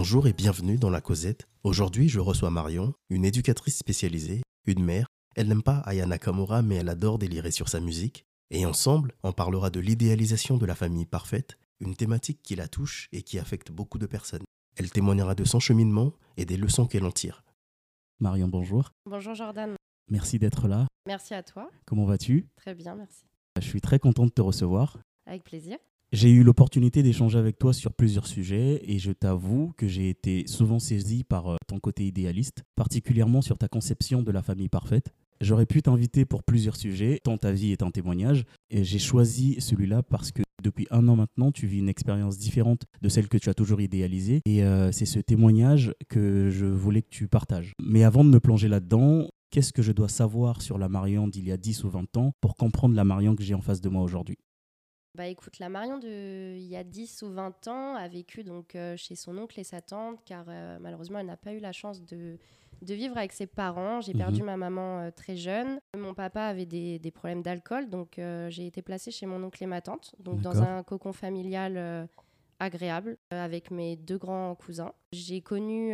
Bonjour 0.00 0.26
et 0.26 0.32
bienvenue 0.32 0.78
dans 0.78 0.88
la 0.88 1.02
Causette. 1.02 1.46
Aujourd'hui, 1.62 2.08
je 2.08 2.20
reçois 2.20 2.48
Marion, 2.48 2.94
une 3.10 3.26
éducatrice 3.26 3.76
spécialisée, 3.76 4.40
une 4.64 4.82
mère. 4.82 5.06
Elle 5.36 5.48
n'aime 5.48 5.62
pas 5.62 5.80
Aya 5.80 6.06
Nakamura, 6.06 6.62
mais 6.62 6.76
elle 6.76 6.88
adore 6.88 7.18
délirer 7.18 7.50
sur 7.50 7.68
sa 7.68 7.80
musique. 7.80 8.24
Et 8.50 8.64
ensemble, 8.64 9.12
on 9.22 9.34
parlera 9.34 9.68
de 9.68 9.78
l'idéalisation 9.78 10.56
de 10.56 10.64
la 10.64 10.74
famille 10.74 11.04
parfaite, 11.04 11.58
une 11.80 11.96
thématique 11.96 12.40
qui 12.42 12.56
la 12.56 12.66
touche 12.66 13.08
et 13.12 13.20
qui 13.20 13.38
affecte 13.38 13.72
beaucoup 13.72 13.98
de 13.98 14.06
personnes. 14.06 14.44
Elle 14.76 14.90
témoignera 14.90 15.34
de 15.34 15.44
son 15.44 15.60
cheminement 15.60 16.14
et 16.38 16.46
des 16.46 16.56
leçons 16.56 16.86
qu'elle 16.86 17.04
en 17.04 17.12
tire. 17.12 17.44
Marion, 18.20 18.48
bonjour. 18.48 18.92
Bonjour 19.04 19.34
Jordan. 19.34 19.74
Merci 20.10 20.38
d'être 20.38 20.66
là. 20.66 20.86
Merci 21.06 21.34
à 21.34 21.42
toi. 21.42 21.70
Comment 21.84 22.06
vas-tu? 22.06 22.48
Très 22.56 22.74
bien, 22.74 22.94
merci. 22.94 23.26
Je 23.60 23.66
suis 23.66 23.82
très 23.82 23.98
content 23.98 24.24
de 24.24 24.30
te 24.30 24.40
recevoir. 24.40 24.96
Avec 25.26 25.44
plaisir. 25.44 25.76
J'ai 26.12 26.28
eu 26.28 26.42
l'opportunité 26.42 27.04
d'échanger 27.04 27.38
avec 27.38 27.56
toi 27.56 27.72
sur 27.72 27.92
plusieurs 27.92 28.26
sujets 28.26 28.82
et 28.82 28.98
je 28.98 29.12
t'avoue 29.12 29.72
que 29.76 29.86
j'ai 29.86 30.08
été 30.08 30.44
souvent 30.48 30.80
saisi 30.80 31.22
par 31.22 31.52
euh, 31.52 31.56
ton 31.68 31.78
côté 31.78 32.04
idéaliste, 32.04 32.64
particulièrement 32.74 33.42
sur 33.42 33.58
ta 33.58 33.68
conception 33.68 34.20
de 34.20 34.32
la 34.32 34.42
famille 34.42 34.68
parfaite. 34.68 35.14
J'aurais 35.40 35.66
pu 35.66 35.82
t'inviter 35.82 36.24
pour 36.24 36.42
plusieurs 36.42 36.74
sujets, 36.74 37.20
tant 37.22 37.38
ta 37.38 37.52
vie 37.52 37.70
est 37.70 37.84
un 37.84 37.92
témoignage, 37.92 38.44
et 38.70 38.82
j'ai 38.82 38.98
choisi 38.98 39.60
celui-là 39.60 40.02
parce 40.02 40.32
que 40.32 40.42
depuis 40.64 40.88
un 40.90 41.06
an 41.06 41.14
maintenant, 41.14 41.52
tu 41.52 41.68
vis 41.68 41.78
une 41.78 41.88
expérience 41.88 42.38
différente 42.38 42.86
de 43.00 43.08
celle 43.08 43.28
que 43.28 43.38
tu 43.38 43.48
as 43.48 43.54
toujours 43.54 43.80
idéalisée, 43.80 44.40
et 44.46 44.64
euh, 44.64 44.90
c'est 44.90 45.06
ce 45.06 45.20
témoignage 45.20 45.94
que 46.08 46.50
je 46.50 46.66
voulais 46.66 47.02
que 47.02 47.10
tu 47.10 47.28
partages. 47.28 47.72
Mais 47.80 48.02
avant 48.02 48.24
de 48.24 48.30
me 48.30 48.40
plonger 48.40 48.66
là-dedans, 48.66 49.28
qu'est-ce 49.52 49.72
que 49.72 49.80
je 49.80 49.92
dois 49.92 50.08
savoir 50.08 50.60
sur 50.60 50.76
la 50.76 50.88
Marion 50.88 51.28
d'il 51.28 51.46
y 51.46 51.52
a 51.52 51.56
10 51.56 51.84
ou 51.84 51.90
20 51.90 52.16
ans 52.16 52.32
pour 52.40 52.56
comprendre 52.56 52.96
la 52.96 53.04
Marion 53.04 53.36
que 53.36 53.44
j'ai 53.44 53.54
en 53.54 53.62
face 53.62 53.80
de 53.80 53.88
moi 53.88 54.02
aujourd'hui? 54.02 54.38
Bah 55.16 55.26
écoute, 55.26 55.58
la 55.58 55.68
Marion 55.68 55.98
de 55.98 56.54
il 56.56 56.66
y 56.66 56.76
a 56.76 56.84
10 56.84 57.22
ou 57.22 57.30
20 57.30 57.68
ans 57.68 57.94
a 57.96 58.06
vécu 58.08 58.44
donc 58.44 58.74
euh, 58.76 58.96
chez 58.96 59.16
son 59.16 59.36
oncle 59.38 59.58
et 59.58 59.64
sa 59.64 59.80
tante 59.80 60.18
car 60.24 60.44
euh, 60.48 60.78
malheureusement 60.80 61.18
elle 61.18 61.26
n'a 61.26 61.36
pas 61.36 61.52
eu 61.52 61.58
la 61.58 61.72
chance 61.72 62.00
de, 62.04 62.38
de 62.82 62.94
vivre 62.94 63.16
avec 63.18 63.32
ses 63.32 63.46
parents. 63.46 64.00
J'ai 64.00 64.14
perdu 64.14 64.40
Mhm. 64.40 64.46
ma 64.46 64.56
maman 64.56 65.00
euh, 65.00 65.10
très 65.10 65.36
jeune. 65.36 65.80
Mon 65.98 66.14
papa 66.14 66.42
avait 66.44 66.66
des, 66.66 66.98
des 67.00 67.10
problèmes 67.10 67.42
d'alcool 67.42 67.88
donc 67.90 68.20
j'ai 68.48 68.66
été 68.66 68.82
placée 68.82 69.10
chez 69.10 69.26
mon 69.26 69.42
oncle 69.42 69.62
et 69.62 69.66
ma 69.66 69.80
tante 69.80 70.14
donc 70.20 70.40
dans 70.40 70.62
un 70.62 70.82
cocon 70.84 71.12
familial 71.12 72.08
agréable 72.60 73.16
avec 73.30 73.70
mes 73.70 73.96
deux 73.96 74.18
grands 74.18 74.54
cousins. 74.54 74.92
J'ai 75.12 75.40
connu 75.40 75.92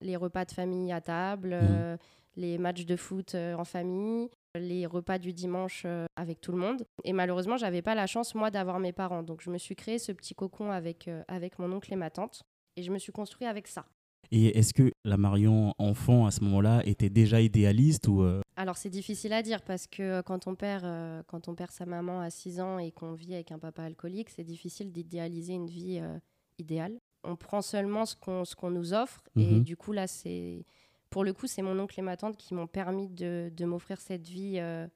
les 0.00 0.16
repas 0.16 0.44
de 0.44 0.52
famille 0.52 0.92
à 0.92 1.00
table, 1.00 1.50
euh, 1.52 1.96
les 2.36 2.58
matchs 2.58 2.84
de 2.84 2.96
foot 2.96 3.34
en 3.34 3.64
famille, 3.64 4.28
les 4.58 4.86
repas 4.86 5.18
du 5.18 5.32
dimanche 5.32 5.82
euh, 5.86 6.06
avec 6.16 6.40
tout 6.40 6.52
le 6.52 6.58
monde. 6.58 6.86
Et 7.04 7.12
malheureusement, 7.12 7.56
j'avais 7.56 7.82
pas 7.82 7.94
la 7.94 8.06
chance, 8.06 8.34
moi, 8.34 8.50
d'avoir 8.50 8.78
mes 8.80 8.92
parents. 8.92 9.22
Donc, 9.22 9.40
je 9.42 9.50
me 9.50 9.58
suis 9.58 9.76
créé 9.76 9.98
ce 9.98 10.12
petit 10.12 10.34
cocon 10.34 10.70
avec, 10.70 11.08
euh, 11.08 11.22
avec 11.28 11.58
mon 11.58 11.72
oncle 11.72 11.92
et 11.92 11.96
ma 11.96 12.10
tante. 12.10 12.42
Et 12.76 12.82
je 12.82 12.90
me 12.92 12.98
suis 12.98 13.12
construit 13.12 13.46
avec 13.46 13.66
ça. 13.68 13.86
Et 14.32 14.58
est-ce 14.58 14.74
que 14.74 14.90
la 15.04 15.16
Marion 15.16 15.72
enfant 15.78 16.26
à 16.26 16.30
ce 16.32 16.42
moment-là 16.42 16.82
était 16.84 17.08
déjà 17.10 17.40
idéaliste 17.40 18.08
ou 18.08 18.22
euh, 18.22 18.40
Alors, 18.56 18.76
c'est 18.76 18.90
difficile 18.90 19.32
à 19.32 19.42
dire 19.42 19.62
parce 19.62 19.86
que 19.86 20.20
quand 20.22 20.48
on 20.48 20.56
perd, 20.56 20.84
euh, 20.84 21.22
quand 21.28 21.46
on 21.48 21.54
perd 21.54 21.70
sa 21.70 21.86
maman 21.86 22.20
à 22.20 22.28
6 22.30 22.60
ans 22.60 22.78
et 22.80 22.90
qu'on 22.90 23.12
vit 23.12 23.34
avec 23.34 23.52
un 23.52 23.58
papa 23.60 23.84
alcoolique, 23.84 24.30
c'est 24.30 24.42
difficile 24.44 24.90
d'idéaliser 24.90 25.52
une 25.52 25.68
vie 25.68 26.00
euh, 26.02 26.18
idéale. 26.58 26.98
On 27.22 27.36
prend 27.36 27.62
seulement 27.62 28.04
ce 28.04 28.16
qu'on 28.16 28.44
ce 28.44 28.54
qu'on 28.56 28.70
nous 28.70 28.92
offre. 28.94 29.22
Et 29.36 29.46
Mhm. 29.46 29.62
du 29.62 29.76
coup, 29.76 29.92
là, 29.92 30.06
c'est. 30.08 30.64
Pour 31.10 31.24
le 31.24 31.32
coup, 31.32 31.46
c'est 31.46 31.62
mon 31.62 31.78
oncle 31.78 31.98
et 31.98 32.02
ma 32.02 32.16
tante 32.16 32.36
qui 32.36 32.54
m'ont 32.54 32.66
permis 32.66 33.08
de, 33.08 33.50
de 33.54 33.64
m'offrir 33.64 34.00
cette 34.00 34.26
vie, 34.26 34.58
euh, 34.58 34.86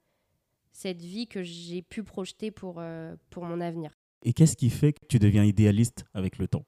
cette 0.71 1.01
vie 1.01 1.27
que 1.27 1.41
j'ai 1.43 1.81
pu 1.81 2.03
projeter 2.03 2.51
pour, 2.51 2.75
euh, 2.79 3.15
pour 3.29 3.43
mon 3.45 3.59
avenir. 3.61 3.91
et 4.23 4.33
qu'est-ce 4.33 4.55
qui 4.55 4.69
fait 4.69 4.93
que 4.93 4.99
tu 5.07 5.19
deviens 5.19 5.43
idéaliste 5.43 6.05
avec 6.13 6.37
le 6.37 6.47
temps? 6.47 6.65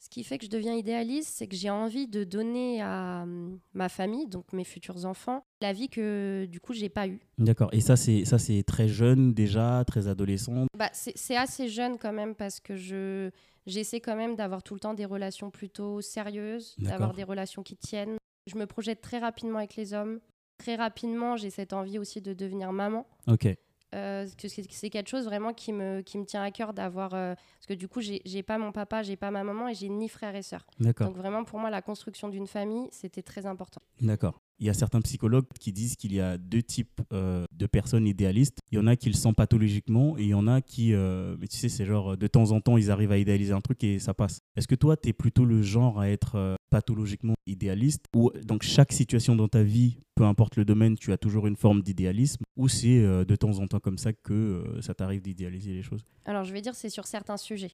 Ce 0.00 0.10
qui 0.10 0.22
fait 0.22 0.36
que 0.36 0.44
je 0.44 0.50
deviens 0.50 0.74
idéaliste, 0.74 1.30
c'est 1.34 1.46
que 1.46 1.56
j'ai 1.56 1.70
envie 1.70 2.06
de 2.06 2.24
donner 2.24 2.82
à 2.82 3.22
hum, 3.22 3.58
ma 3.72 3.88
famille, 3.88 4.26
donc 4.26 4.52
mes 4.52 4.64
futurs 4.64 5.06
enfants, 5.06 5.46
la 5.62 5.72
vie 5.72 5.88
que 5.88 6.46
du 6.50 6.60
coup 6.60 6.74
j'ai 6.74 6.90
pas 6.90 7.08
eue. 7.08 7.20
D'accord. 7.38 7.70
Et 7.72 7.80
ça 7.80 7.96
c'est 7.96 8.26
ça 8.26 8.38
c'est 8.38 8.62
très 8.64 8.86
jeune 8.86 9.32
déjà, 9.32 9.82
très 9.86 10.06
adolescent? 10.06 10.66
Bah, 10.76 10.90
c'est 10.92 11.36
assez 11.36 11.68
jeune 11.68 11.96
quand 11.98 12.12
même 12.12 12.34
parce 12.34 12.60
que 12.60 12.76
je 12.76 13.30
j'essaie 13.66 14.00
quand 14.00 14.14
même 14.16 14.36
d'avoir 14.36 14.62
tout 14.62 14.74
le 14.74 14.80
temps 14.80 14.92
des 14.92 15.06
relations 15.06 15.50
plutôt 15.50 16.02
sérieuses, 16.02 16.74
d'avoir 16.78 17.14
des 17.14 17.24
relations 17.24 17.62
qui 17.62 17.76
tiennent. 17.76 18.18
Je 18.46 18.56
me 18.56 18.66
projette 18.66 19.00
très 19.00 19.18
rapidement 19.18 19.58
avec 19.58 19.76
les 19.76 19.94
hommes. 19.94 20.20
Très 20.58 20.76
rapidement, 20.76 21.36
j'ai 21.36 21.50
cette 21.50 21.72
envie 21.72 21.98
aussi 21.98 22.20
de 22.20 22.32
devenir 22.32 22.72
maman. 22.72 23.06
Ok. 23.26 23.48
Euh, 23.94 24.26
c'est 24.38 24.90
quelque 24.90 25.08
chose 25.08 25.24
vraiment 25.24 25.52
qui 25.52 25.72
me, 25.72 26.00
qui 26.00 26.18
me 26.18 26.24
tient 26.24 26.42
à 26.42 26.50
cœur 26.50 26.74
d'avoir. 26.74 27.14
euh, 27.14 27.34
parce 27.36 27.66
que 27.68 27.74
du 27.74 27.86
coup, 27.86 28.00
j'ai 28.00 28.42
pas 28.42 28.58
mon 28.58 28.72
papa, 28.72 29.02
j'ai 29.04 29.16
pas 29.16 29.30
ma 29.30 29.44
maman 29.44 29.68
et 29.68 29.74
j'ai 29.74 29.88
ni 29.88 30.08
frère 30.08 30.34
et 30.34 30.42
sœur. 30.42 30.66
D'accord. 30.80 31.06
Donc 31.08 31.16
vraiment, 31.16 31.44
pour 31.44 31.60
moi, 31.60 31.70
la 31.70 31.80
construction 31.80 32.28
d'une 32.28 32.48
famille, 32.48 32.88
c'était 32.90 33.22
très 33.22 33.46
important. 33.46 33.80
D'accord. 34.00 34.40
Il 34.58 34.66
y 34.66 34.70
a 34.70 34.74
certains 34.74 35.00
psychologues 35.00 35.46
qui 35.60 35.72
disent 35.72 35.96
qu'il 35.96 36.12
y 36.12 36.20
a 36.20 36.38
deux 36.38 36.62
types 36.62 37.00
euh, 37.12 37.44
de 37.52 37.66
personnes 37.66 38.06
idéalistes. 38.06 38.58
Il 38.72 38.76
y 38.76 38.78
en 38.80 38.86
a 38.86 38.96
qui 38.96 39.08
le 39.08 39.14
sentent 39.14 39.36
pathologiquement 39.36 40.16
et 40.18 40.22
il 40.22 40.28
y 40.28 40.34
en 40.34 40.46
a 40.46 40.60
qui, 40.60 40.92
euh, 40.92 41.36
mais 41.40 41.46
tu 41.48 41.56
sais, 41.56 41.68
c'est 41.68 41.84
genre 41.84 42.16
de 42.16 42.26
temps 42.26 42.50
en 42.52 42.60
temps, 42.60 42.76
ils 42.76 42.90
arrivent 42.90 43.12
à 43.12 43.18
idéaliser 43.18 43.52
un 43.52 43.60
truc 43.60 43.82
et 43.84 43.98
ça 43.98 44.14
passe. 44.14 44.40
Est-ce 44.56 44.68
que 44.68 44.76
toi, 44.76 44.96
tu 44.96 45.08
es 45.08 45.12
plutôt 45.12 45.44
le 45.44 45.62
genre 45.62 46.00
à 46.00 46.08
être 46.08 46.36
euh, 46.36 46.54
pathologiquement 46.74 47.36
idéaliste 47.46 48.06
ou 48.16 48.32
donc 48.42 48.64
chaque 48.64 48.92
situation 48.92 49.36
dans 49.36 49.46
ta 49.46 49.62
vie, 49.62 49.98
peu 50.16 50.24
importe 50.24 50.56
le 50.56 50.64
domaine, 50.64 50.96
tu 50.96 51.12
as 51.12 51.18
toujours 51.18 51.46
une 51.46 51.54
forme 51.54 51.82
d'idéalisme 51.82 52.42
ou 52.56 52.66
c'est 52.66 52.98
euh, 52.98 53.24
de 53.24 53.36
temps 53.36 53.60
en 53.60 53.68
temps 53.68 53.78
comme 53.78 53.96
ça 53.96 54.12
que 54.12 54.32
euh, 54.32 54.82
ça 54.82 54.92
t'arrive 54.92 55.22
d'idéaliser 55.22 55.72
les 55.72 55.84
choses? 55.84 56.04
Alors, 56.24 56.42
je 56.42 56.52
vais 56.52 56.60
dire, 56.60 56.74
c'est 56.74 56.90
sur 56.90 57.06
certains 57.06 57.36
sujets. 57.36 57.70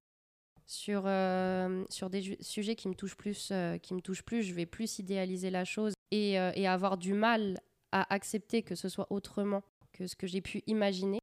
Sur, 0.66 1.04
euh, 1.06 1.82
sur 1.88 2.10
des 2.10 2.36
sujets 2.40 2.76
qui 2.76 2.88
me 2.88 2.94
touchent 2.94 3.16
plus, 3.16 3.48
euh, 3.52 3.78
qui 3.78 3.94
me 3.94 4.02
touchent 4.02 4.22
plus, 4.22 4.42
je 4.42 4.52
vais 4.52 4.66
plus 4.66 4.98
idéaliser 4.98 5.48
la 5.48 5.64
chose 5.64 5.94
et, 6.10 6.38
euh, 6.38 6.52
et 6.54 6.68
avoir 6.68 6.98
du 6.98 7.14
mal 7.14 7.58
à 7.92 8.12
accepter 8.12 8.62
que 8.62 8.74
ce 8.74 8.90
soit 8.90 9.06
autrement 9.10 9.62
que 9.94 10.06
ce 10.06 10.14
que 10.14 10.26
j'ai 10.26 10.42
pu 10.42 10.62
imaginer. 10.66 11.20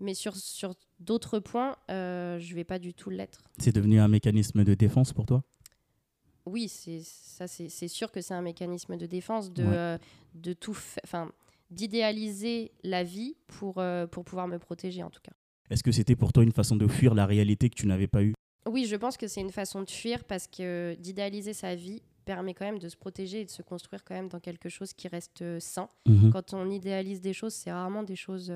Mais 0.00 0.14
sur, 0.14 0.36
sur 0.36 0.74
d'autres 1.00 1.40
points, 1.40 1.76
euh, 1.90 2.38
je 2.38 2.54
vais 2.54 2.64
pas 2.64 2.78
du 2.78 2.94
tout 2.94 3.10
l'être. 3.10 3.42
C'est 3.58 3.74
devenu 3.74 3.98
un 4.00 4.08
mécanisme 4.08 4.64
de 4.64 4.74
défense 4.74 5.12
pour 5.12 5.26
toi? 5.26 5.42
Oui, 6.48 6.68
c'est 6.68 7.00
ça, 7.04 7.46
c'est 7.46 7.88
sûr 7.88 8.10
que 8.10 8.20
c'est 8.20 8.34
un 8.34 8.42
mécanisme 8.42 8.96
de 8.96 9.06
défense 9.06 9.52
de, 9.52 9.62
Ouais. 9.62 9.68
euh, 9.76 9.98
de 10.34 10.52
tout, 10.52 10.76
enfin, 11.04 11.30
d'idéaliser 11.70 12.72
la 12.82 13.04
vie 13.04 13.36
pour, 13.46 13.78
euh, 13.78 14.06
pour 14.06 14.24
pouvoir 14.24 14.48
me 14.48 14.58
protéger 14.58 15.02
en 15.02 15.10
tout 15.10 15.20
cas. 15.22 15.32
Est-ce 15.70 15.82
que 15.82 15.92
c'était 15.92 16.16
pour 16.16 16.32
toi 16.32 16.42
une 16.42 16.52
façon 16.52 16.76
de 16.76 16.86
fuir 16.88 17.14
la 17.14 17.26
réalité 17.26 17.68
que 17.70 17.74
tu 17.74 17.86
n'avais 17.86 18.06
pas 18.08 18.22
eue? 18.22 18.34
Oui, 18.66 18.86
je 18.86 18.96
pense 18.96 19.16
que 19.16 19.28
c'est 19.28 19.40
une 19.40 19.52
façon 19.52 19.82
de 19.82 19.90
fuir 19.90 20.24
parce 20.24 20.46
que 20.46 20.96
d'idéaliser 20.98 21.52
sa 21.52 21.74
vie 21.74 22.02
permet 22.24 22.52
quand 22.54 22.66
même 22.66 22.78
de 22.78 22.88
se 22.88 22.96
protéger 22.96 23.40
et 23.42 23.44
de 23.44 23.50
se 23.50 23.62
construire 23.62 24.04
quand 24.04 24.14
même 24.14 24.28
dans 24.28 24.40
quelque 24.40 24.68
chose 24.68 24.92
qui 24.92 25.08
reste 25.08 25.42
euh, 25.42 25.60
sain. 25.60 25.88
Mhm. 26.06 26.30
Quand 26.32 26.52
on 26.54 26.68
idéalise 26.70 27.20
des 27.20 27.32
choses, 27.32 27.54
c'est 27.54 27.72
rarement 27.72 28.02
des 28.02 28.16
choses 28.16 28.50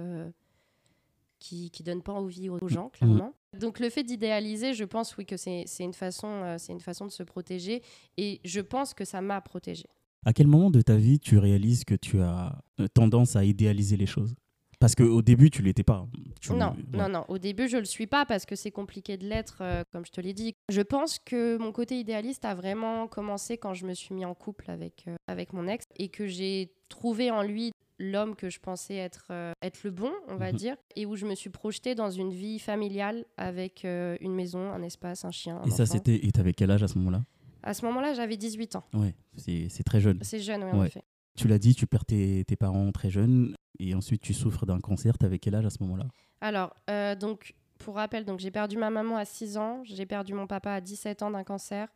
qui 1.42 1.70
qui 1.70 1.82
donnent 1.82 2.02
pas 2.02 2.12
envie 2.12 2.48
aux 2.48 2.58
aux 2.62 2.68
gens, 2.68 2.88
clairement. 2.90 3.34
Donc 3.58 3.80
le 3.80 3.90
fait 3.90 4.04
d'idéaliser, 4.04 4.72
je 4.74 4.84
pense 4.84 5.16
oui 5.16 5.26
que 5.26 5.36
c'est 5.36 5.64
une 5.80 5.92
façon 5.92 6.28
euh, 6.28 6.56
une 6.68 6.80
façon 6.80 7.04
de 7.06 7.10
se 7.10 7.22
protéger 7.24 7.82
et 8.16 8.40
je 8.44 8.60
pense 8.60 8.94
que 8.94 9.04
ça 9.04 9.20
m'a 9.20 9.40
protégée. 9.40 9.88
À 10.24 10.32
quel 10.32 10.46
moment 10.46 10.70
de 10.70 10.80
ta 10.80 10.96
vie 10.96 11.18
tu 11.18 11.36
réalises 11.38 11.84
que 11.84 11.96
tu 11.96 12.20
as 12.20 12.56
euh, 12.80 12.86
tendance 12.94 13.34
à 13.36 13.44
idéaliser 13.44 13.96
les 13.96 14.06
choses? 14.06 14.34
Parce 14.78 14.96
qu'au 14.96 15.22
début, 15.22 15.48
tu 15.48 15.62
l'étais 15.62 15.84
pas. 15.84 16.08
Tu- 16.40 16.52
Non, 16.52 16.70
ouais. 16.72 16.98
non, 16.98 17.08
non. 17.08 17.24
Au 17.28 17.38
début, 17.38 17.68
je 17.68 17.76
le 17.76 17.84
suis 17.84 18.08
pas 18.08 18.26
parce 18.26 18.44
que 18.46 18.56
c'est 18.56 18.72
compliqué 18.72 19.16
de 19.16 19.24
l'être, 19.28 19.58
euh, 19.60 19.84
comme 19.92 20.04
je 20.04 20.10
te 20.10 20.20
l'ai 20.20 20.32
dit. 20.32 20.54
Je 20.68 20.80
pense 20.80 21.20
que 21.20 21.56
mon 21.56 21.70
côté 21.70 22.00
idéaliste 22.00 22.44
a 22.44 22.54
vraiment 22.56 23.06
commencé 23.06 23.58
quand 23.58 23.74
je 23.74 23.86
me 23.86 23.94
suis 23.94 24.12
mis 24.12 24.24
en 24.24 24.34
couple 24.34 24.68
avec, 24.72 25.04
euh, 25.06 25.14
avec 25.28 25.52
mon 25.52 25.68
ex 25.68 25.84
et 25.98 26.08
que 26.08 26.26
j'ai 26.26 26.72
trouvé 26.88 27.30
en 27.30 27.42
lui 27.42 27.70
l'homme 28.02 28.34
que 28.34 28.50
je 28.50 28.58
pensais 28.58 28.96
être, 28.96 29.28
euh, 29.30 29.52
être 29.62 29.84
le 29.84 29.90
bon, 29.90 30.10
on 30.28 30.34
va 30.36 30.50
Mhm. 30.50 30.58
dire, 30.58 30.76
et 30.96 31.06
où 31.06 31.14
je 31.16 31.24
me 31.24 31.34
suis 31.36 31.50
projetée 31.50 31.94
dans 31.94 32.10
une 32.10 32.30
vie 32.32 32.58
familiale 32.58 33.24
avec 33.36 33.84
euh, 33.84 34.16
une 34.20 34.34
maison, 34.34 34.70
un 34.72 34.82
espace, 34.82 35.24
un 35.24 35.30
chien. 35.30 35.58
un 35.62 35.64
Et 35.66 35.70
ça, 35.70 35.86
c'était. 35.86 36.16
Et 36.26 36.32
t'avais 36.32 36.52
quel 36.52 36.70
âge 36.72 36.82
à 36.82 36.88
ce 36.88 36.98
moment-là? 36.98 37.22
À 37.62 37.74
ce 37.74 37.84
moment-là, 37.86 38.12
j'avais 38.12 38.36
18 38.36 38.74
ans. 38.74 38.84
Ouais, 38.92 39.14
c'est 39.36 39.68
c'est 39.68 39.84
très 39.84 40.00
jeune. 40.00 40.18
C'est 40.22 40.40
jeune, 40.40 40.64
oui, 40.64 40.70
en 40.72 40.80
Ouais. 40.80 40.86
effet. 40.88 41.04
Tu 41.36 41.46
l'as 41.48 41.58
dit, 41.60 41.74
tu 41.74 41.86
perds 41.86 42.04
tes, 42.04 42.44
tes 42.44 42.56
parents 42.56 42.90
très 42.92 43.08
jeunes 43.08 43.56
et 43.78 43.94
ensuite 43.94 44.20
tu 44.20 44.34
souffres 44.34 44.66
d'un 44.66 44.80
cancer. 44.80 45.16
T'avais 45.16 45.38
quel 45.38 45.54
âge 45.54 45.64
à 45.64 45.70
ce 45.70 45.78
moment-là? 45.82 46.04
Alors, 46.40 46.74
euh, 46.90 47.14
donc, 47.14 47.54
pour 47.78 47.94
rappel, 47.94 48.24
donc 48.24 48.40
j'ai 48.40 48.50
perdu 48.50 48.76
ma 48.76 48.90
maman 48.90 49.16
à 49.16 49.24
6 49.24 49.56
ans, 49.56 49.82
j'ai 49.84 50.06
perdu 50.06 50.34
mon 50.34 50.46
papa 50.48 50.72
à 50.72 50.80
17 50.80 51.22
ans 51.22 51.30
d'un 51.30 51.44
cancer. 51.44 51.88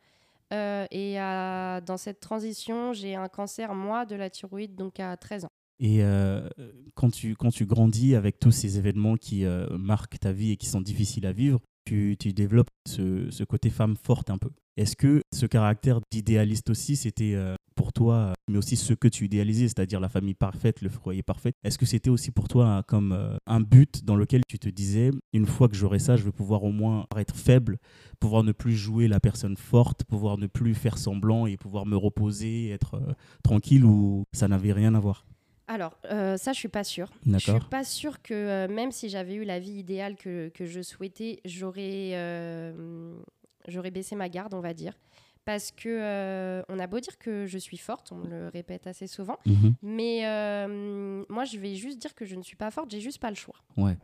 euh, 0.52 0.86
et 0.92 1.18
à- 1.18 1.80
dans 1.80 1.96
cette 1.96 2.20
transition, 2.20 2.92
j'ai 2.92 3.16
un 3.16 3.26
cancer, 3.28 3.74
moi, 3.74 4.06
de 4.06 4.14
la 4.14 4.30
thyroïde, 4.30 4.76
donc 4.76 5.00
à 5.00 5.16
13 5.16 5.44
ans. 5.44 5.50
Et 5.78 6.02
euh, 6.02 6.48
quand, 6.94 7.10
tu, 7.10 7.36
quand 7.36 7.50
tu 7.50 7.66
grandis 7.66 8.14
avec 8.14 8.38
tous 8.38 8.50
ces 8.50 8.78
événements 8.78 9.16
qui 9.16 9.44
euh, 9.44 9.66
marquent 9.76 10.18
ta 10.18 10.32
vie 10.32 10.52
et 10.52 10.56
qui 10.56 10.66
sont 10.66 10.80
difficiles 10.80 11.26
à 11.26 11.32
vivre, 11.32 11.60
tu, 11.84 12.16
tu 12.18 12.32
développes 12.32 12.70
ce, 12.88 13.30
ce 13.30 13.44
côté 13.44 13.70
femme 13.70 13.96
forte 13.96 14.30
un 14.30 14.38
peu. 14.38 14.50
Est-ce 14.76 14.96
que 14.96 15.22
ce 15.34 15.46
caractère 15.46 16.00
d'idéaliste 16.10 16.70
aussi, 16.70 16.96
c'était 16.96 17.34
euh, 17.34 17.54
pour 17.74 17.92
toi, 17.92 18.32
mais 18.50 18.58
aussi 18.58 18.76
ce 18.76 18.94
que 18.94 19.08
tu 19.08 19.26
idéalisais, 19.26 19.68
c'est-à-dire 19.68 20.00
la 20.00 20.08
famille 20.08 20.34
parfaite, 20.34 20.80
le 20.80 20.88
foyer 20.88 21.22
parfait, 21.22 21.52
est-ce 21.62 21.78
que 21.78 21.86
c'était 21.86 22.10
aussi 22.10 22.30
pour 22.30 22.48
toi 22.48 22.82
comme 22.88 23.38
un 23.46 23.60
but 23.60 24.02
dans 24.04 24.16
lequel 24.16 24.42
tu 24.48 24.58
te 24.58 24.68
disais, 24.68 25.10
une 25.34 25.46
fois 25.46 25.68
que 25.68 25.76
j'aurai 25.76 25.98
ça, 25.98 26.16
je 26.16 26.24
vais 26.24 26.32
pouvoir 26.32 26.64
au 26.64 26.72
moins 26.72 27.06
être 27.16 27.36
faible, 27.36 27.78
pouvoir 28.18 28.44
ne 28.44 28.52
plus 28.52 28.74
jouer 28.74 29.08
la 29.08 29.20
personne 29.20 29.58
forte, 29.58 30.04
pouvoir 30.04 30.38
ne 30.38 30.46
plus 30.46 30.74
faire 30.74 30.96
semblant 30.96 31.46
et 31.46 31.58
pouvoir 31.58 31.84
me 31.84 31.96
reposer, 31.96 32.70
être 32.70 33.00
tranquille 33.42 33.84
ou 33.84 34.24
ça 34.32 34.48
n'avait 34.48 34.72
rien 34.72 34.94
à 34.94 35.00
voir? 35.00 35.26
Alors, 35.68 35.98
ça, 36.04 36.52
je 36.52 36.58
suis 36.58 36.68
pas 36.68 36.84
sûre. 36.84 37.10
Je 37.26 37.38
suis 37.38 37.52
pas 37.70 37.84
sûre 37.84 38.22
que 38.22 38.66
même 38.68 38.92
si 38.92 39.08
j'avais 39.08 39.34
eu 39.34 39.44
la 39.44 39.58
vie 39.58 39.78
idéale 39.78 40.16
que, 40.16 40.48
que 40.50 40.64
je 40.64 40.80
souhaitais, 40.80 41.40
j'aurais 41.44 42.12
j'aurais 43.68 43.90
baissé 43.90 44.16
ma 44.16 44.28
garde, 44.28 44.54
on 44.54 44.60
va 44.60 44.74
dire. 44.74 44.94
Parce 45.44 45.70
que 45.70 45.88
euh, 45.88 46.62
on 46.68 46.78
a 46.80 46.88
beau 46.88 46.98
dire 46.98 47.18
que 47.18 47.46
je 47.46 47.56
suis 47.56 47.76
forte, 47.76 48.10
on 48.10 48.18
le 48.18 48.48
répète 48.48 48.88
assez 48.88 49.06
souvent, 49.06 49.38
mhm. 49.46 49.74
mais 49.80 50.26
euh, 50.26 51.24
moi 51.28 51.44
je 51.44 51.56
vais 51.58 51.76
juste 51.76 51.98
dire 51.98 52.16
que 52.16 52.24
je 52.24 52.34
ne 52.34 52.42
suis 52.42 52.56
pas 52.56 52.72
forte, 52.72 52.90
j'ai 52.90 53.00
juste 53.00 53.20
pas 53.20 53.30
le 53.30 53.36
choix. 53.36 53.54
Ouais. 53.76 53.96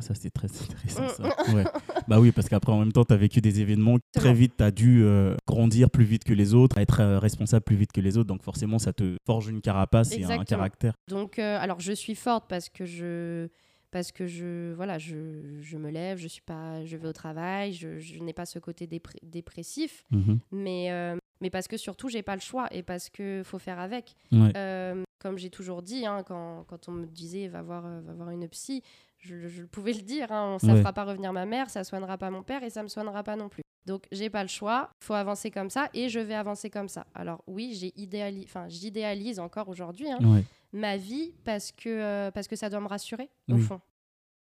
Ah, 0.00 0.02
ça, 0.02 0.14
c'est 0.14 0.30
très 0.30 0.48
intéressant. 0.48 1.08
Ça. 1.08 1.54
Ouais. 1.54 1.64
bah 2.08 2.18
oui, 2.18 2.32
parce 2.32 2.48
qu'après, 2.48 2.72
en 2.72 2.78
même 2.78 2.92
temps, 2.92 3.04
tu 3.04 3.12
as 3.12 3.16
vécu 3.16 3.40
des 3.40 3.60
événements. 3.60 3.98
Très 4.12 4.32
vite, 4.32 4.54
tu 4.56 4.64
as 4.64 4.70
dû 4.70 5.02
euh, 5.04 5.36
grandir 5.46 5.90
plus 5.90 6.04
vite 6.04 6.24
que 6.24 6.32
les 6.32 6.54
autres, 6.54 6.78
être 6.78 7.02
responsable 7.18 7.64
plus 7.64 7.76
vite 7.76 7.92
que 7.92 8.00
les 8.00 8.16
autres. 8.16 8.28
Donc, 8.28 8.42
forcément, 8.42 8.78
ça 8.78 8.92
te 8.92 9.16
forge 9.26 9.48
une 9.48 9.60
carapace 9.60 10.12
et 10.16 10.24
un 10.24 10.44
caractère. 10.44 10.94
Donc, 11.08 11.38
alors, 11.38 11.80
je 11.80 11.92
suis 11.92 12.14
forte 12.14 12.46
parce 12.48 12.68
que 12.68 12.84
je 12.84 13.48
parce 13.90 14.12
que 14.12 14.26
je 14.26 14.72
voilà 14.74 14.98
je, 14.98 15.60
je, 15.60 15.76
me 15.76 15.90
lève 15.90 16.18
je 16.18 16.28
suis 16.28 16.42
pas 16.42 16.84
je 16.84 16.96
vais 16.96 17.08
au 17.08 17.12
travail 17.12 17.72
je, 17.72 17.98
je 17.98 18.20
n'ai 18.20 18.32
pas 18.32 18.46
ce 18.46 18.58
côté 18.58 18.88
dépressif 19.22 20.04
mhm. 20.10 20.38
mais 20.52 20.92
euh, 20.92 21.16
mais 21.40 21.50
parce 21.50 21.68
que 21.68 21.76
surtout 21.76 22.08
j'ai 22.08 22.22
pas 22.22 22.34
le 22.34 22.40
choix 22.40 22.68
et 22.72 22.82
parce 22.82 23.10
que 23.10 23.42
faut 23.44 23.58
faire 23.58 23.78
avec 23.78 24.14
euh, 24.32 25.02
comme 25.18 25.38
j'ai 25.38 25.50
toujours 25.50 25.82
dit 25.82 26.06
hein, 26.06 26.22
quand, 26.24 26.64
quand, 26.68 26.88
on 26.88 26.92
me 26.92 27.06
disait 27.06 27.48
va 27.48 27.62
voir 27.62 27.84
euh, 27.86 28.00
va 28.02 28.12
voir 28.12 28.30
une 28.30 28.48
psy 28.48 28.82
je, 29.20 29.48
je 29.48 29.62
pouvais 29.62 29.92
le 29.92 30.02
dire 30.02 30.32
hein, 30.32 30.58
ça 30.60 30.68
ne 30.68 30.78
fera 30.78 30.92
pas 30.92 31.04
revenir 31.04 31.32
ma 31.32 31.46
mère 31.46 31.70
ça 31.70 31.84
soignera 31.84 32.18
pas 32.18 32.30
mon 32.30 32.42
père 32.42 32.62
et 32.62 32.70
ça 32.70 32.82
me 32.82 32.88
soignera 32.88 33.22
pas 33.22 33.36
non 33.36 33.48
plus. 33.48 33.62
Donc 33.86 34.04
j'ai 34.12 34.30
pas 34.30 34.42
le 34.42 34.48
choix, 34.48 34.90
faut 35.00 35.14
avancer 35.14 35.50
comme 35.50 35.70
ça 35.70 35.88
et 35.94 36.08
je 36.08 36.20
vais 36.20 36.34
avancer 36.34 36.70
comme 36.70 36.88
ça. 36.88 37.06
Alors 37.14 37.42
oui, 37.46 37.74
j'ai 37.78 37.92
idéali... 38.00 38.44
enfin, 38.44 38.68
j'idéalise 38.68 39.38
encore 39.38 39.68
aujourd'hui 39.68 40.10
hein, 40.10 40.42
ma 40.72 40.96
vie 40.96 41.32
parce 41.44 41.72
que, 41.72 41.88
euh, 41.88 42.30
parce 42.30 42.46
que 42.46 42.56
ça 42.56 42.68
doit 42.68 42.80
me 42.80 42.86
rassurer 42.86 43.30
au 43.50 43.58
fond. 43.58 43.80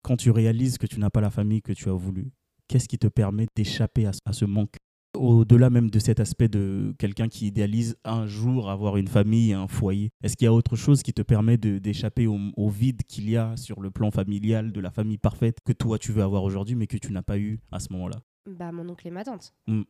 Quand 0.01 0.17
tu 0.17 0.31
réalises 0.31 0.77
que 0.77 0.87
tu 0.87 0.99
n'as 0.99 1.09
pas 1.09 1.21
la 1.21 1.29
famille 1.29 1.61
que 1.61 1.73
tu 1.73 1.89
as 1.89 1.93
voulu, 1.93 2.31
qu'est-ce 2.67 2.87
qui 2.87 2.97
te 2.97 3.07
permet 3.07 3.47
d'échapper 3.55 4.05
à, 4.05 4.33
ce 4.33 4.45
manque? 4.45 4.75
Au-delà 5.15 5.69
même 5.69 5.89
de 5.89 5.99
cet 5.99 6.19
aspect 6.19 6.47
de 6.47 6.93
quelqu'un 6.97 7.27
qui 7.27 7.47
idéalise 7.47 7.97
un 8.03 8.27
jour 8.27 8.69
avoir 8.69 8.97
une 8.97 9.07
famille, 9.07 9.53
un 9.53 9.67
foyer, 9.67 10.11
est-ce 10.23 10.35
qu'il 10.37 10.45
y 10.45 10.47
a 10.47 10.53
autre 10.53 10.75
chose 10.75 11.01
qui 11.01 11.13
te 11.13 11.21
permet 11.21 11.57
d'échapper 11.57 12.27
au, 12.27 12.37
au, 12.55 12.69
vide 12.69 13.03
qu'il 13.03 13.29
y 13.29 13.37
a 13.37 13.57
sur 13.57 13.81
le 13.81 13.91
plan 13.91 14.11
familial, 14.11 14.71
de 14.71 14.79
la 14.79 14.91
famille 14.91 15.17
parfaite 15.17 15.59
que 15.65 15.73
toi 15.73 15.97
tu 15.97 16.11
veux 16.11 16.23
avoir 16.23 16.43
aujourd'hui 16.43 16.75
mais 16.75 16.87
que 16.87 16.97
tu 16.97 17.11
n'as 17.11 17.21
pas 17.23 17.37
eu 17.37 17.59
à 17.71 17.79
ce 17.79 17.91
moment-là? 17.93 18.17
Bah, 18.45 18.71
Mon 18.71 18.87
oncle 18.89 19.07
et 19.07 19.11
ma 19.11 19.23
tante. 19.23 19.53
Mm. 19.67 19.83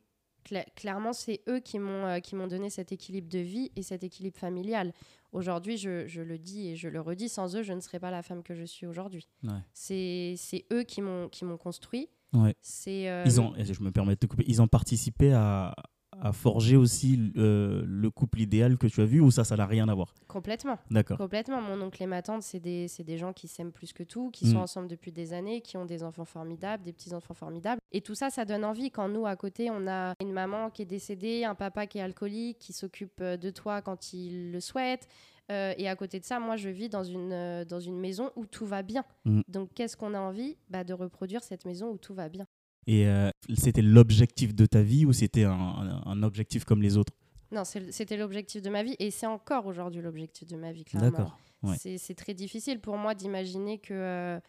clairement, 0.75 1.13
c'est 1.13 1.41
eux 1.47 1.59
qui 1.59 1.79
m'ont 1.79 2.05
euh, 2.05 2.19
qui 2.19 2.35
m'ont 2.35 2.47
donné 2.47 2.69
cet 2.69 2.91
équilibre 2.91 3.29
de 3.29 3.39
vie 3.39 3.71
et 3.75 3.83
cet 3.83 4.03
équilibre 4.03 4.37
familial. 4.37 4.93
Aujourd'hui, 5.31 5.77
je, 5.77 6.07
je, 6.07 6.21
le 6.21 6.39
dis 6.39 6.69
et 6.69 6.75
je 6.75 6.87
le 6.87 6.99
redis, 6.99 7.29
sans 7.29 7.55
eux, 7.55 7.61
je 7.61 7.73
ne 7.73 7.81
serais 7.81 7.99
pas 7.99 8.09
la 8.09 8.23
femme 8.23 8.41
que 8.41 8.55
je 8.55 8.63
suis 8.63 8.87
aujourd'hui. 8.87 9.27
C'est 9.73 10.65
eux 10.71 10.83
qui 10.83 11.01
m'ont 11.01 11.57
construit. 11.59 12.09
Ouais. 12.33 12.55
Euh, 12.87 13.23
ils 13.25 13.41
ont, 13.41 13.53
je 13.57 13.83
me 13.83 13.91
permets 13.91 14.13
de 14.13 14.19
te 14.19 14.25
couper, 14.25 14.43
ils 14.47 14.61
ont 14.61 14.67
participé 14.67 15.33
à, 15.33 15.73
à 16.21 16.31
forger 16.33 16.75
aussi 16.75 17.31
euh, 17.37 17.83
le 17.85 18.09
couple 18.09 18.41
idéal 18.41 18.77
que 18.77 18.87
tu 18.87 19.01
as 19.01 19.05
vu 19.05 19.19
ou 19.21 19.31
ça, 19.31 19.43
ça 19.43 19.55
n'a 19.55 19.65
rien 19.65 19.87
à 19.87 19.93
voir? 19.93 20.13
Complètement. 20.27 20.77
D'accord. 20.91 21.17
Complètement. 21.17 21.61
Mon 21.61 21.81
oncle 21.81 22.01
et 22.03 22.07
ma 22.07 22.21
tante, 22.21 22.43
c'est 22.43 22.59
des, 22.59 22.87
des, 22.99 23.17
gens 23.17 23.33
qui 23.33 23.47
s'aiment 23.47 23.71
plus 23.71 23.93
que 23.93 24.03
tout, 24.03 24.29
qui 24.31 24.47
sont 24.47 24.57
mm. 24.57 24.61
ensemble 24.61 24.87
depuis 24.87 25.11
des 25.11 25.33
années, 25.33 25.61
qui 25.61 25.77
ont 25.77 25.85
des 25.85 26.03
enfants 26.03 26.25
formidables, 26.25 26.83
des 26.83 26.93
petits-enfants 26.93 27.33
formidables. 27.33 27.81
Et 27.91 28.01
tout 28.01 28.15
ça, 28.15 28.29
ça 28.29 28.45
donne 28.45 28.65
envie. 28.65 28.91
Quand 28.91 29.07
nous, 29.07 29.25
à 29.25 29.35
côté, 29.35 29.69
on 29.69 29.87
a 29.87 30.13
une 30.19 30.31
maman 30.31 30.69
qui 30.69 30.81
est 30.81 30.85
décédée, 30.85 31.45
un 31.45 31.55
papa 31.55 31.87
qui 31.87 31.99
est 31.99 32.01
alcoolique, 32.01 32.59
qui 32.59 32.73
s'occupe 32.73 33.21
euh, 33.21 33.37
de 33.37 33.49
toi 33.49 33.81
quand 33.81 34.13
il 34.13 34.51
le 34.51 34.59
souhaite. 34.59 35.07
Euh, 35.51 35.73
et 35.77 35.87
à 35.89 35.95
côté 35.95 36.19
de 36.19 36.25
ça, 36.25 36.39
moi, 36.39 36.55
je 36.57 36.69
vis 36.69 36.89
dans 36.89 37.03
une, 37.03 37.63
dans 37.65 37.79
une 37.79 37.99
maison 37.99 38.31
où 38.35 38.45
tout 38.45 38.65
va 38.65 38.83
bien. 38.83 39.03
Mm. 39.25 39.41
Donc, 39.47 39.73
qu'est-ce 39.73 39.97
qu'on 39.97 40.13
a 40.13 40.19
envie 40.19 40.57
bah, 40.69 40.83
De 40.83 40.93
reproduire 40.93 41.43
cette 41.43 41.65
maison 41.65 41.89
où 41.89 41.97
tout 41.97 42.13
va 42.13 42.29
bien? 42.29 42.45
Et 42.87 43.07
euh, 43.07 43.29
c'était 43.55 43.81
l'objectif 43.81 44.55
de 44.55 44.65
ta 44.65 44.81
vie 44.81 45.05
ou 45.05 45.13
c'était 45.13 45.43
un, 45.43 46.01
un, 46.05 46.23
objectif 46.23 46.65
comme 46.65 46.81
les 46.81 46.97
autres? 46.97 47.13
Non, 47.51 47.63
c'était 47.63 48.17
l'objectif 48.17 48.61
de 48.61 48.69
ma 48.69 48.83
vie 48.83 48.95
et 48.99 49.11
c'est 49.11 49.25
encore 49.25 49.65
aujourd'hui 49.65 50.01
l'objectif 50.01 50.47
de 50.47 50.55
ma 50.55 50.71
vie, 50.71 50.85
clairement. 50.85 51.09
D'accord. 51.09 51.37
C'est 51.77 52.15
très 52.15 52.33
difficile 52.33 52.79
pour 52.79 52.97
moi 52.97 53.15
d'imaginer 53.15 53.79
que. 53.79 53.93
Euh, 53.93 54.39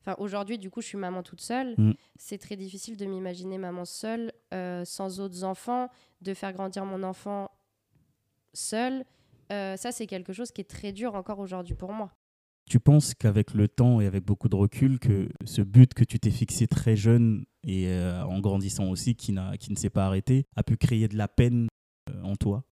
enfin, 0.00 0.14
aujourd'hui, 0.18 0.58
du 0.58 0.70
coup, 0.70 0.80
je 0.80 0.86
suis 0.86 0.98
maman 0.98 1.22
toute 1.22 1.40
seule. 1.40 1.74
Mm. 1.76 1.92
C'est 2.16 2.38
très 2.38 2.56
difficile 2.56 2.96
de 2.96 3.04
m'imaginer 3.04 3.58
maman 3.58 3.84
seule, 3.84 4.32
euh, 4.54 4.84
sans 4.84 5.20
autres 5.20 5.44
enfants, 5.44 5.90
de 6.20 6.34
faire 6.34 6.52
grandir 6.52 6.84
mon 6.84 7.02
enfant 7.02 7.50
seul. 9.50 9.78
ça, 9.78 9.92
c'est 9.92 10.06
quelque 10.06 10.32
chose 10.32 10.50
qui 10.52 10.60
est 10.60 10.70
très 10.70 10.92
dur 10.92 11.14
encore 11.14 11.38
aujourd'hui 11.38 11.74
pour 11.74 11.92
moi. 11.92 12.12
Tu 12.68 12.80
penses 12.80 13.14
qu'avec 13.14 13.54
le 13.54 13.68
temps 13.68 14.00
et 14.00 14.06
avec 14.06 14.24
beaucoup 14.24 14.48
de 14.48 14.56
recul, 14.56 14.98
que 14.98 15.28
ce 15.44 15.62
but 15.62 15.94
que 15.94 16.02
tu 16.02 16.18
t'es 16.18 16.32
fixé 16.32 16.66
très 16.66 16.96
jeune 16.96 17.46
et 17.62 17.88
euh, 17.88 18.24
en 18.24 18.40
grandissant 18.40 18.90
aussi, 18.90 19.14
qui, 19.14 19.36
qui 19.60 19.70
ne 19.70 19.76
s'est 19.76 19.90
pas 19.90 20.06
arrêté, 20.06 20.46
a 20.56 20.64
pu 20.64 20.76
créer 20.76 21.06
de 21.06 21.16
la 21.16 21.28
peine 21.28 21.68
euh, 22.10 22.22
en 22.22 22.34
toi? 22.34 22.64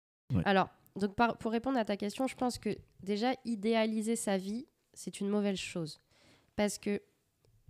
Alors, 0.45 0.69
donc 0.99 1.15
pour 1.39 1.51
répondre 1.51 1.77
à 1.77 1.85
ta 1.85 1.95
question, 1.95 2.25
je 2.25 2.35
pense 2.35 2.57
que 2.57 2.75
déjà, 3.03 3.33
idéaliser 3.45 4.15
sa 4.15 4.37
vie, 4.37 4.65
c'est 4.93 5.21
une 5.21 5.29
mauvaise 5.29 5.57
chose. 5.57 6.01
Parce 6.55 6.79
que 6.79 6.99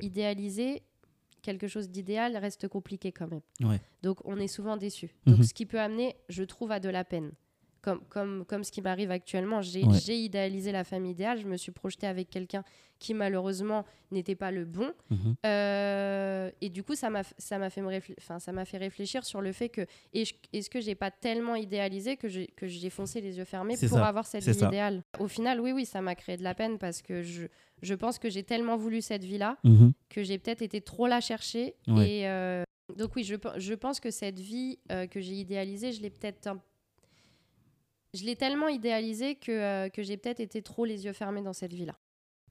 idéaliser 0.02 0.84
quelque 1.42 1.68
chose 1.68 1.90
d'idéal 1.90 2.38
reste 2.38 2.70
compliqué 2.70 3.12
quand 3.12 3.28
même. 3.28 3.42
Donc 4.02 4.20
on 4.24 4.38
est 4.38 4.48
souvent 4.48 4.78
déçu. 4.78 5.14
Donc 5.26 5.40
mhm. 5.40 5.44
ce 5.44 5.54
qui 5.54 5.66
peut 5.66 5.80
amener, 5.80 6.16
je 6.30 6.44
trouve, 6.44 6.72
à 6.72 6.80
de 6.80 6.90
la 6.90 7.04
peine 7.04 7.34
comme, 7.84 8.00
comme, 8.10 8.46
comme 8.46 8.64
ce 8.64 8.72
qui 8.72 8.82
m'arrive 8.82 9.12
actuellement. 9.12 9.62
J'ai 9.62 10.16
idéalisé 10.16 10.72
la 10.72 10.84
famille 10.84 11.12
idéale, 11.12 11.40
je 11.40 11.46
me 11.46 11.58
suis 11.58 11.72
projetée 11.72 12.08
avec 12.08 12.30
quelqu'un 12.30 12.64
qui 12.98 13.14
malheureusement 13.14 13.84
n'était 14.12 14.36
pas 14.36 14.52
le 14.52 14.64
bon. 14.64 14.94
Mhm. 15.10 15.36
Euh, 15.46 16.50
et 16.62 16.70
du 16.70 16.84
coup, 16.84 16.96
ça 16.96 17.10
m'a 17.10 17.24
fait, 17.24 17.82
me 17.82 18.00
ça 18.18 18.52
m'a 18.54 18.66
fait 18.66 18.78
réfléchir 18.78 19.26
sur 19.26 19.42
le 19.42 19.52
fait 19.52 19.68
que 19.68 19.86
est-ce 20.14 20.70
que 20.70 20.80
j'ai 20.80 20.96
pas 20.96 21.12
tellement 21.12 21.56
idéalisé 21.56 22.16
que 22.16 22.28
j'ai 22.30 22.90
foncé 22.90 23.20
les 23.20 23.38
yeux 23.38 23.46
fermés 23.46 23.76
pour 23.90 24.00
avoir 24.00 24.26
cette 24.26 24.48
vie 24.48 24.66
idéale? 24.66 25.04
Au 25.20 25.28
final, 25.28 25.60
oui, 25.60 25.74
oui, 25.74 25.86
ça 25.86 26.02
m'a 26.02 26.16
créé 26.16 26.38
de 26.38 26.44
la 26.44 26.56
peine 26.56 26.78
parce 26.78 27.02
que 27.02 27.22
je, 27.22 27.48
je 27.82 27.94
pense 27.94 28.18
que 28.18 28.30
j'ai 28.30 28.44
tellement 28.44 28.78
voulu 28.78 29.02
cette 29.02 29.26
vie-là 29.26 29.58
mhm. 29.66 29.92
que 30.10 30.24
j'ai 30.24 30.38
peut-être 30.38 30.62
été 30.62 30.80
trop 30.80 31.06
la 31.06 31.20
chercher. 31.20 31.76
Et 31.98 32.30
euh, 32.30 32.64
donc 32.98 33.16
oui, 33.18 33.26
je, 33.26 33.36
je, 33.58 33.74
pense 33.74 34.00
que 34.00 34.10
cette 34.10 34.40
vie 34.40 34.80
euh, 34.92 35.06
que 35.08 35.20
j'ai 35.20 35.34
idéalisée, 35.34 35.92
je 35.92 36.02
l'ai 36.02 36.10
peut-être 36.10 36.48
un 36.48 36.62
je 38.14 38.24
l'ai 38.26 38.36
tellement 38.36 38.68
idéalisé 38.68 39.36
que, 39.36 39.52
euh, 39.52 39.90
que 39.90 40.04
j'ai 40.04 40.18
peut-être 40.18 40.40
été 40.40 40.62
trop 40.62 40.86
les 40.86 41.06
yeux 41.06 41.14
fermés 41.14 41.42
dans 41.42 41.54
cette 41.54 41.74
vie-là. 41.74 41.98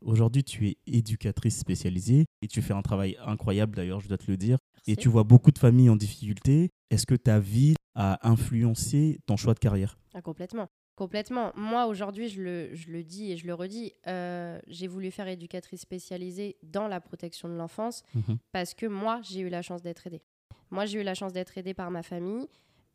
Aujourd'hui, 0.00 0.42
tu 0.42 0.69
es 0.69 0.78
éducatrice 0.87 1.59
spécialisée 1.59 2.26
et 2.42 2.49
tu 2.49 2.61
fais 2.61 2.75
un 2.75 2.83
travail 2.83 3.16
incroyable 3.25 3.76
d'ailleurs, 3.76 4.00
je 4.00 4.09
dois 4.09 4.19
te 4.19 4.28
le 4.31 4.37
dire. 4.37 4.59
Et 4.88 4.97
tu 4.97 5.09
vois 5.09 5.23
beaucoup 5.23 5.52
de 5.52 5.59
familles 5.59 5.90
en 5.90 5.97
difficulté. 5.97 6.71
Est-ce 6.90 7.07
que 7.07 7.14
ta 7.14 7.38
vie 7.38 7.76
a 7.95 8.28
influencé 8.28 9.21
ton 9.26 9.37
choix 9.37 9.54
de 9.54 9.61
carrière? 9.61 9.99
Ah, 10.12 10.21
Complètement. 10.21 10.69
Complètement. 10.97 11.52
Moi, 11.57 11.87
aujourd'hui, 11.87 12.28
je 12.28 12.42
le, 12.42 12.75
je 12.75 12.90
le, 12.90 13.02
dis 13.02 13.33
et 13.33 13.37
je 13.37 13.47
le 13.47 13.54
redis, 13.54 13.92
euh, 14.07 14.61
j'ai 14.66 14.87
voulu 14.87 15.11
faire 15.11 15.26
éducatrice 15.26 15.81
spécialisée 15.81 16.57
dans 16.62 16.87
la 16.87 17.00
protection 17.00 17.49
de 17.49 17.54
l'enfance 17.54 18.02
mhm. 18.14 18.37
parce 18.52 18.75
que 18.75 18.87
moi, 18.87 19.21
j'ai 19.23 19.40
eu 19.40 19.49
la 19.49 19.62
chance 19.62 19.83
d'être 19.83 20.07
aidée. 20.07 20.23
Moi, 20.71 20.85
j'ai 20.85 21.00
eu 21.00 21.02
la 21.02 21.14
chance 21.14 21.33
d'être 21.33 21.57
aidée 21.57 21.75
par 21.75 21.90
ma 21.90 22.02
famille. 22.02 22.47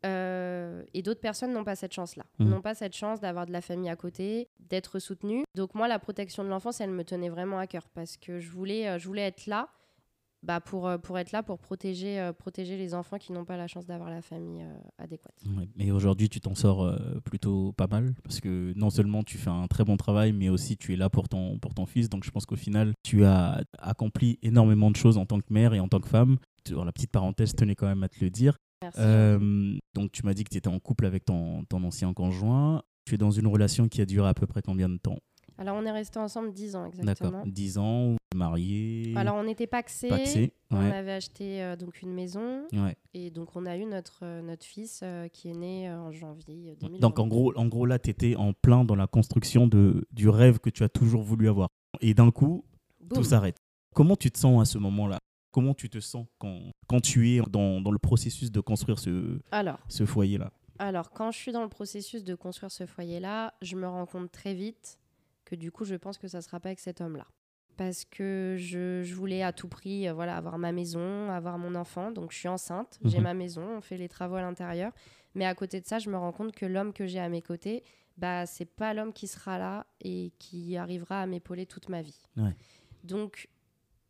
Euh, 0.06 0.84
et 0.94 1.02
d'autres 1.02 1.20
personnes 1.20 1.52
n'ont 1.52 1.64
pas 1.64 1.74
cette 1.74 1.92
chance-là, 1.92 2.24
mmh. 2.38 2.48
n'ont 2.48 2.60
pas 2.60 2.74
cette 2.74 2.94
chance 2.94 3.20
d'avoir 3.20 3.46
de 3.46 3.52
la 3.52 3.60
famille 3.60 3.90
à 3.90 3.96
côté, 3.96 4.48
d'être 4.60 4.98
soutenues. 4.98 5.44
Donc 5.56 5.74
moi, 5.74 5.88
la 5.88 5.98
protection 5.98 6.44
de 6.44 6.48
l'enfance, 6.48 6.80
elle 6.80 6.90
me 6.90 7.04
tenait 7.04 7.28
vraiment 7.28 7.58
à 7.58 7.66
cœur 7.66 7.88
parce 7.94 8.16
que 8.16 8.38
je 8.38 8.50
voulais, 8.50 8.88
euh, 8.88 8.98
je 8.98 9.06
voulais 9.06 9.22
être 9.22 9.46
là 9.46 9.68
bah 10.44 10.60
pour, 10.60 10.86
euh, 10.86 10.98
pour 10.98 11.18
être 11.18 11.32
là, 11.32 11.42
pour 11.42 11.58
protéger, 11.58 12.30
protéger 12.38 12.76
les 12.76 12.94
enfants 12.94 13.18
qui 13.18 13.32
n'ont 13.32 13.44
pas 13.44 13.56
la 13.56 13.66
chance 13.66 13.86
d'avoir 13.86 14.08
la 14.08 14.22
famille 14.22 14.64
adéquate. 14.96 15.34
mais 15.74 15.90
aujourd'hui, 15.90 16.28
tu 16.28 16.40
t'en 16.40 16.54
sors 16.54 16.96
plutôt 17.24 17.72
pas 17.72 17.88
mal 17.88 18.14
parce 18.22 18.38
que 18.38 18.72
non 18.76 18.88
seulement 18.88 19.24
tu 19.24 19.36
fais 19.36 19.50
un 19.50 19.66
très 19.66 19.82
bon 19.82 19.96
travail, 19.96 20.32
mais 20.32 20.48
aussi 20.48 20.76
tu 20.76 20.92
es 20.92 20.96
là 20.96 21.10
pour 21.10 21.28
ton, 21.28 21.58
pour 21.58 21.74
ton 21.74 21.86
fils. 21.86 22.08
Donc 22.08 22.22
je 22.22 22.30
pense 22.30 22.46
qu'au 22.46 22.54
final, 22.54 22.92
tu 23.02 23.24
as 23.24 23.64
accompli 23.80 24.38
énormément 24.42 24.92
de 24.92 24.96
choses 24.96 25.18
en 25.18 25.26
tant 25.26 25.40
que 25.40 25.52
mère 25.52 25.74
et 25.74 25.80
en 25.80 25.88
tant 25.88 25.98
que 25.98 26.08
femme. 26.08 26.36
la 26.70 26.92
petite 26.92 27.10
parenthèse 27.10 27.56
tenais 27.56 27.74
quand 27.74 27.88
même 27.88 28.04
à 28.04 28.08
te 28.08 28.24
le 28.24 28.30
dire. 28.30 28.58
Euh, 28.98 29.76
donc 29.94 30.12
tu 30.12 30.24
m'as 30.24 30.34
dit 30.34 30.44
que 30.44 30.50
tu 30.50 30.58
étais 30.58 30.68
en 30.68 30.78
couple 30.78 31.06
avec 31.06 31.24
ton, 31.24 31.64
ton, 31.64 31.82
ancien 31.84 32.12
conjoint. 32.14 32.82
Tu 33.04 33.14
es 33.14 33.18
dans 33.18 33.30
une 33.30 33.46
relation 33.46 33.88
qui 33.88 34.00
a 34.00 34.06
duré 34.06 34.28
à 34.28 34.34
peu 34.34 34.46
près 34.46 34.62
combien 34.62 34.88
de 34.88 34.98
temps? 34.98 35.18
Alors, 35.60 35.76
on 35.76 35.84
est 35.84 35.90
resté 35.90 36.20
ensemble 36.20 36.52
10 36.52 36.76
ans 36.76 36.84
D'accord. 36.84 37.00
exactement. 37.00 37.42
10 37.46 37.78
ans, 37.78 38.16
marié. 38.36 39.12
Alors, 39.16 39.34
on 39.34 39.48
était 39.48 39.66
paxés. 39.66 40.08
paxé. 40.08 40.52
On 40.70 40.78
Ouais. 40.78 40.92
avait 40.94 41.12
acheté 41.12 41.62
euh, 41.64 41.74
donc 41.74 42.00
une 42.02 42.12
maison 42.12 42.62
ouais. 42.72 42.94
et 43.14 43.30
donc 43.30 43.56
on 43.56 43.66
a 43.66 43.76
eu 43.76 43.84
notre, 43.84 44.20
euh, 44.22 44.42
notre 44.42 44.64
fils 44.64 45.02
qui 45.32 45.48
est 45.48 45.54
né 45.54 45.90
en 45.90 46.12
janvier 46.12 46.76
2020. 46.80 47.00
Donc 47.00 47.18
en 47.18 47.26
gros, 47.26 47.52
en 47.56 47.66
gros 47.66 47.86
là, 47.86 47.98
tu 47.98 48.10
étais 48.10 48.36
en 48.36 48.52
plein 48.52 48.84
dans 48.84 48.94
la 48.94 49.08
construction 49.08 49.66
de, 49.66 50.06
du 50.12 50.28
rêve 50.28 50.60
que 50.60 50.70
tu 50.70 50.84
as 50.84 50.88
toujours 50.88 51.22
voulu 51.22 51.48
avoir. 51.48 51.68
Et 52.00 52.14
d'un 52.14 52.30
coup, 52.30 52.64
Boum. 53.00 53.18
tout 53.18 53.24
s'arrête. 53.24 53.56
Comment 53.94 54.14
tu 54.14 54.30
te 54.30 54.38
sens 54.38 54.60
à 54.62 54.64
ce 54.64 54.78
moment-là? 54.78 55.18
Comment 55.50 55.74
tu 55.74 55.88
te 55.90 55.98
sens 56.00 56.26
quand, 56.38 56.60
quand 56.86 57.00
tu 57.00 57.30
es 57.30 57.40
dans, 57.48 57.80
dans 57.80 57.90
le 57.90 57.98
processus 57.98 58.50
de 58.52 58.60
construire 58.60 58.98
ce, 58.98 59.40
Alors, 59.50 59.78
ce 59.88 60.04
foyer-là? 60.06 60.52
Alors, 60.78 61.10
quand 61.10 61.30
je 61.32 61.38
suis 61.38 61.52
dans 61.52 61.62
le 61.62 61.68
processus 61.68 62.22
de 62.24 62.34
construire 62.34 62.70
ce 62.70 62.86
foyer-là, 62.86 63.54
je 63.62 63.74
me 63.76 63.86
rends 63.88 64.06
compte 64.06 64.30
très 64.30 64.54
vite 64.54 64.98
que 65.44 65.56
du 65.56 65.72
coup, 65.72 65.84
je 65.84 65.94
pense 65.96 66.18
que 66.18 66.28
ça 66.28 66.38
ne 66.38 66.42
sera 66.42 66.60
pas 66.60 66.68
avec 66.68 66.78
cet 66.80 67.00
homme-là. 67.00 67.26
Parce 67.76 68.04
que 68.04 68.56
je, 68.58 69.02
je 69.02 69.14
voulais 69.14 69.42
à 69.42 69.52
tout 69.52 69.68
prix 69.68 70.08
euh, 70.08 70.12
voilà, 70.12 70.36
avoir 70.36 70.58
ma 70.58 70.72
maison, 70.72 71.30
avoir 71.30 71.58
mon 71.58 71.74
enfant. 71.76 72.10
Donc, 72.10 72.32
je 72.32 72.38
suis 72.38 72.48
enceinte, 72.48 72.98
j'ai 73.04 73.18
Mhm. 73.18 73.24
ma 73.24 73.34
maison, 73.34 73.62
on 73.78 73.80
fait 73.80 73.96
les 73.96 74.08
travaux 74.08 74.34
à 74.34 74.42
l'intérieur. 74.42 74.92
Mais 75.34 75.44
à 75.46 75.54
côté 75.54 75.80
de 75.80 75.86
ça, 75.86 75.98
je 75.98 76.10
me 76.10 76.16
rends 76.16 76.32
compte 76.32 76.52
que 76.52 76.66
l'homme 76.66 76.92
que 76.92 77.06
j'ai 77.06 77.20
à 77.20 77.28
mes 77.28 77.40
côtés, 77.42 77.84
bah, 78.16 78.46
c'est 78.46 78.64
pas 78.66 78.94
l'homme 78.94 79.12
qui 79.12 79.28
sera 79.28 79.58
là 79.58 79.86
et 80.00 80.32
qui 80.38 80.76
arrivera 80.76 81.22
à 81.22 81.26
m'épauler 81.26 81.66
toute 81.66 81.88
ma 81.88 82.02
vie. 82.02 82.20
Ouais. 82.36 82.54
Donc, 83.04 83.48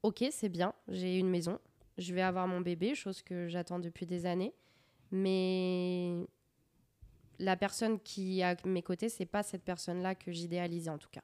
ok, 0.02 0.24
c'est 0.30 0.48
bien, 0.48 0.72
j'ai 0.88 1.18
une 1.18 1.28
maison, 1.28 1.58
je 1.98 2.14
vais 2.14 2.22
avoir 2.22 2.46
mon 2.46 2.60
bébé, 2.60 2.94
chose 2.94 3.22
que 3.22 3.48
j'attends 3.48 3.78
depuis 3.78 4.06
des 4.06 4.26
années. 4.26 4.54
Mais 5.10 6.26
la 7.38 7.56
personne 7.56 7.98
qui 8.00 8.40
est 8.40 8.44
à 8.44 8.56
mes 8.66 8.82
côtés, 8.82 9.08
c'est 9.08 9.26
pas 9.26 9.42
cette 9.42 9.62
personne-là 9.62 10.14
que 10.14 10.32
j'idéalisais 10.32 10.90
en 10.90 10.98
tout 10.98 11.08
cas. 11.10 11.20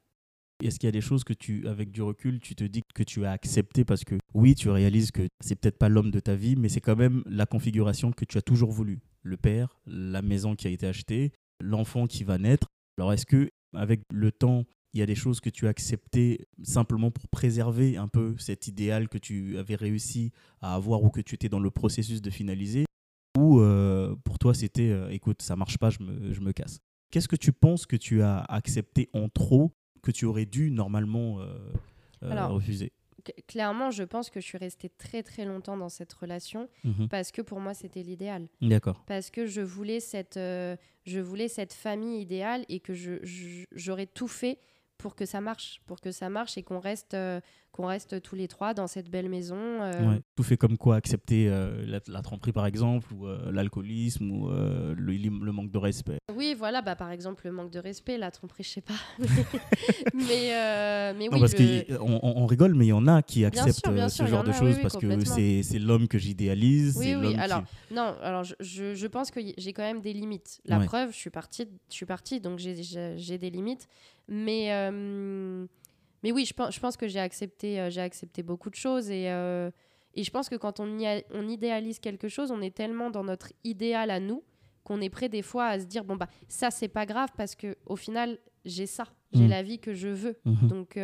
Est-ce 0.62 0.78
qu'il 0.78 0.86
y 0.86 0.88
a 0.88 0.92
des 0.92 1.00
choses 1.00 1.24
que 1.24 1.32
tu, 1.32 1.66
avec 1.66 1.90
du 1.90 2.00
recul, 2.00 2.40
tu 2.40 2.54
te 2.54 2.64
dis 2.64 2.82
que 2.94 3.02
tu 3.02 3.24
as 3.24 3.32
accepté 3.32 3.84
parce 3.84 4.04
que 4.04 4.14
oui, 4.34 4.54
tu 4.54 4.70
réalises 4.70 5.10
que 5.10 5.26
c'est 5.40 5.56
peut-être 5.56 5.78
pas 5.78 5.88
l'homme 5.88 6.10
de 6.10 6.20
ta 6.20 6.36
vie, 6.36 6.56
mais 6.56 6.68
c'est 6.68 6.80
quand 6.80 6.96
même 6.96 7.22
la 7.26 7.44
configuration 7.44 8.12
que 8.12 8.24
tu 8.24 8.38
as 8.38 8.42
toujours 8.42 8.70
voulu. 8.70 9.00
Le 9.22 9.36
père, 9.36 9.80
la 9.86 10.22
maison 10.22 10.54
qui 10.54 10.68
a 10.68 10.70
été 10.70 10.86
achetée, 10.86 11.32
l'enfant 11.60 12.06
qui 12.06 12.24
va 12.24 12.38
naître. 12.38 12.68
Alors 12.98 13.12
est-ce 13.12 13.26
que 13.26 13.50
avec 13.74 14.02
le 14.12 14.30
temps, 14.30 14.64
il 14.94 15.00
y 15.00 15.02
a 15.02 15.06
des 15.06 15.14
choses 15.16 15.40
que 15.40 15.50
tu 15.50 15.66
as 15.66 15.70
acceptées 15.70 16.46
simplement 16.62 17.10
pour 17.10 17.26
préserver 17.28 17.96
un 17.96 18.08
peu 18.08 18.36
cet 18.38 18.68
idéal 18.68 19.08
que 19.08 19.18
tu 19.18 19.58
avais 19.58 19.74
réussi 19.74 20.30
à 20.62 20.74
avoir 20.76 21.02
ou 21.02 21.10
que 21.10 21.20
tu 21.20 21.34
étais 21.34 21.48
dans 21.48 21.58
le 21.60 21.70
processus 21.70 22.22
de 22.22 22.30
finaliser 22.30 22.84
Ou 23.36 23.58
euh, 23.60 24.14
pour 24.24 24.38
toi, 24.38 24.54
c'était 24.54 24.90
euh, 24.90 25.08
écoute, 25.10 25.42
ça 25.42 25.56
marche 25.56 25.78
pas, 25.78 25.90
je 25.90 25.98
me, 26.02 26.32
je 26.32 26.40
me 26.40 26.52
casse 26.52 26.78
Qu'est-ce 27.10 27.28
que 27.28 27.36
tu 27.36 27.52
penses 27.52 27.86
que 27.86 27.96
tu 27.96 28.22
as 28.22 28.38
accepté 28.44 29.08
en 29.12 29.28
trop 29.28 29.72
que 30.02 30.10
tu 30.12 30.24
aurais 30.26 30.46
dû 30.46 30.70
normalement 30.70 31.40
euh, 31.40 31.58
Alors, 32.30 32.52
refuser? 32.52 32.92
Clairement, 33.48 33.90
je 33.90 34.02
pense 34.02 34.28
que 34.30 34.38
je 34.40 34.44
suis 34.46 34.58
restée 34.58 34.90
très 34.90 35.22
très 35.22 35.44
longtemps 35.46 35.76
dans 35.78 35.88
cette 35.88 36.12
relation 36.12 36.68
Mhm. 36.84 37.08
parce 37.08 37.32
que 37.32 37.40
pour 37.40 37.58
moi, 37.58 37.72
c'était 37.72 38.02
l'idéal. 38.02 38.48
D'accord. 38.60 39.02
Parce 39.06 39.30
que 39.30 39.46
je 39.46 39.60
voulais 39.62 39.98
cette, 40.00 40.36
je 40.36 41.20
voulais 41.20 41.48
cette 41.48 41.72
famille 41.72 42.20
idéale 42.20 42.64
et 42.68 42.80
que 42.80 42.92
je- 42.94 43.24
je- 43.24 43.64
j'aurais 43.72 44.06
tout 44.06 44.28
fait 44.28 44.58
pour 44.98 45.14
que 45.16 45.26
ça 45.26 45.40
marche, 45.40 45.80
pour 45.86 46.00
que 46.00 46.12
ça 46.12 46.28
marche 46.28 46.56
et 46.56 46.62
qu'on 46.62 46.78
reste, 46.80 47.14
euh, 47.14 47.40
qu'on 47.72 47.86
reste 47.86 48.22
tous 48.22 48.36
les 48.36 48.48
trois 48.48 48.72
dans 48.74 48.86
cette 48.86 49.10
belle 49.10 49.28
maison. 49.28 49.56
euh, 49.58 50.08
Ouais. 50.10 50.20
Tout 50.36 50.42
fait 50.42 50.56
comme 50.56 50.78
quoi 50.78 50.96
Accepter 50.96 51.48
euh, 51.48 51.84
la, 51.86 52.00
la 52.06 52.22
tromperie 52.22 52.52
par 52.52 52.64
exemple, 52.66 53.12
ou 53.12 53.26
l'alcoolisme, 53.50 54.30
ou 54.30 54.48
le, 54.50 54.94
le 54.94 55.52
manque 55.52 55.70
de 55.70 55.78
respect. 55.78 56.18
Oui, 56.34 56.54
voilà, 56.56 56.82
bah, 56.82 56.96
par 56.96 57.10
exemple, 57.10 57.42
le 57.46 57.52
manque 57.52 57.70
de 57.70 57.78
respect, 57.80 58.16
la 58.18 58.30
tromperie, 58.30 58.62
je 58.64 58.68
sais 58.70 58.80
pas. 58.80 58.94
mais, 60.14 61.12
mais 61.14 61.28
non, 61.28 61.34
oui, 61.34 61.40
parce 61.40 61.52
le- 61.58 61.96
qu'on 61.98 62.20
on, 62.22 62.46
rigole, 62.46 62.74
mais 62.74 62.86
il 62.86 62.90
y 62.90 62.92
en 62.92 63.06
a 63.06 63.22
qui 63.22 63.44
acceptent 63.44 63.84
sûr, 63.84 63.92
bien 63.92 64.08
sûr, 64.08 64.24
ce 64.24 64.30
genre 64.30 64.40
en 64.40 64.44
de 64.44 64.50
oui, 64.50 64.56
choses 64.58 64.76
oui, 64.76 64.82
parce 64.82 64.96
que 64.96 65.62
c'est 65.62 65.78
l'homme 65.78 66.08
que 66.08 66.18
j'idéalise. 66.18 66.96
Oui, 66.96 67.14
oui, 67.14 67.22
l'homme 67.22 67.32
qui- 67.34 67.40
alors, 67.40 67.62
non, 67.90 68.14
alors 68.22 68.44
je, 68.44 68.54
je, 68.94 69.06
pense 69.06 69.30
que 69.30 69.40
j'ai 69.58 69.72
quand 69.72 69.82
même 69.82 70.00
des 70.00 70.12
limites. 70.12 70.60
La 70.64 70.78
Ouais. 70.78 70.86
preuve, 70.86 71.10
je 71.12 71.16
suis 71.16 71.30
partie, 71.30 71.68
je 71.88 71.94
suis 71.94 72.06
partie 72.06 72.40
donc 72.40 72.58
j'ai 72.58 73.38
des 73.38 73.50
limites. 73.50 73.88
Mais, 74.28 74.72
euh, 74.72 75.66
mais 76.22 76.32
oui, 76.32 76.44
je 76.44 76.54
pense, 76.54 76.74
je 76.74 76.80
pense 76.80 76.96
que 76.96 77.08
j'ai 77.08 77.20
accepté, 77.20 77.80
euh, 77.80 77.90
j'ai 77.90 78.00
accepté 78.00 78.42
beaucoup 78.42 78.70
de 78.70 78.74
choses. 78.74 79.10
Et, 79.10 79.30
euh, 79.30 79.70
et 80.14 80.24
je 80.24 80.30
pense 80.30 80.48
que 80.48 80.56
quand 80.56 80.80
on, 80.80 81.02
a- 81.04 81.22
on 81.32 81.48
idéalise 81.48 81.98
quelque 81.98 82.28
chose, 82.28 82.50
on 82.50 82.60
est 82.62 82.74
tellement 82.74 83.10
dans 83.10 83.24
notre 83.24 83.52
idéal 83.64 84.10
à 84.10 84.20
nous 84.20 84.42
qu'on 84.84 85.00
est 85.00 85.10
prêt 85.10 85.28
des 85.28 85.42
fois 85.42 85.66
à 85.66 85.80
se 85.80 85.86
dire 85.86 86.04
bon, 86.04 86.16
bah, 86.16 86.28
ça, 86.48 86.70
c'est 86.70 86.88
pas 86.88 87.06
grave 87.06 87.30
parce 87.36 87.54
que 87.54 87.76
au 87.86 87.96
final, 87.96 88.38
j'ai 88.64 88.86
ça. 88.86 89.04
J'ai 89.32 89.46
Mm. 89.46 89.50
la 89.50 89.62
vie 89.64 89.78
que 89.80 89.94
je 89.94 90.08
veux. 90.08 90.36
Mhm. 90.44 90.68
Donc, 90.68 90.98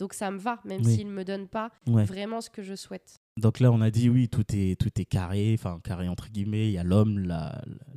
donc 0.00 0.12
ça 0.12 0.30
me 0.32 0.38
va, 0.38 0.60
même 0.64 0.80
Oui. 0.84 0.94
s'il 0.96 1.06
ne 1.06 1.12
me 1.12 1.24
donne 1.24 1.46
pas 1.46 1.70
Ouais. 1.86 2.04
vraiment 2.04 2.40
ce 2.40 2.50
que 2.50 2.62
je 2.62 2.74
souhaite. 2.74 3.20
Donc 3.36 3.60
là, 3.60 3.70
on 3.70 3.80
a 3.80 3.90
dit 3.90 4.08
oui, 4.10 4.28
tout 4.28 4.44
est, 4.52 4.78
tout 4.80 4.90
est 5.00 5.04
carré, 5.04 5.54
enfin 5.56 5.78
carré 5.84 6.08
entre 6.08 6.28
guillemets. 6.28 6.66
Il 6.66 6.72
y 6.72 6.78
a 6.78 6.82
l'homme, 6.82 7.20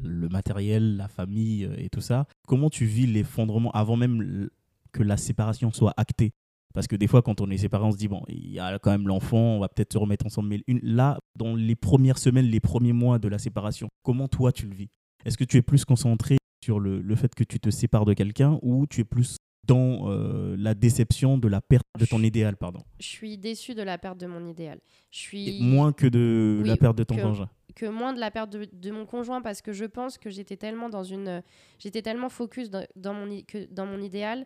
le 0.03 0.29
matériel, 0.29 0.97
la 0.97 1.07
famille 1.07 1.65
euh, 1.65 1.73
et 1.77 1.89
tout 1.89 1.99
ça. 2.01 2.27
Comment 2.47 2.69
tu 2.69 2.85
vis 2.85 3.07
l'effondrement 3.07 3.71
avant 3.71 3.97
même 3.97 4.49
que 4.91 5.03
la 5.03 5.17
séparation 5.17 5.71
soit 5.71 5.93
actée 5.97 6.31
Parce 6.73 6.87
que 6.87 6.95
des 6.95 7.07
fois, 7.07 7.21
quand 7.21 7.41
on 7.41 7.49
est 7.49 7.57
séparé, 7.57 7.83
on 7.83 7.91
se 7.91 7.97
dit 7.97 8.07
bon, 8.07 8.21
il 8.29 8.49
y 8.51 8.59
a 8.59 8.79
quand 8.79 8.91
même 8.91 9.07
l'enfant, 9.07 9.37
on 9.37 9.59
va 9.59 9.67
peut-être 9.69 9.91
se 9.93 9.97
remettre 9.97 10.25
ensemble. 10.25 10.47
Mais 10.49 10.63
une- 10.67 10.79
là, 10.83 11.19
dans 11.37 11.53
les 11.55 11.75
premières 11.75 12.17
semaines, 12.17 12.45
les 12.45 12.59
premiers 12.61 12.93
mois 12.93 13.19
de 13.19 13.27
la 13.27 13.37
séparation, 13.39 13.89
comment 14.03 14.27
toi 14.29 14.51
tu 14.51 14.67
le 14.67 14.75
vis? 14.75 14.89
Est-ce 15.25 15.37
que 15.37 15.43
tu 15.43 15.57
es 15.57 15.61
plus 15.61 15.83
concentré 15.85 16.37
sur 16.63 16.79
le, 16.79 17.01
le 17.01 17.15
fait 17.15 17.33
que 17.35 17.43
tu 17.43 17.59
te 17.59 17.69
sépares 17.69 18.05
de 18.05 18.13
quelqu'un 18.13 18.57
ou 18.61 18.87
tu 18.87 19.01
es 19.01 19.03
plus 19.03 19.35
dans 19.67 20.09
euh, 20.09 20.55
la 20.57 20.73
déception 20.73 21.37
de 21.37 21.47
la 21.47 21.61
perte 21.61 21.85
de 21.99 22.05
ton 22.05 22.23
idéal, 22.23 22.55
pardon? 22.57 22.79
Je 22.99 23.07
suis 23.07 23.37
déçue 23.37 23.75
de 23.75 23.83
la 23.83 23.97
perte 23.97 24.17
de 24.19 24.25
mon 24.27 24.45
idéal. 24.47 24.79
Je 25.11 25.19
suis 25.19 25.59
Et 25.59 25.61
Moins 25.61 25.91
que 25.93 26.07
de 26.07 26.59
Oui, 26.63 26.67
la 26.69 26.77
perte 26.77 26.97
de 26.97 27.03
ton 27.03 27.15
que- 27.15 27.21
conjoint? 27.21 27.49
que 27.75 27.85
moins 27.85 28.11
de 28.13 28.19
la 28.19 28.31
perte 28.31 28.51
de, 28.51 28.67
de 28.71 28.91
mon 28.91 29.05
conjoint 29.05 29.41
parce 29.41 29.61
que 29.61 29.71
je 29.71 29.85
pense 29.85 30.17
que 30.17 30.29
j'étais 30.29 30.57
tellement 30.57 30.89
dans 30.89 31.03
une 31.05 31.41
j'étais 31.79 32.01
tellement 32.01 32.27
focus 32.27 32.69
dans, 32.69 32.85
dans 32.97 33.13
mon 33.13 33.41
que 33.47 33.65
dans 33.71 33.85
mon 33.85 34.01
idéal 34.01 34.45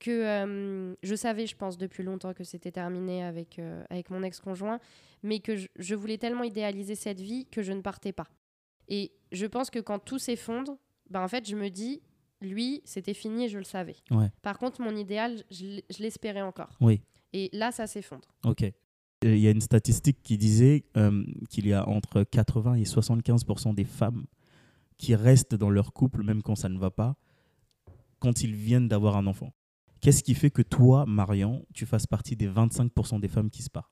que 0.00 0.10
euh, 0.10 0.94
je 1.02 1.14
savais 1.14 1.46
je 1.46 1.56
pense 1.56 1.78
depuis 1.78 2.02
longtemps 2.02 2.34
que 2.34 2.44
c'était 2.44 2.72
terminé 2.72 3.22
avec 3.22 3.58
euh, 3.58 3.82
avec 3.90 4.10
mon 4.10 4.22
ex-conjoint 4.22 4.78
mais 5.22 5.38
que 5.40 5.56
je, 5.56 5.68
je 5.76 5.94
voulais 5.94 6.18
tellement 6.18 6.42
idéaliser 6.44 6.94
cette 6.94 7.20
vie 7.20 7.46
que 7.46 7.62
je 7.62 7.72
ne 7.72 7.80
partais 7.80 8.12
pas 8.12 8.28
et 8.88 9.12
je 9.32 9.46
pense 9.46 9.70
que 9.70 9.78
quand 9.78 9.98
tout 9.98 10.18
s'effondre 10.18 10.76
ben 11.10 11.22
en 11.22 11.28
fait 11.28 11.48
je 11.48 11.56
me 11.56 11.68
dis 11.70 12.02
lui 12.40 12.82
c'était 12.84 13.14
fini 13.14 13.44
et 13.44 13.48
je 13.48 13.58
le 13.58 13.64
savais 13.64 13.96
Ouais. 14.10 14.30
par 14.42 14.58
contre 14.58 14.82
mon 14.82 14.94
idéal 14.96 15.42
je 15.50 15.80
l'espérais 16.00 16.42
encore 16.42 16.76
Oui. 16.80 17.00
et 17.32 17.48
là 17.52 17.72
ça 17.72 17.86
s'effondre 17.86 18.28
Ok. 18.44 18.64
Il 19.22 19.38
y 19.38 19.46
a 19.46 19.52
une 19.52 19.62
statistique 19.62 20.18
qui 20.22 20.36
disait 20.36 20.84
euh, 20.98 21.24
qu'il 21.48 21.66
y 21.66 21.72
a 21.72 21.88
entre 21.88 22.24
80 22.24 22.74
et 22.74 22.82
75% 22.82 23.74
des 23.74 23.84
femmes 23.84 24.26
qui 24.98 25.14
restent 25.14 25.54
dans 25.54 25.70
leur 25.70 25.94
couple 25.94 26.22
même 26.22 26.42
quand 26.42 26.56
ça 26.56 26.68
ne 26.68 26.78
va 26.78 26.90
pas, 26.90 27.16
quand 28.18 28.42
ils 28.42 28.54
viennent 28.54 28.86
d'avoir 28.88 29.16
un 29.16 29.26
enfant. 29.26 29.54
Qu'est-ce 30.04 30.22
qui 30.22 30.34
fait 30.34 30.50
que 30.50 30.60
toi, 30.60 31.06
Marion, 31.06 31.64
tu 31.72 31.86
fasses 31.86 32.06
partie 32.06 32.36
des 32.36 32.46
25% 32.46 33.20
des 33.20 33.28
femmes 33.28 33.48
qui 33.48 33.62
se 33.62 33.70
partent 33.70 33.90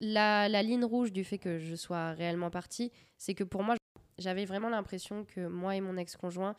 la, 0.00 0.48
la 0.48 0.62
ligne 0.64 0.84
rouge 0.84 1.12
du 1.12 1.22
fait 1.22 1.38
que 1.38 1.60
je 1.60 1.76
sois 1.76 2.10
réellement 2.10 2.50
partie, 2.50 2.90
c'est 3.16 3.34
que 3.34 3.44
pour 3.44 3.62
moi, 3.62 3.76
j'avais 4.18 4.44
vraiment 4.44 4.68
l'impression 4.68 5.24
que 5.24 5.46
moi 5.46 5.76
et 5.76 5.80
mon 5.80 5.96
ex-conjoint, 5.96 6.56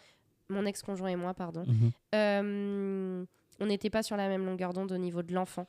mon 0.49 0.65
ex-conjoint 0.65 1.09
et 1.09 1.17
moi, 1.17 1.33
pardon, 1.33 1.65
euh, 2.15 3.25
on 3.59 3.65
n'était 3.65 3.89
pas 3.89 4.01
sur 4.01 4.15
la 4.15 4.29
même 4.29 4.45
longueur 4.45 4.71
d'onde 4.71 4.93
au 4.93 4.97
niveau 4.97 5.21
de 5.23 5.33
l'enfant. 5.33 5.67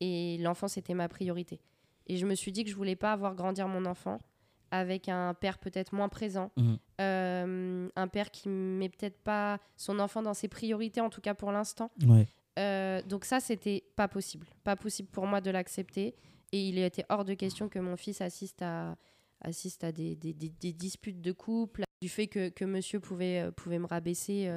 Et 0.00 0.36
l'enfant, 0.38 0.66
c'était 0.66 0.94
ma 0.94 1.08
priorité. 1.08 1.60
Et 2.08 2.16
je 2.16 2.26
me 2.26 2.34
suis 2.34 2.50
dit 2.50 2.64
que 2.64 2.70
je 2.70 2.76
voulais 2.76 2.96
pas 2.96 3.12
avoir 3.12 3.36
grandir 3.36 3.68
mon 3.68 3.86
enfant 3.86 4.18
avec 4.72 5.08
un 5.08 5.32
père 5.32 5.58
peut-être 5.58 5.94
moins 5.94 6.08
présent, 6.08 6.50
Mhm. 6.56 6.78
euh, 7.00 7.88
un 7.94 8.08
père 8.08 8.32
qui 8.32 8.48
met 8.48 8.88
peut-être 8.88 9.18
pas 9.22 9.58
son 9.76 10.00
enfant 10.00 10.22
dans 10.22 10.34
ses 10.34 10.48
priorités, 10.48 11.00
en 11.00 11.08
tout 11.08 11.20
cas 11.20 11.34
pour 11.34 11.52
l'instant. 11.52 11.90
Ouais. 12.04 12.26
Euh, 12.58 13.02
donc 13.02 13.24
ça, 13.24 13.40
c'était 13.40 13.84
pas 13.96 14.08
possible. 14.08 14.46
Pas 14.64 14.76
possible 14.76 15.08
pour 15.08 15.26
moi 15.26 15.40
de 15.40 15.50
l'accepter. 15.50 16.14
Et 16.52 16.68
il 16.68 16.78
était 16.78 17.04
hors 17.08 17.24
de 17.24 17.34
question 17.34 17.68
que 17.68 17.78
mon 17.78 17.96
fils 17.96 18.20
assiste 18.20 18.62
à, 18.62 18.96
des, 19.92 20.16
disputes 20.16 21.20
de 21.20 21.32
couple, 21.32 21.82
du 22.00 22.08
fait 22.08 22.28
que, 22.28 22.64
monsieur 22.64 23.00
euh, 23.00 23.50
pouvait 23.50 23.78
me 23.78 23.86
rabaisser. 23.86 24.50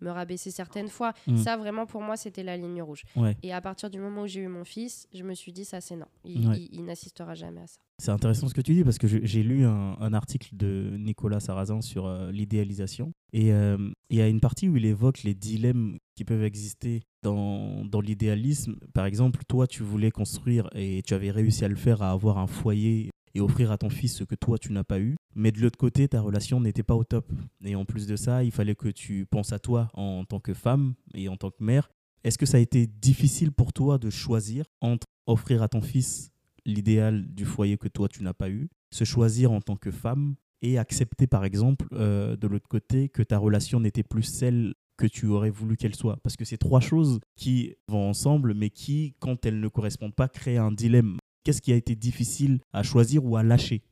Me 0.00 0.10
rabaisser 0.10 0.50
certaines 0.50 0.88
fois. 0.88 1.12
Mm. 1.26 1.36
Ça, 1.38 1.56
vraiment, 1.56 1.86
pour 1.86 2.02
moi, 2.02 2.16
c'était 2.16 2.42
la 2.42 2.56
ligne 2.56 2.82
rouge. 2.82 3.02
Ouais. 3.16 3.36
Et 3.42 3.52
à 3.52 3.60
partir 3.60 3.90
du 3.90 3.98
moment 3.98 4.22
où 4.22 4.26
j'ai 4.26 4.40
eu 4.40 4.48
mon 4.48 4.64
fils, 4.64 5.06
je 5.14 5.22
me 5.24 5.34
suis 5.34 5.52
dit, 5.52 5.64
ça, 5.64 5.80
c'est 5.80 5.96
non. 5.96 6.06
Il, 6.24 6.46
Ouais. 6.48 6.58
il- 6.60 6.68
il 6.80 6.84
n'assistera 6.84 7.34
jamais 7.34 7.62
à 7.62 7.66
ça. 7.66 7.76
C'est 8.00 8.12
intéressant 8.12 8.46
ce 8.48 8.54
que 8.54 8.60
tu 8.60 8.74
dis 8.74 8.84
parce 8.84 8.96
que 8.98 9.08
j'ai 9.08 9.42
lu 9.42 9.64
un, 9.64 9.96
un 9.98 10.12
article 10.14 10.50
de 10.56 10.94
Nicolas 10.98 11.40
Sarrazin 11.40 11.80
sur 11.80 12.06
euh, 12.06 12.30
l'idéalisation 12.30 13.10
et 13.32 13.52
euh, 13.52 13.76
il 14.08 14.18
y 14.18 14.20
a 14.20 14.28
une 14.28 14.38
partie 14.40 14.68
où 14.68 14.76
il 14.76 14.84
évoque 14.86 15.24
les 15.24 15.34
dilemmes 15.34 15.98
qui 16.14 16.24
peuvent 16.24 16.44
exister 16.44 17.02
dans, 17.24 17.84
dans 17.84 18.00
l'idéalisme. 18.00 18.76
Par 18.94 19.04
exemple, 19.04 19.40
toi, 19.48 19.66
tu 19.66 19.82
voulais 19.82 20.12
construire 20.12 20.68
et 20.76 21.02
tu 21.04 21.12
avais 21.14 21.32
réussi 21.32 21.64
à 21.64 21.68
le 21.68 21.74
faire, 21.74 22.00
à 22.02 22.12
avoir 22.12 22.38
un 22.38 22.46
foyer 22.46 23.10
et 23.34 23.40
offrir 23.40 23.72
à 23.72 23.78
ton 23.78 23.90
fils 23.90 24.14
ce 24.16 24.22
que 24.24 24.36
toi, 24.36 24.58
tu 24.58 24.72
n'as 24.72 24.84
pas 24.84 25.00
eu. 25.00 25.16
Mais 25.38 25.52
de 25.52 25.60
l'autre 25.60 25.78
côté, 25.78 26.08
ta 26.08 26.20
relation 26.20 26.60
n'était 26.60 26.82
pas 26.82 26.96
au 26.96 27.04
top. 27.04 27.32
Et 27.64 27.76
en 27.76 27.84
plus 27.84 28.08
de 28.08 28.16
ça, 28.16 28.42
il 28.42 28.50
fallait 28.50 28.74
que 28.74 28.88
tu 28.88 29.24
penses 29.24 29.52
à 29.52 29.60
toi 29.60 29.88
en 29.94 30.24
tant 30.24 30.40
que 30.40 30.52
femme 30.52 30.94
et 31.14 31.28
en 31.28 31.36
tant 31.36 31.52
que 31.52 31.62
mère. 31.62 31.92
Est-ce 32.24 32.38
que 32.38 32.44
ça 32.44 32.56
a 32.56 32.60
été 32.60 32.88
difficile 32.88 33.52
pour 33.52 33.72
toi 33.72 33.98
de 33.98 34.10
choisir 34.10 34.64
entre 34.80 35.06
offrir 35.26 35.62
à 35.62 35.68
ton 35.68 35.80
fils 35.80 36.32
l'idéal 36.66 37.24
du 37.32 37.44
foyer 37.44 37.78
que 37.78 37.86
toi 37.86 38.08
tu 38.08 38.24
n'as 38.24 38.32
pas 38.32 38.50
eu, 38.50 38.68
se 38.90 39.04
choisir 39.04 39.52
en 39.52 39.60
tant 39.60 39.76
que 39.76 39.92
femme 39.92 40.34
et 40.60 40.76
accepter 40.76 41.28
par 41.28 41.44
exemple 41.44 41.86
euh, 41.92 42.34
de 42.34 42.48
l'autre 42.48 42.68
côté 42.68 43.08
que 43.08 43.22
ta 43.22 43.38
relation 43.38 43.78
n'était 43.78 44.02
plus 44.02 44.24
celle 44.24 44.74
que 44.96 45.06
tu 45.06 45.26
aurais 45.26 45.50
voulu 45.50 45.76
qu'elle 45.76 45.94
soit? 45.94 46.16
Parce 46.24 46.36
que 46.36 46.44
c'est 46.44 46.58
trois 46.58 46.80
choses 46.80 47.20
qui 47.36 47.76
vont 47.86 48.08
ensemble, 48.08 48.54
mais 48.54 48.70
qui, 48.70 49.14
quand 49.20 49.46
elles 49.46 49.60
ne 49.60 49.68
correspondent 49.68 50.16
pas, 50.16 50.26
créent 50.26 50.56
un 50.56 50.72
dilemme. 50.72 51.18
Qu'est-ce 51.44 51.62
qui 51.62 51.72
a 51.72 51.76
été 51.76 51.94
difficile 51.94 52.58
à 52.72 52.82
choisir 52.82 53.24
ou 53.24 53.36
à 53.36 53.44
lâcher? 53.44 53.84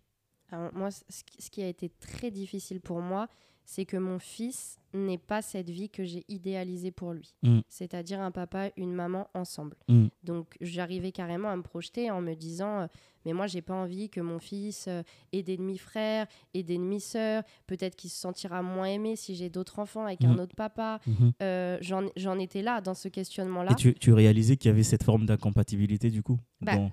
Alors, 0.52 0.72
moi, 0.74 0.90
ce 0.90 1.50
qui- 1.50 1.62
a 1.62 1.68
été 1.68 1.88
très 2.00 2.30
difficile 2.30 2.80
pour 2.80 3.00
moi, 3.00 3.28
c'est 3.68 3.84
que 3.84 3.96
mon 3.96 4.20
fils 4.20 4.78
n'ait 4.94 5.18
pas 5.18 5.42
cette 5.42 5.70
vie 5.70 5.90
que 5.90 6.04
j'ai 6.04 6.24
idéalisée 6.28 6.92
pour 6.92 7.12
lui. 7.12 7.34
Mm. 7.42 7.60
C'est-à-dire 7.68 8.20
un 8.20 8.30
papa, 8.30 8.70
une 8.76 8.92
maman 8.94 9.28
ensemble. 9.34 9.74
Mm. 9.88 10.06
Donc 10.22 10.56
j'arrivais 10.60 11.10
carrément 11.10 11.48
à 11.48 11.56
me 11.56 11.62
projeter 11.62 12.08
en 12.12 12.20
me 12.20 12.34
disant 12.34 12.82
euh, 12.82 12.86
mais 13.24 13.32
moi 13.32 13.48
j'ai 13.48 13.62
pas 13.62 13.74
envie 13.74 14.08
que 14.08 14.20
mon 14.20 14.38
fils 14.38 14.84
euh, 14.86 15.02
ait 15.32 15.42
d'ennemis 15.42 15.78
frères 15.78 16.28
et 16.54 16.62
d'ennemis 16.62 17.00
sœurs, 17.00 17.42
peut-être 17.66 17.96
qu'il 17.96 18.08
se 18.08 18.20
sentira 18.20 18.62
moins 18.62 18.86
aimé 18.86 19.16
si 19.16 19.34
j'ai 19.34 19.50
d'autres 19.50 19.80
enfants 19.80 20.04
avec 20.04 20.20
Mm. 20.20 20.26
un 20.26 20.38
autre 20.38 20.54
papa. 20.54 21.00
Euh, 21.42 21.76
J'en 21.80 22.06
j'en 22.14 22.38
étais 22.38 22.62
là 22.62 22.80
dans 22.80 22.94
ce 22.94 23.08
questionnement-là. 23.08 23.72
Et 23.72 23.74
tu, 23.74 23.94
tu 23.94 24.12
réalisais 24.12 24.56
qu'il 24.56 24.68
y 24.68 24.72
avait 24.72 24.84
cette 24.84 25.02
forme 25.02 25.26
d'incompatibilité 25.26 26.10
du 26.10 26.22
coup 26.22 26.38
Bah, 26.60 26.76
dans- 26.76 26.92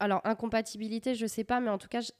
Alors 0.00 0.20
incompatibilité, 0.24 1.14
je 1.14 1.26
sais 1.26 1.44
pas 1.44 1.60
mais 1.60 1.70
en 1.70 1.78
tout 1.78 1.88
cas 1.88 2.00
je- 2.00 2.10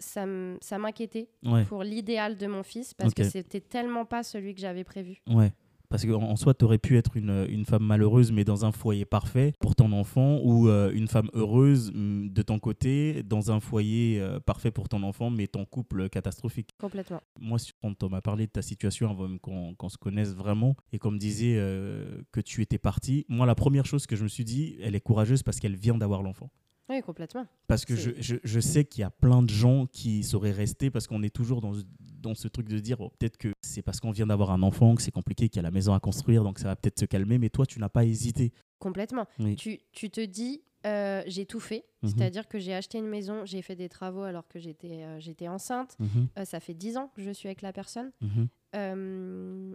ça 0.61 0.79
m'inquiétait 0.79 1.29
Ouais, 1.45 1.65
pour 1.65 1.83
l'idéal 1.83 2.37
de 2.37 2.47
mon 2.47 2.63
fils 2.63 2.95
parce 2.95 3.15
que 3.15 3.23
Ok. 3.23 3.29
c'était 3.31 3.61
tellement 3.61 4.05
pas 4.05 4.23
celui 4.23 4.55
que 4.55 4.61
j'avais 4.61 4.85
prévu. 4.85 5.23
ouais. 5.29 5.53
Parce 5.89 6.07
qu'en 6.07 6.23
en 6.23 6.37
soi, 6.37 6.55
tu 6.55 6.65
aurais 6.65 6.79
pu 6.79 6.97
être 6.99 7.17
une, 7.17 7.49
une 7.51 7.65
femme 7.65 7.83
malheureuse, 7.83 8.31
mais 8.31 8.45
dans 8.45 8.65
un 8.65 8.71
foyer 8.71 9.05
parfait 9.05 9.55
pour 9.59 9.75
ton 9.75 9.91
enfant, 9.91 10.39
ou 10.45 10.69
euh, 10.69 10.93
une 10.95 11.09
femme 11.09 11.29
heureuse 11.35 11.91
de 11.93 12.43
ton 12.43 12.61
côté, 12.61 13.25
dans 13.25 13.51
un 13.51 13.59
foyer 13.59 14.21
euh, 14.21 14.39
parfait 14.39 14.71
pour 14.71 14.89
ton 14.89 15.03
enfant, 15.03 15.31
mais 15.31 15.49
ton 15.49 15.65
couple 15.65 16.09
catastrophique. 16.09 16.71
Complètement. 16.79 17.21
Moi, 17.41 17.59
quand 17.83 18.05
on 18.05 18.09
m'a 18.09 18.21
parlé 18.23 18.47
de 18.47 18.53
ta 18.53 18.63
situation 18.63 19.11
avant 19.11 19.37
qu'on 19.39 19.89
se 19.89 19.97
connaisse 19.99 20.33
vraiment, 20.33 20.77
et 20.93 21.01
qu'on 21.01 21.11
me 21.11 21.19
disait 21.19 21.57
euh, 21.59 22.23
que 22.31 22.41
tu 22.41 22.63
étais 22.63 22.79
partie, 22.79 23.27
moi, 23.29 23.45
la 23.45 23.57
première 23.57 23.85
chose 23.85 24.07
que 24.07 24.15
je 24.15 24.23
me 24.23 24.29
suis 24.29 24.45
dit, 24.45 24.77
elle 24.81 24.95
est 24.95 25.01
courageuse 25.01 25.43
parce 25.43 25.59
qu'elle 25.59 25.75
vient 25.75 25.99
d'avoir 25.99 26.23
l'enfant. 26.23 26.51
Oui, 26.91 27.01
complètement. 27.03 27.47
Parce 27.69 27.85
que 27.85 27.95
je, 27.95 28.11
je, 28.19 28.37
je 28.43 28.61
sais 28.61 28.85
qu'il 28.85 29.03
y 29.03 29.05
a 29.05 29.11
plein 29.11 29.43
de 29.43 29.49
gens 29.49 29.87
qui 29.87 30.25
seraient 30.25 30.51
restés 30.51 30.91
parce 30.91 31.07
qu'on 31.07 31.23
est 31.23 31.35
toujours 31.35 31.61
dans, 31.61 31.73
dans 32.21 32.35
ce 32.35 32.49
truc 32.49 32.69
de 32.69 32.81
dire 32.81 33.01
oh, 33.01 33.11
peut-être 33.17 33.37
que 33.37 33.53
c'est 33.63 33.81
parce 33.81 34.01
qu'on 34.01 34.11
vient 34.11 34.27
d'avoir 34.27 34.51
un 34.51 34.63
enfant 34.63 34.97
que 34.97 35.03
c'est 35.03 35.13
compliqué, 35.13 35.49
qu'il 35.49 35.59
y 35.59 35.61
a 35.61 35.63
la 35.63 35.71
maison 35.71 35.95
à 35.95 36.01
construire, 36.01 36.43
donc 36.43 36.59
ça 36.59 36.67
va 36.67 36.75
peut-être 36.75 36.99
se 36.99 37.05
calmer. 37.05 37.39
Mais 37.39 37.49
toi, 37.49 37.65
tu 37.65 37.79
n'as 37.79 37.89
pas 37.89 38.05
hésité. 38.05 38.53
Complètement. 38.81 39.27
Oui. 39.39 39.55
Tu, 39.55 39.79
tu 39.93 40.11
te 40.11 40.21
dis, 40.21 40.63
euh, 40.85 41.23
j'ai 41.29 41.47
tout 41.47 41.61
fait. 41.61 41.85
Mhm. 42.03 42.11
C'est-à-dire 42.11 42.49
que 42.49 42.59
j'ai 42.59 42.75
acheté 42.75 42.99
une 42.99 43.07
maison, 43.07 43.45
j'ai 43.45 43.63
fait 43.63 43.77
des 43.77 43.89
travaux 43.89 44.23
alors 44.23 44.49
que 44.49 44.59
j'étais 44.59 45.05
euh, 45.05 45.21
j'étais 45.21 45.47
enceinte. 45.47 45.97
Euh, 46.39 46.45
ça 46.45 46.59
fait 46.59 46.75
10 46.75 46.97
ans 46.97 47.13
que 47.15 47.23
je 47.23 47.31
suis 47.31 47.47
avec 47.47 47.63
la 47.63 47.73
personne. 47.73 48.11
Mhm. 48.21 49.75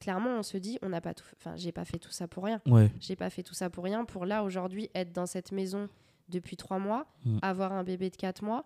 Clairement, 0.00 0.38
on 0.38 0.42
se 0.42 0.58
dit, 0.58 0.78
on 0.82 0.88
n'a 0.88 1.00
pas 1.00 1.14
tout. 1.14 1.24
Enfin, 1.38 1.56
j'ai 1.56 1.72
pas 1.72 1.84
fait 1.84 1.98
tout 1.98 2.10
ça 2.10 2.28
pour 2.28 2.44
rien. 2.44 2.60
Ouais, 2.66 2.90
J'ai 3.00 3.16
pas 3.16 3.30
fait 3.30 3.42
tout 3.42 3.54
ça 3.54 3.70
pour 3.70 3.84
rien. 3.84 4.04
Pour 4.04 4.26
là, 4.26 4.42
aujourd'hui, 4.42 4.90
être 4.94 5.12
dans 5.12 5.24
cette 5.24 5.52
maison 5.52 5.88
depuis 6.28 6.56
3 6.56 6.78
mois, 6.78 7.06
Mhm. 7.24 7.38
avoir 7.42 7.72
un 7.72 7.84
bébé 7.84 8.10
de 8.10 8.16
4 8.16 8.42
mois 8.42 8.64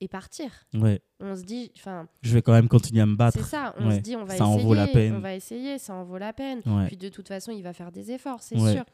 et 0.00 0.08
partir. 0.08 0.50
ouais. 0.74 1.00
On 1.20 1.36
se 1.36 1.42
dit, 1.42 1.70
enfin, 1.76 2.08
Je 2.22 2.32
vais 2.34 2.40
quand 2.42 2.52
même 2.52 2.68
continuer 2.68 3.02
à 3.02 3.06
me 3.06 3.12
c'est 3.12 3.16
battre. 3.18 3.44
ça. 3.46 3.74
On 3.78 3.88
Ouais. 3.88 3.96
se 3.96 4.00
dit, 4.00 4.16
on 4.16 4.24
va 4.24 4.36
Ça 4.36 4.46
en 4.46 4.52
essayer. 4.54 4.64
vaut 4.66 4.74
la 4.74 4.86
peine. 4.86 5.14
On 5.16 5.20
va 5.20 5.34
essayer, 5.34 5.78
ça 5.78 5.92
en 5.94 6.04
vaut 6.04 6.16
la 6.18 6.32
peine. 6.32 6.62
Ouais. 6.64 6.86
Puis 6.86 6.96
de 6.96 7.08
toute 7.10 7.28
façon, 7.28 7.52
il 7.52 7.62
va 7.62 7.72
faire 7.74 7.92
des 7.92 8.10
efforts, 8.12 8.42
c'est 8.42 8.58
sûr. 8.58 8.84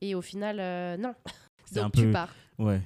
Et 0.00 0.14
au 0.14 0.22
final, 0.22 0.58
euh, 0.60 0.96
non. 0.96 1.14
C'est 1.66 1.74
Donc 1.76 1.84
un 1.84 1.90
tu 1.90 2.06
peu- 2.06 2.12
pars. 2.12 2.34
Ouais. 2.58 2.80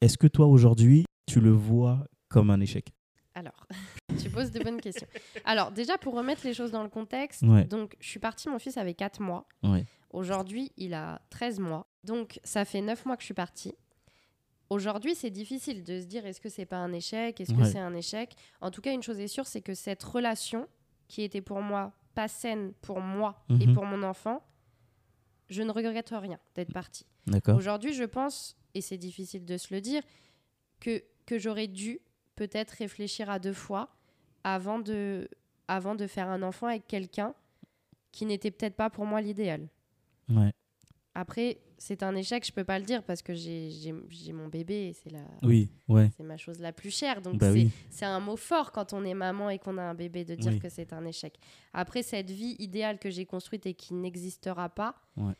Est-ce 0.00 0.16
que 0.16 0.26
toi, 0.28 0.46
aujourd'hui, 0.46 1.04
tu 1.26 1.40
le 1.40 1.50
vois 1.50 2.06
comme 2.28 2.48
un 2.50 2.60
échec? 2.60 2.90
Alors, 3.34 3.66
tu 4.24 4.30
poses 4.30 4.50
de 4.50 4.60
bonnes 4.62 4.80
questions. 4.80 5.06
Alors, 5.44 5.72
déjà, 5.72 5.98
pour 5.98 6.14
remettre 6.14 6.42
les 6.44 6.54
choses 6.54 6.70
dans 6.70 6.82
le 6.82 6.88
contexte, 6.88 7.44
donc 7.44 7.96
je 8.00 8.08
suis 8.08 8.20
partie, 8.20 8.48
mon 8.48 8.58
fils 8.58 8.76
avait 8.76 8.94
4 8.94 9.20
mois. 9.20 9.46
Ouais. 9.62 9.84
Aujourd'hui, 10.10 10.72
il 10.76 10.94
a 10.94 11.20
13 11.30 11.58
mois. 11.60 11.86
Donc, 12.04 12.40
ça 12.44 12.64
fait 12.64 12.80
9 12.80 13.04
mois 13.06 13.16
que 13.16 13.22
je 13.22 13.26
suis 13.26 13.34
partie. 13.34 13.74
Aujourd'hui, 14.68 15.14
c'est 15.14 15.30
difficile 15.30 15.82
de 15.82 16.00
se 16.00 16.06
dire 16.06 16.26
est-ce 16.26 16.40
que 16.40 16.48
c'est 16.48 16.64
pas 16.66 16.76
un 16.76 16.92
échec? 16.92 17.40
Est-ce 17.40 17.52
que 17.52 17.64
c'est 17.64 17.78
un 17.78 17.94
échec? 17.94 18.34
En 18.60 18.70
tout 18.70 18.80
cas, 18.80 18.92
une 18.92 19.02
chose 19.02 19.18
est 19.18 19.26
sûre, 19.28 19.46
c'est 19.46 19.60
que 19.62 19.74
cette 19.74 20.02
relation 20.02 20.68
qui 21.08 21.22
était 21.22 21.40
pour 21.40 21.60
moi 21.60 21.92
pas 22.14 22.28
saine 22.28 22.72
pour 22.82 23.00
moi 23.00 23.44
et 23.60 23.66
Mhm. 23.66 23.74
pour 23.74 23.84
mon 23.84 24.02
enfant, 24.04 24.42
je 25.48 25.62
ne 25.62 25.70
regrette 25.72 26.10
rien 26.12 26.38
d'être 26.54 26.72
partie. 26.72 27.06
Aujourd'hui, 27.54 27.92
je 27.92 28.04
pense, 28.04 28.56
et 28.74 28.80
c'est 28.80 28.98
difficile 28.98 29.44
de 29.44 29.56
se 29.56 29.74
le 29.74 29.80
dire, 29.80 30.02
que, 30.78 31.02
que 31.26 31.38
j'aurais 31.38 31.66
dû 31.68 31.98
peut-être 32.36 32.70
réfléchir 32.72 33.28
à 33.28 33.38
deux 33.40 33.52
fois 33.52 33.90
avant 34.44 34.78
de, 34.78 35.28
avant 35.68 35.94
de 35.96 36.06
faire 36.06 36.28
un 36.28 36.42
enfant 36.42 36.68
avec 36.68 36.86
quelqu'un 36.86 37.34
qui 38.12 38.24
n'était 38.26 38.50
peut-être 38.52 38.76
pas 38.76 38.88
pour 38.90 39.04
moi 39.04 39.20
l'idéal. 39.20 39.68
Ouais. 40.30 40.52
Après, 41.14 41.58
c'est 41.76 42.02
un 42.04 42.14
échec, 42.14 42.46
je 42.46 42.52
peux 42.52 42.62
pas 42.62 42.78
le 42.78 42.84
dire 42.84 43.02
parce 43.02 43.20
que 43.20 43.34
j'ai 43.34 43.92
mon 44.32 44.46
bébé 44.48 44.88
et 44.88 44.92
c'est 44.92 45.10
la... 45.10 45.24
Oui, 45.42 45.68
ouais. 45.88 46.08
C'est 46.16 46.22
ma 46.22 46.36
chose 46.36 46.60
la 46.60 46.72
plus 46.72 46.90
chère. 46.90 47.20
Donc, 47.20 47.38
Bah 47.38 47.48
c'est 47.52 47.52
oui. 47.52 47.70
un 48.02 48.20
mot 48.20 48.36
fort 48.36 48.70
quand 48.70 48.92
on 48.92 49.04
est 49.04 49.14
maman 49.14 49.50
et 49.50 49.58
qu'on 49.58 49.76
a 49.76 49.82
un 49.82 49.94
bébé 49.94 50.24
de 50.24 50.36
dire 50.36 50.52
Oui. 50.52 50.60
que 50.60 50.68
c'est 50.68 50.92
un 50.92 51.04
échec. 51.04 51.36
Après, 51.72 52.02
cette 52.04 52.30
vie 52.30 52.54
idéale 52.60 52.98
que 53.00 53.10
j'ai 53.10 53.26
construite 53.26 53.66
et 53.66 53.74
qui 53.74 53.92
n'existera 53.94 54.68
pas, 54.68 54.94
Ouais. 55.16 55.32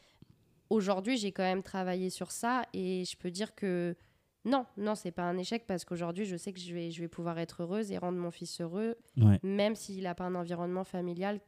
aujourd'hui, 0.70 1.16
j'ai 1.16 1.30
quand 1.32 1.42
même 1.44 1.62
travaillé 1.62 2.10
sur 2.10 2.30
ça 2.32 2.64
et 2.72 3.04
je 3.04 3.16
peux 3.16 3.30
dire 3.30 3.54
que 3.54 3.96
non, 4.44 4.64
non, 4.76 4.94
c'est 4.94 5.10
pas 5.12 5.22
un 5.24 5.36
échec 5.36 5.66
parce 5.66 5.84
qu'aujourd'hui, 5.84 6.24
je 6.24 6.36
sais 6.36 6.52
que 6.52 6.58
je 6.60 6.72
vais, 6.74 6.90
je 6.90 7.00
vais 7.00 7.08
pouvoir 7.08 7.38
être 7.38 7.62
heureuse 7.62 7.92
et 7.92 7.98
rendre 7.98 8.18
mon 8.18 8.30
fils 8.30 8.60
heureux, 8.60 8.96
Ouais. 9.18 9.38
même 9.42 9.74
s'il 9.76 10.02
n'a 10.02 10.14
pas 10.14 10.24
un 10.24 10.34
environnement 10.34 10.84
familial 10.84 11.40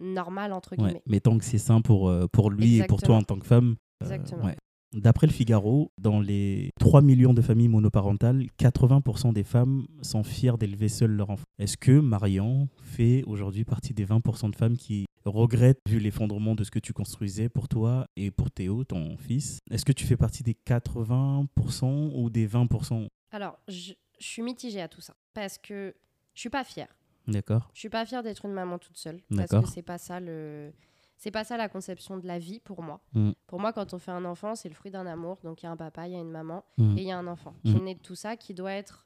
normal, 0.00 0.52
entre 0.52 0.72
Ouais. 0.72 0.76
guillemets. 0.78 1.02
Mais 1.06 1.20
tant 1.20 1.36
que 1.38 1.44
c'est 1.44 1.58
sain 1.58 1.80
pour, 1.80 2.08
euh, 2.08 2.26
pour 2.32 2.50
lui 2.50 2.78
et 2.78 2.84
pour 2.84 3.00
toi 3.02 3.16
en 3.16 3.22
tant 3.22 3.38
que 3.38 3.46
femme. 3.46 3.76
euh, 4.02 4.06
Exactement. 4.06 4.44
ouais. 4.44 4.56
D'après 4.94 5.26
le 5.26 5.32
Figaro, 5.34 5.90
dans 6.00 6.18
les 6.18 6.70
3 6.80 7.02
millions 7.02 7.34
de 7.34 7.42
familles 7.42 7.68
monoparentales, 7.68 8.46
80% 8.58 9.34
des 9.34 9.42
femmes 9.44 9.86
sont 10.00 10.22
fières 10.22 10.56
d'élever 10.56 10.88
seules 10.88 11.10
leur 11.10 11.28
enfant. 11.28 11.44
Est-ce 11.58 11.76
que 11.76 12.00
Marion 12.00 12.68
fait 12.80 13.22
aujourd'hui 13.26 13.64
partie 13.66 13.92
des 13.92 14.06
20% 14.06 14.48
de 14.50 14.56
femmes 14.56 14.78
qui 14.78 15.04
regrettent, 15.26 15.80
vu 15.86 15.98
l'effondrement 15.98 16.54
de 16.54 16.64
ce 16.64 16.70
que 16.70 16.78
tu 16.78 16.94
construisais 16.94 17.50
pour 17.50 17.68
toi 17.68 18.06
et 18.16 18.30
pour 18.30 18.50
Théo, 18.50 18.82
ton 18.84 19.18
fils? 19.18 19.58
Est-ce 19.70 19.84
que 19.84 19.92
tu 19.92 20.06
fais 20.06 20.16
partie 20.16 20.42
des 20.42 20.54
80% 20.54 22.12
ou 22.14 22.30
des 22.30 22.46
20% 22.48 23.06
Alors, 23.32 23.58
je, 23.68 23.92
je 24.18 24.26
suis 24.26 24.42
mitigée 24.42 24.80
à 24.80 24.88
tout 24.88 25.00
ça 25.02 25.14
parce 25.34 25.58
que 25.58 25.94
je 26.34 26.40
suis 26.40 26.50
pas 26.50 26.64
fière. 26.64 26.88
D'accord 27.28 27.70
Je 27.74 27.78
suis 27.80 27.88
pas 27.88 28.04
fière 28.06 28.22
d'être 28.24 28.44
une 28.46 28.52
maman 28.52 28.78
toute 28.78 28.96
seule 28.96 29.20
parce 29.36 29.50
que 29.50 29.66
c'est 29.66 29.82
pas 29.82 29.98
ça 29.98 30.18
le 30.20 30.72
c'est 31.20 31.30
pas 31.32 31.42
ça 31.44 31.56
la 31.56 31.68
conception 31.68 32.16
de 32.16 32.26
la 32.26 32.38
vie 32.38 32.60
pour 32.60 32.80
moi. 32.82 33.00
Mm. 33.12 33.32
Pour 33.46 33.58
moi 33.60 33.72
quand 33.72 33.92
on 33.94 33.98
fait 33.98 34.12
un 34.12 34.24
enfant, 34.24 34.54
c'est 34.54 34.68
le 34.68 34.74
fruit 34.74 34.90
d'un 34.90 35.06
amour. 35.06 35.38
Donc 35.42 35.62
il 35.62 35.66
y 35.66 35.68
a 35.68 35.70
un 35.72 35.76
papa, 35.76 36.06
il 36.06 36.12
y 36.12 36.16
a 36.16 36.20
une 36.20 36.30
maman 36.30 36.64
Mm. 36.78 36.96
et 36.98 37.00
il 37.02 37.06
y 37.08 37.12
a 37.12 37.18
un 37.18 37.26
enfant 37.26 37.54
qui 37.64 37.72
Mm. 37.74 37.76
est 37.76 37.80
né 37.82 37.94
de 37.94 38.00
tout 38.02 38.14
ça 38.14 38.36
qui 38.36 38.54
doit 38.54 38.72
être 38.72 39.04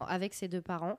avec 0.00 0.32
ses 0.34 0.48
deux 0.48 0.62
parents. 0.62 0.98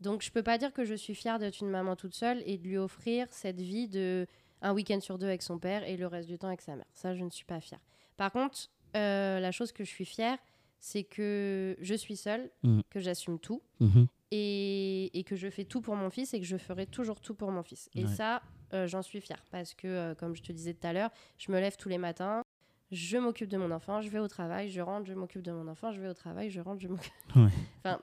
Donc 0.00 0.22
je 0.22 0.30
peux 0.30 0.42
pas 0.42 0.56
dire 0.56 0.72
que 0.72 0.84
je 0.84 0.94
suis 0.94 1.14
fière 1.14 1.38
d'être 1.38 1.60
une 1.60 1.68
maman 1.68 1.94
toute 1.94 2.14
seule 2.14 2.42
et 2.46 2.56
de 2.56 2.62
lui 2.64 2.78
offrir 2.78 3.26
cette 3.30 3.60
vie 3.60 3.86
de 3.86 4.26
un 4.62 4.72
week-end 4.72 5.00
sur 5.00 5.18
deux 5.18 5.26
avec 5.26 5.42
son 5.42 5.58
père 5.58 5.86
et 5.86 5.96
le 5.96 6.06
reste 6.06 6.28
du 6.28 6.38
temps 6.38 6.48
avec 6.48 6.62
sa 6.62 6.74
mère. 6.74 6.86
Ça 6.94 7.14
je 7.14 7.22
ne 7.22 7.30
suis 7.30 7.44
pas 7.44 7.60
fière. 7.60 7.80
Par 8.16 8.32
contre, 8.32 8.70
euh, 8.96 9.40
la 9.40 9.52
chose 9.52 9.72
que 9.72 9.84
je 9.84 9.90
suis 9.90 10.04
fière, 10.06 10.38
c'est 10.80 11.04
que 11.04 11.76
je 11.80 11.94
suis 11.94 12.16
seule, 12.16 12.50
Mm. 12.64 12.80
que 12.90 12.98
j'assume 13.00 13.38
tout 13.38 13.62
Mhm. 13.80 14.06
et, 14.32 15.18
et 15.18 15.24
que 15.24 15.36
je 15.36 15.48
fais 15.50 15.64
tout 15.64 15.80
pour 15.80 15.94
mon 15.94 16.10
fils 16.10 16.34
et 16.34 16.40
que 16.40 16.46
je 16.46 16.56
ferai 16.56 16.86
toujours 16.86 17.20
tout 17.20 17.34
pour 17.34 17.50
mon 17.52 17.62
fils. 17.62 17.88
Et 17.94 18.06
ça, 18.06 18.42
euh, 18.72 18.86
j'en 18.86 19.02
suis 19.02 19.20
fière 19.20 19.44
parce 19.50 19.74
que, 19.74 19.86
euh, 19.86 20.14
comme 20.14 20.34
je 20.34 20.42
te 20.42 20.52
disais 20.52 20.74
tout 20.74 20.86
à 20.86 20.92
l'heure, 20.92 21.10
je 21.38 21.52
me 21.52 21.60
lève 21.60 21.76
tous 21.76 21.88
les 21.88 21.98
matins, 21.98 22.42
je 22.90 23.18
m'occupe 23.18 23.48
de 23.48 23.56
mon 23.56 23.70
enfant, 23.70 24.00
je 24.00 24.08
vais 24.08 24.18
au 24.18 24.26
travail, 24.28 24.68
je 24.70 24.80
rentre, 24.80 25.06
je 25.06 25.14
m'occupe 25.14 25.42
de 25.42 25.52
mon 25.52 25.68
enfant, 25.68 25.92
je 25.92 26.00
vais 26.00 26.08
au 26.08 26.14
travail, 26.14 26.50
je 26.50 26.60
rentre, 26.60 26.80
je 26.80 26.88
m'occupe. 26.88 27.12
Ouais. 27.36 27.50
Enfin, 27.84 28.00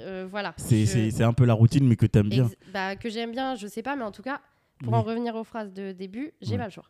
euh, 0.00 0.26
voilà. 0.28 0.52
C'est 0.58 0.84
Je- 0.84 1.22
un 1.22 1.32
peu 1.32 1.44
la 1.46 1.54
routine, 1.54 1.86
mais 1.86 1.96
que 1.96 2.06
tu 2.06 2.18
aimes 2.18 2.28
bien. 2.28 2.46
Ex- 2.46 2.56
bah, 2.72 2.96
que 2.96 3.08
j'aime 3.08 3.30
bien, 3.32 3.54
je 3.54 3.66
sais 3.66 3.82
pas, 3.82 3.96
mais 3.96 4.04
en 4.04 4.12
tout 4.12 4.22
cas, 4.22 4.40
pour 4.80 4.92
Oui. 4.92 4.98
en 4.98 5.02
revenir 5.02 5.34
aux 5.36 5.44
phrases 5.44 5.72
de 5.72 5.92
début, 5.92 6.32
j'ai 6.42 6.52
Ouais. 6.52 6.58
pas 6.58 6.64
le 6.66 6.70
choix. 6.70 6.84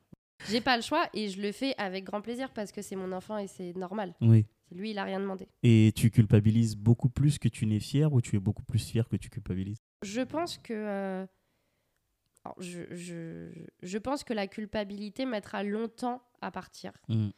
J'ai 0.50 0.60
pas 0.60 0.76
le 0.76 0.82
choix 0.82 1.04
et 1.14 1.28
je 1.28 1.40
le 1.40 1.50
fais 1.52 1.74
avec 1.78 2.04
grand 2.04 2.20
plaisir 2.20 2.50
parce 2.50 2.70
que 2.72 2.82
c'est 2.82 2.96
mon 2.96 3.12
enfant 3.12 3.38
et 3.38 3.46
c'est 3.46 3.74
normal. 3.76 4.14
Oui. 4.20 4.44
Lui, 4.72 4.90
il 4.90 4.98
a 4.98 5.04
rien 5.04 5.20
demandé. 5.20 5.48
Et 5.62 5.92
tu 5.94 6.10
culpabilises 6.10 6.76
beaucoup 6.76 7.08
plus 7.08 7.38
que 7.38 7.48
tu 7.48 7.66
n'es 7.66 7.80
fier 7.80 8.12
ou 8.12 8.20
tu 8.20 8.36
es 8.36 8.38
beaucoup 8.40 8.64
plus 8.64 8.84
fier 8.84 9.08
que 9.08 9.16
tu 9.16 9.30
culpabilises? 9.30 9.78
Je 10.02 10.20
pense 10.22 10.58
que. 10.58 10.72
euh, 10.74 11.26
alors, 12.44 12.56
je, 12.60 12.82
je, 12.94 13.50
je 13.82 13.98
pense 13.98 14.24
que 14.24 14.32
la 14.32 14.46
culpabilité 14.46 15.24
mettra 15.24 15.62
longtemps 15.62 16.22
à 16.40 16.50
partir. 16.50 16.92
Mm. 17.08 17.30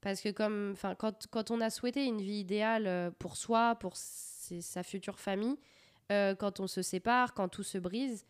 Parce 0.00 0.20
que 0.20 0.30
comme, 0.30 0.74
quand, 0.98 1.28
quand 1.30 1.50
on 1.50 1.60
a 1.60 1.70
souhaité 1.70 2.04
une 2.04 2.20
vie 2.20 2.40
idéale 2.40 2.86
euh, 2.86 3.10
pour 3.18 3.36
soi, 3.36 3.76
pour 3.76 3.96
ses- 3.96 4.60
sa 4.60 4.82
future 4.82 5.20
famille, 5.20 5.56
euh, 6.10 6.34
quand 6.34 6.58
on 6.60 6.66
se 6.66 6.82
sépare, 6.82 7.34
quand 7.34 7.48
tout 7.48 7.62
se 7.62 7.78
brise, 7.78 8.24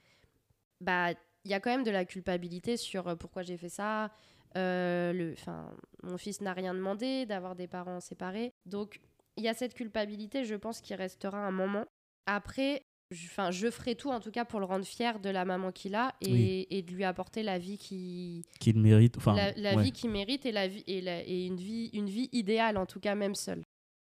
bah 0.81 1.13
il 1.45 1.51
y 1.51 1.55
a 1.55 1.61
quand 1.61 1.71
même 1.71 1.83
de 1.83 1.91
la 1.91 2.05
culpabilité 2.05 2.77
sur 2.77 3.17
pourquoi 3.19 3.43
j'ai 3.43 3.57
fait 3.57 3.69
ça, 3.71 4.13
le, 4.55 5.35
mon 6.03 6.19
fils 6.19 6.41
n'a 6.41 6.53
rien 6.53 6.75
demandé 6.75 7.27
d'avoir 7.27 7.55
des 7.57 7.67
parents 7.67 8.01
séparés. 8.01 8.53
Donc, 8.67 9.01
il 9.37 9.45
y 9.45 9.49
a 9.49 9.55
cette 9.55 9.75
culpabilité, 9.75 10.45
je 10.45 10.55
pense, 10.55 10.81
qui 10.81 10.95
restera 10.95 11.39
un 11.39 11.53
moment. 11.53 11.87
Après, 12.27 12.85
Enfin, 13.27 13.51
je 13.51 13.71
ferai 13.71 13.95
tout 13.95 14.11
en 14.11 14.21
tout 14.21 14.31
cas 14.31 14.45
pour 14.45 14.61
le 14.61 14.67
rendre 14.67 14.85
fier 14.85 15.21
de 15.21 15.29
la 15.29 15.45
maman 15.45 15.71
qu'il 15.73 15.95
a 15.95 16.15
et, 16.21 16.79
et 16.79 16.83
de 16.83 16.93
lui 16.93 17.05
apporter 17.05 17.43
la 17.43 17.59
vie 17.59 17.79
qui 17.79 18.45
qu'il 18.59 18.79
mérite 18.81 19.17
enfin 19.19 19.35
la, 19.57 19.77
vie 19.77 19.93
qu'il 19.93 20.11
mérite 20.11 20.47
et 20.47 20.53
la 20.53 20.69
vie 20.69 20.83
et, 20.87 20.99
et, 21.01 21.47
une 21.47 21.57
vie 21.57 21.91
une 21.93 22.09
vie 22.09 22.29
idéale 22.33 22.77
en 22.77 22.87
tout 22.87 23.01
cas 23.01 23.15
même 23.15 23.35
seule. 23.35 23.65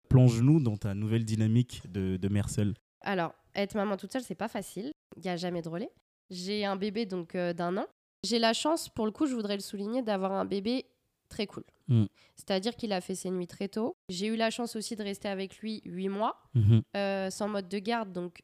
Plonge-nous 0.10 0.62
dans 0.62 0.78
ta 0.78 0.94
nouvelle 0.94 1.26
dynamique 1.26 1.82
de, 1.92 2.18
de 2.18 2.28
mère 2.30 2.50
seule. 2.50 2.76
Alors 3.02 3.34
être 3.56 3.76
maman 3.76 3.98
toute 3.98 4.12
seule 4.12 4.24
c'est 4.24 4.36
pas 4.36 4.48
facile. 4.48 4.92
Il 5.18 5.26
y 5.26 5.30
a 5.30 5.36
jamais 5.36 5.62
de 5.62 5.70
relais. 5.70 5.90
J'ai 6.30 6.66
un 6.66 6.76
bébé 6.76 7.06
donc 7.06 7.36
euh, 7.36 7.54
d'un 7.54 7.78
an 7.78 7.88
j'ai 8.24 8.40
la 8.40 8.54
chance 8.54 8.90
pour 8.90 9.06
le 9.06 9.12
coup 9.12 9.26
je 9.26 9.36
voudrais 9.36 9.56
le 9.56 9.62
souligner 9.62 10.02
d'avoir 10.02 10.32
un 10.32 10.46
bébé 10.46 10.86
très 11.30 11.48
cool. 11.48 11.64
Mm. 11.88 12.06
C'est-à-dire 12.36 12.76
qu'il 12.76 12.94
a 12.94 13.02
fait 13.02 13.16
ses 13.16 13.30
nuits 13.30 13.48
très 13.48 13.68
tôt. 13.68 13.98
J'ai 14.10 14.28
eu 14.28 14.36
la 14.36 14.50
chance 14.50 14.76
aussi 14.76 14.96
de 14.96 15.04
rester 15.04 15.28
avec 15.28 15.58
lui 15.58 15.82
huit 15.86 16.10
mois, 16.10 16.42
mm-hmm. 16.56 16.82
euh, 16.96 17.30
sans 17.30 17.48
mode 17.48 17.68
de 17.68 17.80
garde, 17.80 18.12
donc 18.14 18.44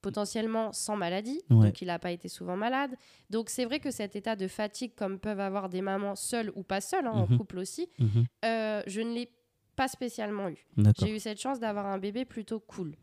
potentiellement 0.00 0.72
sans 0.72 0.96
maladie, 0.96 1.42
donc 1.50 1.82
il 1.82 1.86
n'a 1.86 1.98
pas 1.98 2.12
été 2.12 2.28
souvent 2.28 2.56
malade. 2.56 2.94
Donc 3.30 3.50
c'est 3.50 3.64
vrai 3.64 3.80
que 3.80 3.90
cet 3.90 4.16
état 4.16 4.36
de 4.36 4.46
fatigue, 4.46 4.92
comme 4.96 5.18
peuvent 5.18 5.40
avoir 5.40 5.68
des 5.68 5.82
mamans 5.82 6.14
seules 6.14 6.52
ou 6.54 6.62
pas 6.62 6.80
seules, 6.80 7.06
hein, 7.06 7.12
en 7.12 7.26
mhm. 7.28 7.38
couple 7.38 7.58
aussi, 7.58 7.88
mhm. 7.98 8.24
euh, 8.44 8.82
je 8.86 9.00
ne 9.00 9.12
l'ai 9.12 9.30
pas 9.74 9.88
spécialement 9.88 10.48
eu. 10.48 10.66
J'ai 10.98 11.14
eu 11.14 11.18
cette 11.18 11.40
chance 11.40 11.60
d'avoir 11.60 11.86
un 11.86 11.98
bébé 11.98 12.24
plutôt 12.24 12.60
cool. 12.60 12.96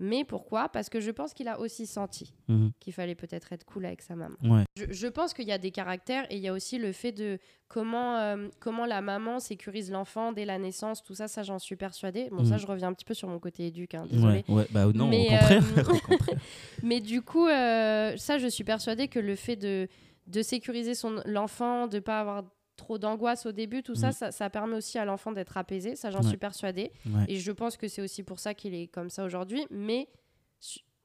Mais 0.00 0.24
pourquoi? 0.24 0.68
Parce 0.68 0.88
que 0.88 1.00
je 1.00 1.10
pense 1.10 1.34
qu'il 1.34 1.48
a 1.48 1.58
aussi 1.58 1.86
senti 1.86 2.32
mhm. 2.48 2.70
qu'il 2.80 2.92
fallait 2.92 3.14
peut-être 3.14 3.52
être 3.52 3.64
cool 3.64 3.86
avec 3.86 4.02
sa 4.02 4.14
maman. 4.14 4.36
Je, 4.76 5.06
pense 5.08 5.34
qu'il 5.34 5.46
y 5.46 5.52
a 5.52 5.58
des 5.58 5.70
caractères 5.70 6.24
et 6.30 6.36
il 6.36 6.42
y 6.42 6.48
a 6.48 6.52
aussi 6.52 6.78
le 6.78 6.92
fait 6.92 7.12
de 7.12 7.38
comment, 7.68 8.16
euh, 8.16 8.48
comment 8.60 8.86
la 8.86 9.00
maman 9.00 9.40
sécurise 9.40 9.90
l'enfant 9.90 10.32
dès 10.32 10.44
la 10.44 10.58
naissance, 10.58 11.02
tout 11.02 11.14
ça, 11.14 11.28
ça 11.28 11.42
j'en 11.42 11.58
suis 11.58 11.76
persuadée. 11.76 12.28
Bon, 12.30 12.44
ça 12.44 12.54
mhm. 12.54 12.60
je 12.60 12.66
reviens 12.66 12.88
un 12.88 12.94
petit 12.94 13.04
peu 13.04 13.14
sur 13.14 13.28
mon 13.28 13.38
côté 13.38 13.66
éduque, 13.66 13.94
hein, 13.94 14.06
désolé. 14.10 14.44
Ouais, 14.48 14.66
bah 14.70 14.86
non, 14.94 15.08
mais, 15.08 15.26
au 15.78 15.82
contraire. 15.84 16.28
Euh, 16.30 16.34
mais 16.82 17.00
du 17.00 17.22
coup, 17.22 17.46
euh, 17.46 18.16
ça 18.16 18.38
je 18.38 18.46
suis 18.46 18.64
persuadée 18.64 19.08
que 19.08 19.18
le 19.18 19.34
fait 19.34 19.56
de, 19.56 19.88
de 20.26 20.42
sécuriser 20.42 20.92
l'enfant, 21.24 21.88
de 21.88 21.96
ne 21.96 22.00
pas 22.00 22.20
avoir 22.20 22.44
trop 22.78 22.96
d'angoisse 22.96 23.44
au 23.44 23.52
début, 23.52 23.82
tout 23.82 23.94
ça, 23.94 24.10
mm. 24.10 24.30
ça, 24.30 24.48
permet 24.50 24.76
aussi 24.76 24.98
à 24.98 25.04
l'enfant 25.04 25.32
d'être 25.32 25.58
apaisé, 25.58 25.96
ça 25.96 26.10
j'en 26.10 26.22
suis 26.22 26.38
persuadée. 26.38 26.90
Et 27.28 27.36
je 27.36 27.52
pense 27.52 27.76
que 27.76 27.88
c'est 27.88 28.00
aussi 28.00 28.22
pour 28.22 28.38
ça 28.38 28.54
qu'il 28.54 28.74
est 28.74 28.86
comme 28.86 29.10
ça 29.10 29.24
aujourd'hui, 29.24 29.66
mais 29.70 30.08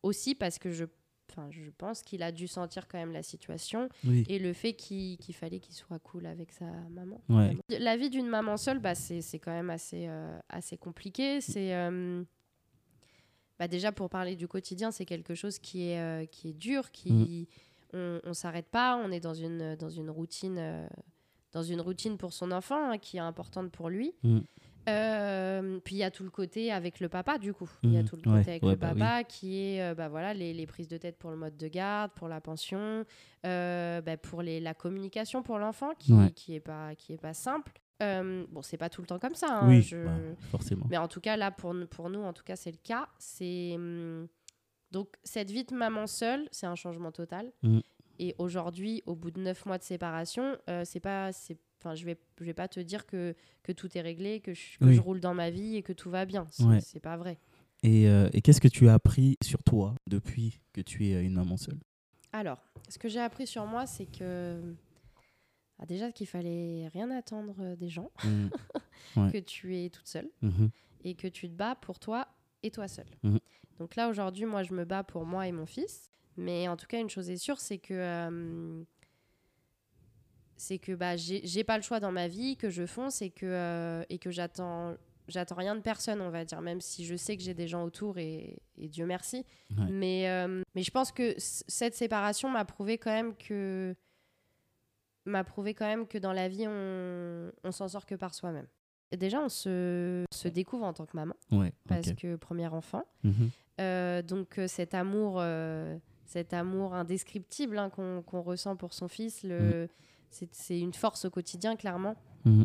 aussi 0.04 0.36
parce 0.36 0.60
que 0.60 0.72
je, 0.72 0.86
je 1.50 1.70
pense 1.78 2.04
qu'il 2.04 2.24
a 2.24 2.32
dû 2.32 2.48
sentir 2.48 2.88
quand 2.88 2.98
même 2.98 3.12
la 3.12 3.24
situation 3.24 3.90
et 4.06 4.40
le 4.40 4.54
fait 4.54 4.74
qu'il 4.74 5.18
fallait 5.34 5.60
qu'il 5.60 5.76
soit 5.76 6.00
cool 6.00 6.26
avec 6.26 6.54
sa 6.54 6.66
maman. 6.92 7.22
La 7.68 7.98
vie 7.98 8.10
d'une 8.10 8.28
maman 8.28 8.56
seule, 8.56 8.80
bah, 8.80 8.96
c'est 8.96 9.40
quand 9.40 9.52
même 9.52 9.70
assez, 9.70 10.06
euh, 10.08 10.40
assez 10.48 10.78
compliqué. 10.78 11.42
C'est... 11.42 11.74
Euh, 11.74 12.24
bah 13.60 13.68
déjà 13.68 13.92
pour 13.92 14.10
parler 14.10 14.36
du 14.36 14.48
quotidien, 14.48 14.90
c'est 14.90 15.06
quelque 15.06 15.36
chose 15.36 15.60
qui 15.60 15.90
est, 15.90 16.00
euh, 16.00 16.26
qui 16.26 16.50
est 16.50 16.54
dur, 16.54 16.90
qui 16.90 17.48
mm. 17.94 17.98
on, 17.98 18.20
on 18.24 18.34
s'arrête 18.34 18.66
pas, 18.66 18.98
on 18.98 19.12
est 19.12 19.20
dans 19.20 19.36
une, 19.36 19.76
dans 19.76 19.92
une 19.92 20.10
routine 20.10 20.88
dans 21.54 21.64
une 21.64 21.82
routine 21.82 22.18
pour 22.18 22.34
son 22.34 22.52
enfant 22.52 22.92
hein, 22.92 22.98
qui 22.98 23.18
est 23.18 23.22
importante 23.22 23.72
pour 23.72 23.90
lui. 23.90 24.14
Mm. 24.24 24.40
Euh, 24.90 25.80
puis 25.80 25.96
il 25.96 26.00
y 26.00 26.04
a 26.04 26.12
tout 26.12 26.24
le 26.24 26.30
côté 26.30 26.72
avec 26.72 27.00
le 27.00 27.08
papa, 27.08 27.38
du 27.38 27.54
coup. 27.54 27.70
Il 27.84 27.94
y 27.94 27.98
a 27.98 28.04
mm. 28.04 28.06
tout 28.06 28.18
le 28.18 28.22
côté 28.24 28.50
avec 28.52 28.64
le 28.64 28.76
bah 28.76 28.90
papa 28.90 29.24
qui 29.24 29.60
est 29.60 29.82
euh, 29.82 29.96
bah, 29.96 30.10
voilà, 30.10 30.34
les, 30.34 30.54
les, 30.54 30.66
prises 30.66 30.90
de 30.90 30.98
tête 30.98 31.18
pour 31.18 31.32
le 31.32 31.38
mode 31.38 31.56
de 31.56 31.68
garde, 31.68 32.12
pour 32.12 32.28
la 32.28 32.42
pension, 32.42 33.06
euh, 33.46 34.02
bah, 34.02 34.18
pour 34.18 34.42
les, 34.42 34.60
la 34.60 34.74
communication 34.74 35.42
pour 35.42 35.58
l'enfant 35.58 35.92
qui, 35.98 36.12
n'est 36.12 36.32
qui, 36.32 36.56
est 36.56 36.60
pas, 36.60 36.96
qui 36.96 37.14
est 37.14 37.22
pas 37.22 37.34
simple. 37.34 37.72
bon, 38.02 38.62
c'est 38.62 38.78
pas 38.78 38.90
tout 38.90 39.02
le 39.02 39.08
temps 39.08 39.20
comme 39.20 39.36
ça. 39.36 39.60
Hein, 39.62 39.70
oui, 39.70 39.88
forcément. 40.52 40.86
Mais 40.90 40.98
en 40.98 41.08
tout 41.08 41.22
cas, 41.22 41.38
là, 41.38 41.52
pour, 41.52 41.74
pour 41.90 42.10
nous, 42.10 42.22
en 42.22 42.34
tout 42.34 42.44
cas, 42.44 42.56
c'est 42.56 42.72
le 42.72 42.80
cas. 42.84 43.08
C'est. 43.20 43.74
Hum, 43.76 44.28
donc, 44.92 45.08
cette 45.24 45.50
vie 45.50 45.64
de 45.64 45.74
maman 45.74 46.06
seule, 46.06 46.48
c'est 46.52 46.68
un 46.68 46.76
changement 46.76 47.12
total. 47.12 47.52
Mm. 47.64 47.80
Et 48.20 48.36
aujourd'hui, 48.38 49.02
au 49.06 49.16
bout 49.16 49.32
de 49.32 49.40
neuf 49.40 49.66
mois 49.66 49.78
de 49.78 49.84
séparation, 49.84 50.58
euh, 50.70 50.84
c'est 50.86 51.00
pas, 51.00 51.32
c'est, 51.32 51.58
enfin, 51.80 51.96
je 51.96 52.06
vais, 52.06 52.18
je 52.40 52.46
vais 52.46 52.54
pas 52.54 52.68
te 52.68 52.80
dire 52.80 53.06
que, 53.06 53.36
que 53.64 53.72
tout 53.72 53.98
est 53.98 54.02
réglé, 54.02 54.40
que, 54.40 54.54
je, 54.54 54.78
que 54.78 54.92
je 54.92 55.02
roule 55.02 55.20
dans 55.20 55.34
ma 55.34 55.50
vie 55.50 55.76
et 55.76 55.84
que 55.84 55.94
tout 55.94 56.10
va 56.10 56.26
bien. 56.26 56.48
C'est, 56.52 56.80
c'est 56.82 57.00
pas 57.00 57.18
vrai. 57.18 57.40
Et, 57.82 58.08
euh, 58.08 58.30
et 58.34 58.42
qu'est-ce 58.42 58.62
que 58.62 58.68
tu 58.68 58.88
as 58.88 58.94
appris 58.94 59.38
sur 59.44 59.62
toi 59.64 59.96
depuis 60.08 60.62
que 60.72 60.82
tu 60.82 61.06
es 61.06 61.24
une 61.24 61.34
maman 61.34 61.58
seule? 61.58 61.80
Alors, 62.32 62.64
ce 62.90 62.98
que 62.98 63.10
j'ai 63.10 63.20
appris 63.20 63.46
sur 63.46 63.66
moi, 63.66 63.86
c'est 63.86 64.06
que 64.06 64.76
ah, 65.80 65.86
déjà 65.86 66.12
qu'il 66.12 66.28
fallait 66.28 66.88
rien 66.94 67.12
attendre 67.12 67.56
euh, 67.60 67.76
des 67.76 67.90
gens, 67.90 68.12
mmh. 68.24 68.48
que 69.32 69.38
tu 69.40 69.78
es 69.78 69.90
toute 69.90 70.08
seule 70.08 70.30
mmh 70.42 70.68
et 71.06 71.16
que 71.16 71.28
tu 71.28 71.50
te 71.50 71.54
bats 71.54 71.76
pour 71.76 72.00
toi 72.00 72.30
et 72.64 72.72
toi 72.72 72.88
seule. 72.88 73.10
Mmh 73.24 73.36
Donc 73.78 73.98
là, 73.98 74.08
aujourd'hui, 74.08 74.46
moi, 74.46 74.64
je 74.64 74.74
me 74.74 74.86
bats 74.86 75.04
pour 75.04 75.26
moi 75.26 75.50
et 75.50 75.52
mon 75.52 75.66
fils. 75.66 76.10
Mais 76.38 76.68
en 76.68 76.78
tout 76.78 76.88
cas, 76.88 77.00
une 77.00 77.10
chose 77.10 77.30
est 77.30 77.38
sûre, 77.38 77.60
c'est 77.60 77.78
que 77.78 77.94
euh, 77.94 78.84
c'est 80.58 80.80
que 80.80 80.94
bah, 80.94 81.16
j'ai 81.16 81.64
pas 81.64 81.78
le 81.78 81.84
choix 81.84 82.00
dans 82.00 82.12
ma 82.12 82.28
vie, 82.28 82.58
que 82.58 82.70
je 82.70 82.86
fonce 82.86 83.22
et 83.22 83.30
que, 83.30 83.46
euh, 83.46 84.04
et 84.10 84.18
que 84.18 84.32
j'attends 84.32 84.96
j'attends 85.30 85.56
rien 85.56 85.74
de 85.76 85.80
personne, 85.80 86.20
on 86.20 86.30
va 86.30 86.44
dire, 86.44 86.60
même 86.62 86.82
si 86.82 87.06
je 87.06 87.16
sais 87.16 87.38
que 87.38 87.44
j'ai 87.44 87.54
des 87.54 87.68
gens 87.68 87.86
autour 87.86 88.18
et, 88.18 88.58
et 88.78 88.90
Dieu 88.90 89.06
merci. 89.06 89.46
Mais, 89.90 90.30
euh, 90.30 90.62
mais 90.76 90.84
je 90.84 90.92
pense 90.92 91.14
que 91.14 91.34
cette 91.38 91.96
séparation 91.96 92.50
m'a 92.50 92.66
prouvé 92.66 92.98
quand 92.98 93.12
même 93.12 93.34
que 93.36 93.96
m'a 95.26 95.46
prouvé 95.46 95.74
quand 95.74 95.86
même 95.86 96.08
que 96.08 96.18
dans 96.18 96.34
la 96.34 96.50
vie, 96.50 96.66
on, 96.68 97.52
on 97.64 97.72
s'en 97.72 97.88
sort 97.88 98.06
que 98.06 98.16
par 98.16 98.34
soi-même. 98.34 98.68
Déjà, 99.16 99.40
on 99.40 99.48
se, 99.48 100.26
se, 100.34 100.48
découvre 100.50 100.84
en 100.86 100.92
tant 100.92 101.06
que 101.06 101.16
maman, 101.16 101.36
parce 101.88 102.12
que 102.14 102.36
premier 102.36 102.68
enfant. 102.68 103.06
Mhm. 103.24 104.22
donc 104.24 104.60
cet 104.68 104.94
amour 104.94 105.42
cet 106.26 106.54
amour 106.54 106.94
indescriptible 106.94 107.78
hein, 107.78 107.90
qu'on 107.90 108.42
ressent 108.42 108.76
pour 108.76 108.94
son 108.94 109.08
fils. 109.08 109.44
Le, 109.44 109.86
mm. 109.86 110.48
C'est 110.52 110.80
une 110.80 110.94
force 110.94 111.26
au 111.26 111.30
quotidien, 111.30 111.76
clairement. 111.76 112.16
Mm. 112.46 112.64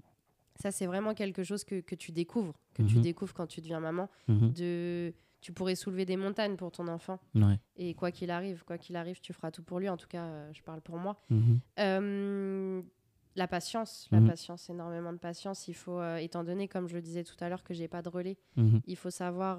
Ça, 0.57 0.71
c'est 0.71 0.87
vraiment 0.87 1.15
quelque 1.15 1.45
chose 1.45 1.65
que, 1.65 1.81
que 1.81 1.95
tu 1.95 2.11
découvres, 2.13 2.55
que 2.75 2.83
tu 2.83 2.97
mm-hmm. 2.97 3.01
découvres 3.01 3.35
quand 3.35 3.47
tu 3.47 3.61
deviens 3.61 3.81
maman. 3.81 4.09
Mm-hmm. 4.29 4.53
De, 4.55 5.15
tu 5.41 5.53
pourrais 5.53 5.77
soulever 5.77 6.05
des 6.05 6.17
montagnes 6.17 6.57
pour 6.57 6.73
ton 6.73 6.89
enfant. 6.89 7.21
Et 7.77 7.95
quoi 7.95 8.11
qu'il 8.11 8.31
arrive, 8.31 8.65
quoi 8.65 8.77
qu'il 8.77 8.97
arrive, 8.97 9.21
tu 9.21 9.33
feras 9.33 9.51
tout 9.51 9.63
pour 9.63 9.79
lui. 9.79 9.89
En 9.89 9.97
tout 9.97 10.09
cas, 10.09 10.25
euh, 10.25 10.51
je 10.53 10.63
parle 10.63 10.81
pour 10.81 10.99
moi. 10.99 11.17
Mm-hmm. 11.31 11.59
Euh, 11.79 12.83
la 13.37 13.47
patience, 13.47 14.09
la 14.11 14.21
patience, 14.21 14.69
énormément 14.69 15.13
de 15.13 15.19
patience. 15.19 15.69
Il 15.69 15.75
faut, 15.75 16.01
euh, 16.01 16.17
étant 16.17 16.43
donné, 16.43 16.67
comme 16.67 16.89
je 16.89 16.95
le 16.97 17.03
disais 17.03 17.23
tout 17.23 17.37
à 17.39 17.49
l'heure, 17.49 17.63
que 17.63 17.73
j'ai 17.73 17.87
pas 17.87 18.03
de 18.03 18.09
relais, 18.09 18.37
il 18.57 18.97
faut 18.97 19.11
savoir 19.11 19.59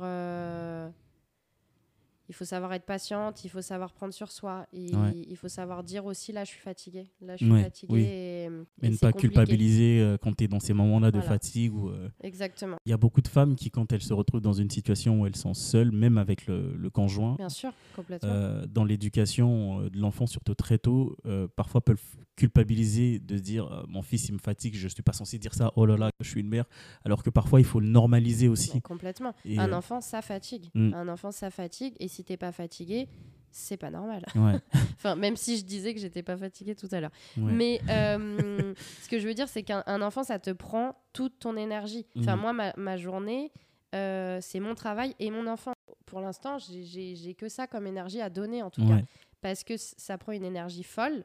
il 2.29 2.35
faut 2.35 2.45
savoir 2.45 2.71
être 2.73 2.85
patiente, 2.85 3.43
il 3.43 3.49
faut 3.49 3.61
savoir 3.61 3.91
prendre 3.91 4.13
sur 4.13 4.31
soi. 4.31 4.67
Et 4.71 4.91
Il 5.27 5.35
faut 5.35 5.47
savoir 5.47 5.83
dire 5.83 6.05
aussi 6.05 6.31
là, 6.31 6.43
je 6.43 6.51
suis 6.51 6.59
fatiguée. 6.59 7.11
Là, 7.21 7.35
je 7.35 7.45
suis 7.45 7.63
fatiguée. 7.63 8.47
Et, 8.83 8.89
ne 8.89 8.97
pas 8.97 9.11
culpabiliser 9.11 9.99
euh, 9.99 10.17
quand 10.21 10.35
tu 10.37 10.43
es 10.43 10.47
dans 10.47 10.59
ces 10.59 10.73
moments-là 10.73 11.11
de 11.11 11.21
fatigue. 11.21 11.73
Ou, 11.73 11.89
euh, 11.89 12.07
Exactement. 12.21 12.77
Il 12.85 12.91
y 12.91 12.93
a 12.93 12.97
beaucoup 12.97 13.21
de 13.21 13.27
femmes 13.27 13.55
qui, 13.55 13.71
quand 13.71 13.91
elles 13.91 14.03
se 14.03 14.13
retrouvent 14.13 14.41
dans 14.41 14.53
une 14.53 14.69
situation 14.69 15.19
où 15.19 15.25
elles 15.25 15.35
sont 15.35 15.55
seules, 15.55 15.91
même 15.91 16.19
avec 16.19 16.45
le, 16.45 16.89
conjoint, 16.93 17.35
Bien 17.35 17.49
sûr, 17.49 17.71
complètement. 17.95 18.29
Euh, 18.29 18.65
dans 18.67 18.83
l'éducation 18.83 19.81
de 19.81 19.97
l'enfant, 19.97 20.27
surtout 20.27 20.53
très 20.53 20.77
tôt, 20.77 21.17
parfois 21.55 21.81
peuvent 21.81 22.01
culpabiliser 22.35 23.19
de 23.19 23.37
dire 23.37 23.85
mon 23.89 24.01
fils 24.01 24.29
il 24.29 24.33
me 24.33 24.39
fatigue, 24.39 24.75
je 24.75 24.85
ne 24.85 24.89
suis 24.89 25.03
pas 25.03 25.13
censé 25.13 25.37
dire 25.37 25.53
ça, 25.53 25.73
oh 25.75 25.85
là 25.85 25.97
là, 25.97 26.09
je 26.19 26.29
suis 26.29 26.41
une 26.41 26.47
mère. 26.47 26.65
Alors 27.03 27.23
que 27.23 27.29
parfois, 27.29 27.59
il 27.59 27.65
faut 27.65 27.79
le 27.79 27.87
normaliser 27.87 28.47
aussi. 28.47 28.81
complètement. 28.81 29.33
un 29.57 29.73
enfant, 29.73 29.99
ça 29.99 30.21
fatigue. 30.21 30.69
Mm. 30.73 30.93
Un 30.93 31.07
enfant, 31.07 31.31
ça 31.31 31.49
fatigue. 31.49 31.95
Et 31.99 32.07
si 32.07 32.18
t'es 32.23 32.37
pas 32.37 32.51
fatigué, 32.51 33.07
c'est 33.51 33.77
pas 33.77 33.89
normal. 33.89 34.25
enfin, 34.95 35.15
même 35.15 35.35
si 35.35 35.57
je 35.57 35.65
disais 35.65 35.93
que 35.93 35.99
j'étais 35.99 36.23
pas 36.23 36.37
fatiguée 36.37 36.75
tout 36.75 36.89
à 36.91 36.99
l'heure. 36.99 37.11
Mais 37.37 37.81
euh, 37.89 38.73
ce 39.01 39.09
que 39.09 39.19
je 39.19 39.27
veux 39.27 39.33
dire, 39.33 39.47
c'est 39.47 39.63
qu'un 39.63 40.01
enfant, 40.01 40.23
ça 40.23 40.39
te 40.39 40.51
prend 40.51 40.95
toute 41.13 41.39
ton 41.39 41.55
énergie. 41.57 42.05
Enfin, 42.17 42.35
mhm. 42.35 42.41
moi, 42.41 42.73
ma, 42.75 42.97
journée, 42.97 43.51
euh, 43.95 44.39
c'est 44.41 44.59
mon 44.59 44.75
travail 44.75 45.15
et 45.19 45.31
mon 45.31 45.47
enfant. 45.47 45.73
Pour 46.05 46.21
l'instant, 46.21 46.57
j'ai 46.59 47.35
que 47.37 47.49
ça 47.49 47.67
comme 47.67 47.87
énergie 47.87 48.21
à 48.21 48.29
donner, 48.29 48.63
en 48.63 48.69
tout 48.69 48.85
cas. 48.87 48.99
Parce 49.41 49.63
que 49.63 49.75
ça 49.77 50.17
prend 50.17 50.33
une 50.33 50.43
énergie 50.43 50.83
folle. 50.83 51.23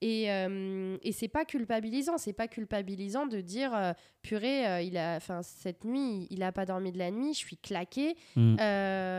Et, 0.00 0.30
euh, 0.30 0.96
et 1.02 1.12
c'est 1.12 1.28
pas 1.28 1.44
culpabilisant, 1.44 2.18
c'est 2.18 2.32
pas 2.32 2.46
culpabilisant 2.46 3.26
de 3.26 3.40
dire 3.40 3.74
euh, 3.74 3.92
purée, 4.22 4.66
euh, 4.66 4.80
il 4.80 4.96
a, 4.96 5.16
enfin 5.16 5.42
cette 5.42 5.84
nuit, 5.84 6.28
il 6.30 6.42
a 6.44 6.52
pas 6.52 6.66
dormi 6.66 6.92
de 6.92 6.98
la 6.98 7.10
nuit, 7.10 7.34
je 7.34 7.38
suis 7.38 7.56
claqué 7.56 8.16
mm. 8.36 8.56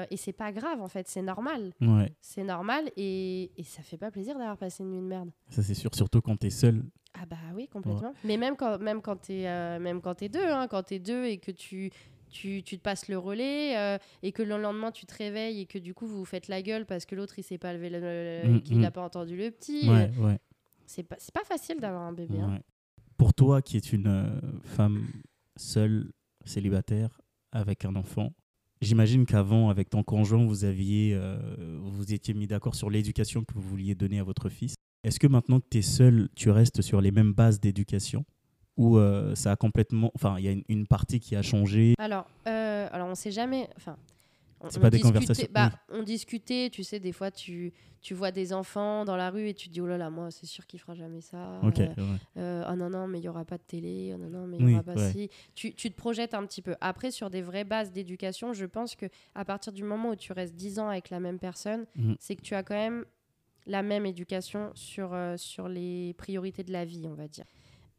et 0.09 0.17
c'est 0.17 0.33
pas 0.33 0.53
grave 0.53 0.81
en 0.81 0.87
fait, 0.87 1.07
c'est 1.09 1.21
normal. 1.21 1.73
Ouais. 1.81 2.13
C'est 2.21 2.45
normal 2.45 2.91
et, 2.95 3.51
et, 3.57 3.63
ça 3.63 3.83
fait 3.83 3.97
pas 3.97 4.09
plaisir 4.09 4.37
d'avoir 4.37 4.57
passé 4.57 4.83
une 4.83 4.91
nuit 4.91 5.01
de 5.01 5.07
merde. 5.07 5.29
Ça 5.49 5.61
c'est 5.61 5.73
sûr, 5.73 5.93
surtout 5.93 6.21
quand 6.21 6.37
t'es 6.37 6.49
seul. 6.49 6.83
Ah 7.13 7.25
bah 7.25 7.37
oui, 7.55 7.67
complètement. 7.67 8.13
Mais 8.23 8.37
même 8.37 8.55
quand, 8.55 8.79
même 8.79 9.01
quand 9.01 9.17
t'es, 9.17 9.43
même 9.79 9.99
quand 9.99 10.15
t'es 10.15 10.29
deux, 10.29 10.45
hein, 10.45 10.67
quand 10.69 10.83
t'es 10.83 10.99
deux 10.99 11.25
et 11.25 11.37
que 11.37 11.51
tu 11.51 11.89
tu, 12.31 12.61
tu, 12.61 12.77
te 12.77 12.83
passes 12.83 13.07
le 13.07 13.17
relais 13.17 13.97
et 14.21 14.31
que 14.31 14.43
le 14.43 14.61
lendemain 14.61 14.91
tu 14.91 15.07
te 15.07 15.15
réveilles 15.15 15.61
et 15.61 15.65
que 15.65 15.79
du 15.79 15.95
coup 15.95 16.05
vous 16.05 16.19
vous 16.19 16.25
faites 16.25 16.47
la 16.47 16.61
gueule 16.61 16.85
parce 16.85 17.05
que 17.05 17.15
l'autre 17.15 17.39
il 17.39 17.43
s'est 17.43 17.57
pas 17.57 17.73
levé, 17.73 17.89
le, 17.89 18.43
mm, 18.47 18.61
qu'il 18.61 18.79
n'a 18.79 18.89
mm. 18.89 18.93
pas 18.93 19.01
entendu 19.01 19.35
le 19.35 19.49
petit. 19.49 19.89
Ouais, 19.89 20.11
ouais 20.19 20.39
c'est 20.89 21.03
pas, 21.03 21.17
pas 21.33 21.43
facile 21.43 21.79
d'avoir 21.79 22.01
un 22.01 22.13
bébé. 22.13 22.39
Hein. 22.39 22.59
Pour 23.17 23.33
toi, 23.33 23.61
qui 23.61 23.77
es 23.77 23.79
une 23.79 24.07
euh, 24.07 24.41
femme 24.63 25.05
seule, 25.55 26.11
célibataire, 26.45 27.21
avec 27.51 27.85
un 27.85 27.95
enfant, 27.95 28.33
j'imagine 28.81 29.25
qu'avant, 29.25 29.69
avec 29.69 29.89
ton 29.89 30.03
conjoint, 30.03 30.43
vous 30.45 30.65
aviez, 30.65 31.13
euh, 31.13 31.79
vous 31.81 32.11
étiez 32.13 32.33
mis 32.33 32.47
d'accord 32.47 32.73
sur 32.73 32.89
l'éducation 32.89 33.43
que 33.43 33.53
vous 33.53 33.61
vouliez 33.61 33.93
donner 33.93 34.19
à 34.19 34.23
votre 34.23 34.49
fils. 34.49 34.73
Est-ce 35.03 35.19
que 35.19 35.27
maintenant 35.27 35.59
que 35.59 35.67
tu 35.69 35.77
es 35.77 35.83
seule, 35.83 36.27
tu 36.35 36.49
restes 36.49 36.81
sur 36.81 37.01
les 37.01 37.11
mêmes 37.11 37.33
bases 37.33 37.59
d'éducation? 37.59 38.25
Ou 38.75 38.97
euh, 38.97 39.35
ça 39.35 39.51
a 39.51 39.55
complètement, 39.55 40.11
enfin, 40.15 40.39
il 40.39 40.45
y 40.45 40.47
a 40.47 40.51
une, 40.51 40.63
une 40.69 40.87
partie 40.87 41.19
qui 41.19 41.35
a 41.35 41.41
changé? 41.41 41.93
Alors, 41.99 42.25
alors 42.45 43.07
on 43.07 43.15
sait 43.15 43.31
jamais. 43.31 43.69
Enfin, 43.75 43.95
C'est 44.69 44.79
pas 44.79 44.89
des 44.89 44.97
discutait- 44.97 45.13
conversations, 45.13 45.47
Bah, 45.51 45.71
oui. 45.89 45.97
On 45.99 46.03
discutait, 46.03 46.69
tu 46.71 46.83
sais, 46.83 46.99
des 46.99 47.11
fois 47.13 47.31
tu, 47.31 47.71
tu 48.01 48.13
vois 48.13 48.31
des 48.31 48.51
enfants 48.51 49.05
dans 49.05 49.15
la 49.15 49.29
rue 49.29 49.47
et 49.47 49.53
tu 49.53 49.69
te 49.69 49.73
dis 49.73 49.79
oh 49.81 49.87
là 49.87 49.97
là, 49.97 50.09
moi 50.09 50.31
c'est 50.31 50.45
sûr 50.45 50.67
qu'il 50.67 50.79
fera 50.79 50.95
jamais 50.95 51.21
ça. 51.21 51.59
Ok, 51.63 51.79
Euh, 51.79 51.87
ouais. 51.95 52.17
euh, 52.37 52.65
oh 52.69 52.75
non 52.75 52.89
non, 52.89 53.07
mais 53.07 53.19
il 53.19 53.23
y 53.23 53.29
aura 53.29 53.45
pas 53.45 53.57
de 53.57 53.63
télé. 53.63 54.11
Oh 54.13 54.17
non 54.17 54.29
non, 54.29 54.47
mais 54.47 54.57
il 54.57 54.65
Oui, 54.65 54.73
aura 54.73 54.83
pas 54.83 54.95
ouais. 54.95 55.11
ci. 55.13 55.29
Tu, 55.55 55.73
tu 55.73 55.89
te 55.91 55.95
projettes 55.95 56.33
un 56.33 56.45
petit 56.45 56.61
peu. 56.61 56.75
Après, 56.81 57.11
sur 57.11 57.29
des 57.29 57.41
vraies 57.41 57.63
bases 57.63 57.91
d'éducation, 57.91 58.51
je 58.53 58.65
pense 58.65 58.95
que 58.95 59.05
à 59.35 59.45
partir 59.45 59.71
du 59.71 59.83
moment 59.83 60.09
où 60.09 60.15
tu 60.15 60.33
restes 60.33 60.55
10 60.55 60.79
ans 60.79 60.89
avec 60.89 61.09
la 61.09 61.19
même 61.19 61.39
personne, 61.39 61.85
Mhm. 61.95 62.15
c'est 62.19 62.35
que 62.35 62.41
tu 62.41 62.53
as 62.55 62.63
quand 62.63 62.75
même 62.75 63.05
la 63.65 63.83
même 63.83 64.05
éducation 64.05 64.71
sur, 64.73 65.13
euh, 65.13 65.37
sur 65.37 65.67
les 65.69 66.13
priorités 66.17 66.63
de 66.63 66.71
la 66.71 66.85
vie, 66.85 67.05
on 67.07 67.13
va 67.13 67.27
dire. 67.27 67.45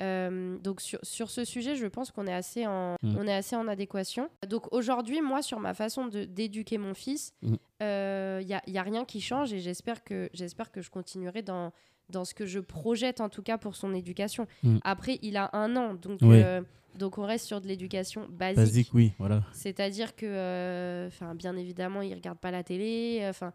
Euh, 0.03 0.57
donc 0.59 0.81
sur, 0.81 0.99
sur 1.03 1.31
ce 1.31 1.45
sujet, 1.45 1.77
je 1.77 1.87
pense 1.87 2.11
qu'on 2.11 2.27
est 2.27 2.33
assez 2.33 2.67
en, 2.67 2.97
Mm. 3.03 3.17
on 3.19 3.27
est 3.27 3.35
assez 3.35 3.55
en 3.57 3.69
adéquation. 3.69 4.29
Donc 4.49 4.73
aujourd'hui, 4.73 5.21
moi, 5.21 5.43
sur 5.43 5.61
ma 5.61 5.75
façon 5.75 6.07
d'éduquer 6.07 6.79
mon 6.79 6.95
fils, 6.95 7.35
il 7.43 7.51
Mm. 7.51 7.57
n'y 7.81 8.55
a, 8.55 8.63
y 8.67 8.79
a 8.79 8.83
rien 8.83 9.05
qui 9.05 9.21
change 9.21 9.53
et 9.53 9.59
j'espère 9.61 10.03
que, 10.05 10.31
que 10.73 10.81
je 10.83 10.91
continuerai 10.91 11.43
dans, 11.43 11.73
dans 12.09 12.25
ce 12.25 12.35
que 12.35 12.47
je 12.47 12.61
projette, 12.61 13.21
en 13.21 13.29
tout 13.29 13.43
cas 13.43 13.59
pour 13.59 13.77
son 13.77 13.95
éducation. 13.95 14.47
Mm. 14.63 14.79
Après, 14.85 15.19
il 15.23 15.37
a 15.37 15.51
un 15.55 15.77
an, 15.77 15.95
donc, 15.95 16.19
Oui. 16.23 16.41
euh, 16.43 16.63
donc 16.99 17.19
on 17.19 17.25
reste 17.27 17.47
sur 17.47 17.61
de 17.61 17.67
l'éducation 17.69 18.27
basique. 18.29 18.57
Basique, 18.57 18.91
oui, 18.95 19.13
voilà. 19.19 19.43
C'est-à-dire 19.53 20.17
que, 20.17 20.27
euh, 20.27 21.07
enfin, 21.09 21.35
bien 21.35 21.57
évidemment, 21.57 22.01
il 22.03 22.13
regarde 22.15 22.39
pas 22.39 22.51
la 22.51 22.63
télé, 22.65 23.21
enfin, 23.29 23.53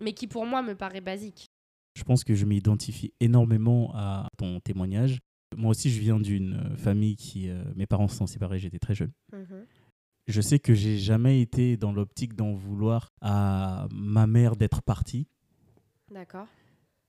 mais 0.00 0.12
qui 0.12 0.26
pour 0.26 0.44
moi 0.46 0.62
me 0.62 0.74
paraît 0.74 1.00
basique. 1.00 1.50
Je 1.94 2.04
pense 2.04 2.24
que 2.24 2.34
je 2.34 2.44
m'identifie 2.46 3.12
énormément 3.20 3.92
à 3.94 4.28
ton 4.38 4.60
témoignage. 4.60 5.18
Moi 5.56 5.70
aussi, 5.70 5.90
je 5.90 6.00
viens 6.00 6.18
d'une 6.20 6.54
euh, 6.54 6.76
famille 6.76 7.16
qui. 7.16 7.48
euh, 7.48 7.62
mes 7.76 7.86
parents 7.86 8.08
se 8.08 8.16
sont 8.16 8.26
séparés, 8.26 8.58
j'étais 8.58 8.78
très 8.78 8.94
jeune. 8.94 9.12
Mhm. 9.32 9.64
Je 10.28 10.40
sais 10.40 10.58
que 10.58 10.72
j'ai 10.74 10.98
jamais 10.98 11.40
été 11.40 11.76
dans 11.76 11.92
l'optique 11.92 12.34
d'en 12.34 12.52
vouloir 12.52 13.12
à 13.20 13.88
ma 13.92 14.26
mère 14.28 14.54
d'être 14.56 14.80
partie, 14.82 15.26
D'accord. 16.14 16.46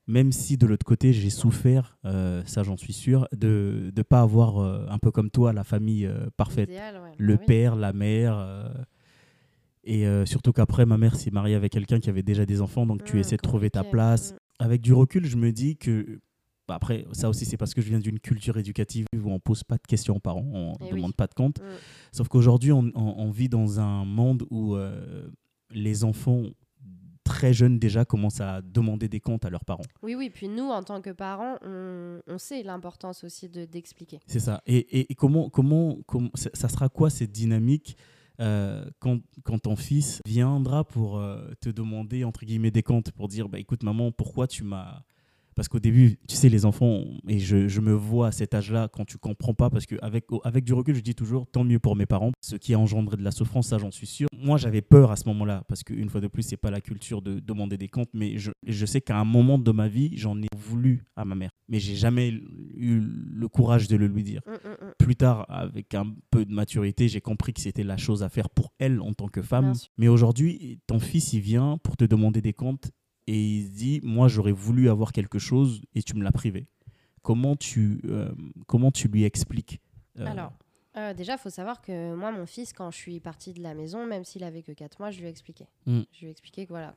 même 0.08 0.32
si 0.32 0.56
de 0.56 0.66
l'autre 0.66 0.84
côté, 0.84 1.12
j'ai 1.12 1.30
souffert, 1.30 1.96
euh, 2.04 2.42
ça 2.44 2.64
j'en 2.64 2.76
suis 2.76 2.92
sûr, 2.92 3.28
de 3.32 3.92
ne 3.96 4.02
pas 4.02 4.20
avoir, 4.20 4.58
euh, 4.58 4.84
un 4.88 4.98
peu 4.98 5.12
comme 5.12 5.30
toi, 5.30 5.52
la 5.52 5.62
famille 5.62 6.10
parfaite. 6.36 6.68
Idéal, 6.70 7.00
ouais. 7.02 7.12
Le 7.16 7.34
oui. 7.34 7.46
père, 7.46 7.76
la 7.76 7.92
mère. 7.92 8.74
et 9.84 10.06
surtout 10.26 10.52
qu'après, 10.52 10.84
ma 10.86 10.98
mère 10.98 11.14
s'est 11.14 11.30
mariée 11.30 11.54
avec 11.54 11.70
quelqu'un 11.72 12.00
qui 12.00 12.10
avait 12.10 12.22
déjà 12.24 12.44
des 12.46 12.60
enfants, 12.62 12.84
donc 12.86 13.04
tu 13.04 13.16
Mm, 13.16 13.18
essaies 13.20 13.36
de 13.36 13.42
trouver 13.42 13.70
ta 13.70 13.84
place. 13.84 14.32
Mm. 14.32 14.36
avec 14.60 14.80
du 14.80 14.92
recul, 14.92 15.24
je 15.26 15.36
me 15.36 15.52
dis 15.52 15.76
que. 15.76 16.20
Bah, 16.66 16.74
après, 16.76 17.06
ça 17.12 17.28
aussi, 17.28 17.44
c'est 17.44 17.56
parce 17.56 17.74
que 17.74 17.82
je 17.82 17.88
viens 17.88 17.98
d'une 18.00 18.18
culture 18.20 18.56
éducative 18.56 19.06
où 19.14 19.30
on 19.30 19.38
pose 19.38 19.64
pas 19.64 19.76
de 19.76 19.86
questions 19.86 20.16
aux 20.16 20.20
parents, 20.20 20.46
on 20.52 20.70
ne 20.72 20.74
Eh 20.80 20.84
oui. 20.92 20.96
demande 21.00 21.14
pas 21.14 21.26
de 21.26 21.34
compte. 21.34 21.60
Mm. 21.60 21.64
Sauf 22.12 22.28
qu'aujourd'hui, 22.28 22.72
on, 22.72 22.90
on- 22.94 23.14
on 23.18 23.30
vit 23.30 23.48
dans 23.48 23.80
un 23.80 24.04
monde 24.04 24.46
où 24.50 24.74
euh, 24.74 25.28
les 25.70 26.04
enfants 26.04 26.44
très 27.24 27.54
jeunes 27.54 27.78
déjà 27.78 28.04
commencent 28.04 28.40
à 28.42 28.60
demander 28.62 29.08
des 29.08 29.20
comptes 29.20 29.44
à 29.46 29.50
leurs 29.50 29.64
parents. 29.64 29.84
Oui, 30.02 30.14
oui. 30.14 30.28
Puis 30.30 30.48
nous, 30.48 30.64
en 30.68 30.82
tant 30.82 31.00
que 31.00 31.10
parents, 31.10 31.56
on, 31.62 32.20
on 32.26 32.38
sait 32.38 32.62
l'importance 32.62 33.24
aussi 33.24 33.48
de 33.48 33.64
d'expliquer. 33.64 34.20
C'est 34.26 34.40
ça. 34.40 34.62
Et, 34.66 34.76
et- 34.76 35.12
et 35.12 35.14
comment, 35.14 35.48
comment, 35.50 35.98
ça 36.34 36.68
sera 36.68 36.88
quoi 36.90 37.08
cette 37.10 37.32
dynamique 37.32 37.96
euh, 38.40 38.84
quand, 38.98 39.20
quand 39.44 39.58
ton 39.60 39.76
fils 39.76 40.20
viendra 40.26 40.84
pour 40.84 41.18
euh, 41.18 41.48
te 41.60 41.68
demander, 41.70 42.24
entre 42.24 42.44
guillemets, 42.44 42.70
des 42.72 42.82
comptes, 42.82 43.10
pour 43.12 43.28
dire, 43.28 43.48
bah, 43.48 43.58
écoute 43.58 43.82
maman, 43.82 44.12
pourquoi 44.12 44.46
tu 44.46 44.64
m'as... 44.64 45.02
Parce 45.54 45.68
qu'au 45.68 45.78
début, 45.80 46.18
tu 46.28 46.36
sais, 46.36 46.48
les 46.48 46.64
enfants, 46.64 47.02
et 47.28 47.38
je, 47.38 47.68
je 47.68 47.80
me 47.80 47.92
vois 47.92 48.28
à 48.28 48.32
cet 48.32 48.54
âge-là, 48.54 48.88
quand 48.92 49.04
tu 49.04 49.18
comprends 49.18 49.54
pas, 49.54 49.70
parce 49.70 49.86
qu'avec 49.86 50.24
avec 50.44 50.64
du 50.64 50.72
recul, 50.72 50.94
je 50.94 51.00
dis 51.00 51.14
toujours, 51.14 51.46
tant 51.46 51.64
mieux 51.64 51.78
pour 51.78 51.96
mes 51.96 52.06
parents. 52.06 52.32
Ce 52.40 52.56
qui 52.56 52.74
a 52.74 52.78
engendré 52.78 53.16
de 53.16 53.22
la 53.22 53.30
souffrance, 53.30 53.68
ça 53.68 53.78
j'en 53.78 53.90
suis 53.90 54.06
sûr. 54.06 54.28
Moi, 54.36 54.58
j'avais 54.58 54.82
peur 54.82 55.10
à 55.10 55.16
ce 55.16 55.28
moment-là, 55.28 55.64
parce 55.68 55.82
qu'une 55.82 56.08
fois 56.10 56.20
de 56.20 56.28
plus, 56.28 56.42
c'est 56.42 56.56
pas 56.56 56.70
la 56.70 56.80
culture 56.80 57.22
de 57.22 57.40
demander 57.40 57.78
des 57.78 57.88
comptes, 57.88 58.10
mais 58.14 58.38
je, 58.38 58.50
je 58.66 58.86
sais 58.86 59.00
qu'à 59.00 59.18
un 59.18 59.24
moment 59.24 59.58
de 59.58 59.72
ma 59.72 59.88
vie, 59.88 60.10
j'en 60.16 60.40
ai 60.42 60.48
voulu 60.56 61.04
à 61.16 61.24
ma 61.24 61.34
mère. 61.34 61.50
Mais 61.68 61.78
j'ai 61.78 61.94
jamais 61.94 62.28
eu 62.28 63.00
le 63.00 63.48
courage 63.48 63.88
de 63.88 63.96
le 63.96 64.06
lui 64.06 64.22
dire 64.22 64.40
Mm, 64.46 64.50
mm, 64.50 64.86
mm. 64.88 64.92
plus 64.98 65.16
tard, 65.16 65.46
avec 65.48 65.94
un 65.94 66.14
peu 66.30 66.44
de 66.44 66.52
maturité, 66.52 67.08
j'ai 67.08 67.20
compris 67.20 67.52
que 67.52 67.60
c'était 67.60 67.84
la 67.84 67.96
chose 67.96 68.22
à 68.22 68.28
faire 68.28 68.50
pour 68.50 68.72
elle 68.78 69.00
en 69.00 69.12
tant 69.12 69.28
que 69.28 69.42
femme. 69.42 69.72
Mais 69.96 70.08
aujourd'hui, 70.08 70.80
ton 70.86 70.98
fils, 70.98 71.32
il 71.32 71.40
vient 71.40 71.78
pour 71.82 71.96
te 71.96 72.04
demander 72.04 72.40
des 72.40 72.52
comptes 72.52 72.90
et 73.26 73.38
il 73.38 73.64
se 73.66 73.70
dit, 73.70 74.00
moi, 74.02 74.28
j'aurais 74.28 74.52
voulu 74.52 74.88
avoir 74.88 75.12
quelque 75.12 75.38
chose 75.38 75.82
et 75.94 76.02
tu 76.02 76.14
me 76.14 76.22
l'as 76.22 76.32
privé. 76.32 76.66
Comment 77.22 77.56
tu, 77.56 78.00
euh, 78.04 78.30
comment 78.66 78.90
tu 78.90 79.08
lui 79.08 79.24
expliques 79.24 79.80
euh, 80.18 80.26
Alors, 80.26 80.52
euh, 80.96 81.12
déjà, 81.12 81.32
il 81.32 81.38
faut 81.38 81.50
savoir 81.50 81.80
que 81.80 82.14
moi, 82.14 82.30
mon 82.30 82.46
fils, 82.46 82.72
quand 82.72 82.90
je 82.90 82.96
suis 82.98 83.18
partie 83.18 83.52
de 83.52 83.62
la 83.62 83.74
maison, 83.74 84.06
même 84.06 84.24
s'il 84.24 84.44
avait 84.44 84.62
que 84.62 84.70
4 84.70 85.00
mois, 85.00 85.10
je 85.10 85.18
lui 85.18 85.26
ai 85.26 85.30
expliqué. 85.30 85.66
Mm. 85.86 86.02
Je 86.12 86.20
lui 86.20 86.26
ai 86.28 86.30
expliqué 86.30 86.66
que, 86.66 86.68
voilà, 86.68 86.94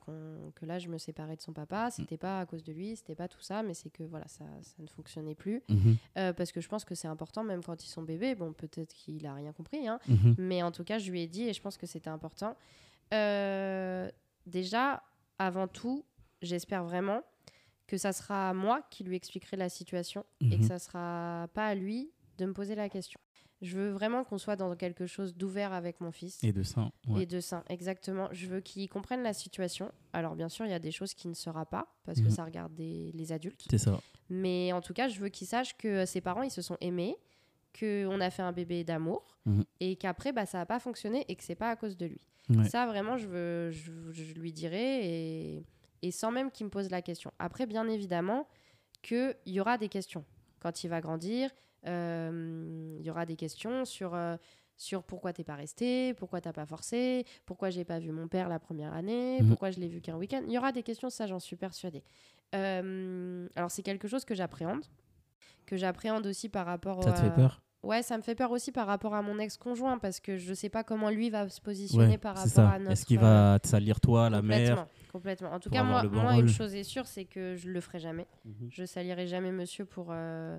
que 0.54 0.66
là, 0.66 0.78
je 0.78 0.88
me 0.88 0.98
séparais 0.98 1.34
de 1.34 1.40
son 1.40 1.52
papa. 1.52 1.90
C'était 1.90 2.18
pas 2.18 2.40
à 2.40 2.46
cause 2.46 2.62
de 2.62 2.72
lui, 2.72 2.94
c'était 2.94 3.16
pas 3.16 3.26
tout 3.26 3.40
ça, 3.40 3.62
mais 3.62 3.74
c'est 3.74 3.90
que 3.90 4.04
voilà, 4.04 4.28
ça, 4.28 4.44
ça 4.62 4.82
ne 4.82 4.86
fonctionnait 4.86 5.34
plus. 5.34 5.62
mhm, 5.68 5.96
Euh, 6.16 6.32
parce 6.32 6.52
que 6.52 6.60
je 6.60 6.68
pense 6.68 6.84
que 6.84 6.94
c'est 6.94 7.08
important, 7.08 7.42
même 7.42 7.64
quand 7.64 7.82
ils 7.84 7.88
sont 7.88 8.02
bébés. 8.02 8.34
Bon, 8.36 8.52
peut-être 8.52 8.92
qu'il 8.92 9.26
a 9.26 9.34
rien 9.34 9.52
compris, 9.52 9.88
hein, 9.88 9.98
mhm, 10.06 10.36
mais 10.38 10.62
en 10.62 10.70
tout 10.70 10.84
cas, 10.84 10.98
je 10.98 11.10
lui 11.10 11.22
ai 11.22 11.26
dit 11.26 11.48
et 11.48 11.52
je 11.52 11.60
pense 11.60 11.76
que 11.76 11.86
c'était 11.86 12.10
important. 12.10 12.54
Euh, 13.14 14.08
déjà, 14.46 15.02
avant 15.38 15.66
tout, 15.66 16.04
j'espère 16.42 16.84
vraiment 16.84 17.22
que 17.86 17.96
ça 17.96 18.12
sera 18.12 18.52
moi 18.54 18.82
qui 18.90 19.04
lui 19.04 19.16
expliquerai 19.16 19.56
la 19.56 19.68
situation 19.68 20.24
et 20.40 20.50
que 20.56 20.62
mhm. 20.62 20.68
ça 20.68 20.78
sera 20.78 21.48
pas 21.54 21.66
à 21.68 21.74
lui 21.74 22.10
de 22.36 22.44
me 22.46 22.52
poser 22.52 22.74
la 22.74 22.88
question. 22.88 23.18
Je 23.60 23.76
veux 23.76 23.90
vraiment 23.90 24.22
qu'on 24.22 24.38
soit 24.38 24.54
dans 24.54 24.76
quelque 24.76 25.06
chose 25.06 25.34
d'ouvert 25.34 25.72
avec 25.72 26.00
mon 26.00 26.12
fils 26.12 26.44
Et 26.44 26.52
de 26.52 26.62
ouais. 27.08 27.22
et 27.22 27.26
de 27.26 27.40
sain, 27.40 27.64
exactement. 27.68 28.28
Je 28.30 28.46
veux 28.46 28.60
qu'il 28.60 28.88
comprenne 28.88 29.22
la 29.22 29.32
situation. 29.32 29.90
Alors 30.12 30.36
bien 30.36 30.48
sûr, 30.48 30.64
il 30.64 30.70
y 30.70 30.74
a 30.74 30.78
des 30.78 30.92
choses 30.92 31.12
qu'il 31.14 31.30
ne 31.30 31.34
saura 31.34 31.66
pas 31.66 31.92
parce 32.04 32.20
que 32.20 32.26
Mhm. 32.26 32.30
ça 32.30 32.44
regarde 32.44 32.74
des- 32.74 33.10
les 33.14 33.32
adultes. 33.32 33.66
c'est 33.70 33.78
ça. 33.78 33.98
Mais 34.30 34.72
en 34.72 34.80
tout 34.80 34.92
cas, 34.92 35.08
je 35.08 35.18
veux 35.18 35.28
qu'il 35.30 35.46
sache 35.48 35.76
que 35.76 36.04
ses 36.06 36.20
parents, 36.20 36.42
ils 36.42 36.50
se 36.52 36.62
sont 36.62 36.76
aimés, 36.80 37.16
qu'on 37.78 38.20
a 38.20 38.30
fait 38.30 38.42
un 38.42 38.52
bébé 38.52 38.84
d'amour 38.84 39.26
Mhm. 39.46 39.64
et 39.80 39.96
qu'après, 39.96 40.32
bah, 40.32 40.46
ça 40.46 40.58
n'a 40.58 40.66
pas 40.66 40.78
fonctionné 40.78 41.24
et 41.28 41.34
que 41.34 41.42
c'est 41.42 41.54
pas 41.54 41.70
à 41.70 41.76
cause 41.76 41.96
de 41.96 42.06
lui. 42.06 42.20
Ouais. 42.50 42.68
Ça, 42.68 42.86
vraiment, 42.86 43.16
je, 43.16 43.26
veux, 43.26 43.70
je, 43.70 43.92
je 44.12 44.34
lui 44.34 44.52
dirai 44.52 45.04
et, 45.56 45.64
et 46.02 46.10
sans 46.10 46.30
même 46.30 46.50
qu'il 46.50 46.66
me 46.66 46.70
pose 46.70 46.90
la 46.90 47.02
question. 47.02 47.30
Après, 47.38 47.66
bien 47.66 47.88
évidemment, 47.88 48.46
qu'il 49.02 49.36
y 49.46 49.60
aura 49.60 49.78
des 49.78 49.88
questions. 49.88 50.24
Quand 50.60 50.82
il 50.84 50.88
va 50.88 51.00
grandir, 51.00 51.50
euh, 51.86 52.96
il 53.00 53.06
y 53.06 53.10
aura 53.10 53.26
des 53.26 53.36
questions 53.36 53.84
sur, 53.84 54.14
euh, 54.14 54.36
sur 54.76 55.02
pourquoi 55.04 55.32
t'es 55.32 55.44
pas 55.44 55.54
resté, 55.56 56.14
pourquoi 56.14 56.40
t'as 56.40 56.52
pas 56.52 56.66
forcé, 56.66 57.24
pourquoi 57.46 57.70
j'ai 57.70 57.84
pas 57.84 57.98
vu 57.98 58.10
mon 58.12 58.28
père 58.28 58.48
la 58.48 58.58
première 58.58 58.92
année, 58.94 59.40
Mhm. 59.42 59.48
pourquoi 59.48 59.70
je 59.70 59.78
l'ai 59.80 59.88
vu 59.88 60.00
qu'un 60.00 60.16
week-end. 60.16 60.42
Il 60.46 60.52
y 60.52 60.58
aura 60.58 60.72
des 60.72 60.82
questions, 60.82 61.10
ça 61.10 61.26
j'en 61.26 61.38
suis 61.40 61.56
persuadée. 61.56 62.02
Euh, 62.54 63.48
alors 63.56 63.70
c'est 63.70 63.82
quelque 63.82 64.08
chose 64.08 64.24
que 64.24 64.34
j'appréhende, 64.34 64.84
que 65.66 65.76
j'appréhende 65.76 66.26
aussi 66.26 66.48
par 66.48 66.66
rapport 66.66 67.02
Ça 67.02 67.12
te 67.12 67.18
à- 67.18 67.22
fait 67.22 67.34
peur? 67.34 67.62
Ouais, 67.84 68.02
ça 68.02 68.16
me 68.16 68.22
fait 68.22 68.34
peur 68.34 68.50
aussi 68.50 68.72
par 68.72 68.86
rapport 68.88 69.14
à 69.14 69.22
mon 69.22 69.38
ex-conjoint 69.38 69.98
parce 69.98 70.18
que 70.18 70.36
je 70.36 70.52
sais 70.52 70.68
pas 70.68 70.82
comment 70.82 71.10
lui 71.10 71.30
va 71.30 71.48
se 71.48 71.60
positionner 71.60 72.06
Ouais, 72.12 72.18
par 72.18 72.34
rapport 72.34 72.50
ça. 72.50 72.70
à 72.70 72.78
notre. 72.78 72.90
Est-ce 72.92 73.06
qu'il 73.06 73.18
euh, 73.18 73.52
va 73.52 73.58
te 73.60 73.68
salir 73.68 74.00
toi, 74.00 74.28
la 74.28 74.42
mère 74.42 74.86
Complètement. 75.12 75.52
En 75.52 75.60
tout 75.60 75.70
cas, 75.70 75.84
moi, 75.84 76.02
une 76.36 76.48
chose 76.48 76.74
est 76.74 76.82
sûre, 76.84 77.06
c'est 77.06 77.24
que 77.24 77.54
je 77.56 77.68
le 77.68 77.80
ferai 77.80 77.98
jamais. 78.00 78.26
Mhm. 78.44 78.68
Je 78.70 78.84
salirai 78.84 79.26
jamais 79.28 79.52
monsieur 79.52 79.84
pour, 79.84 80.08
euh, 80.10 80.58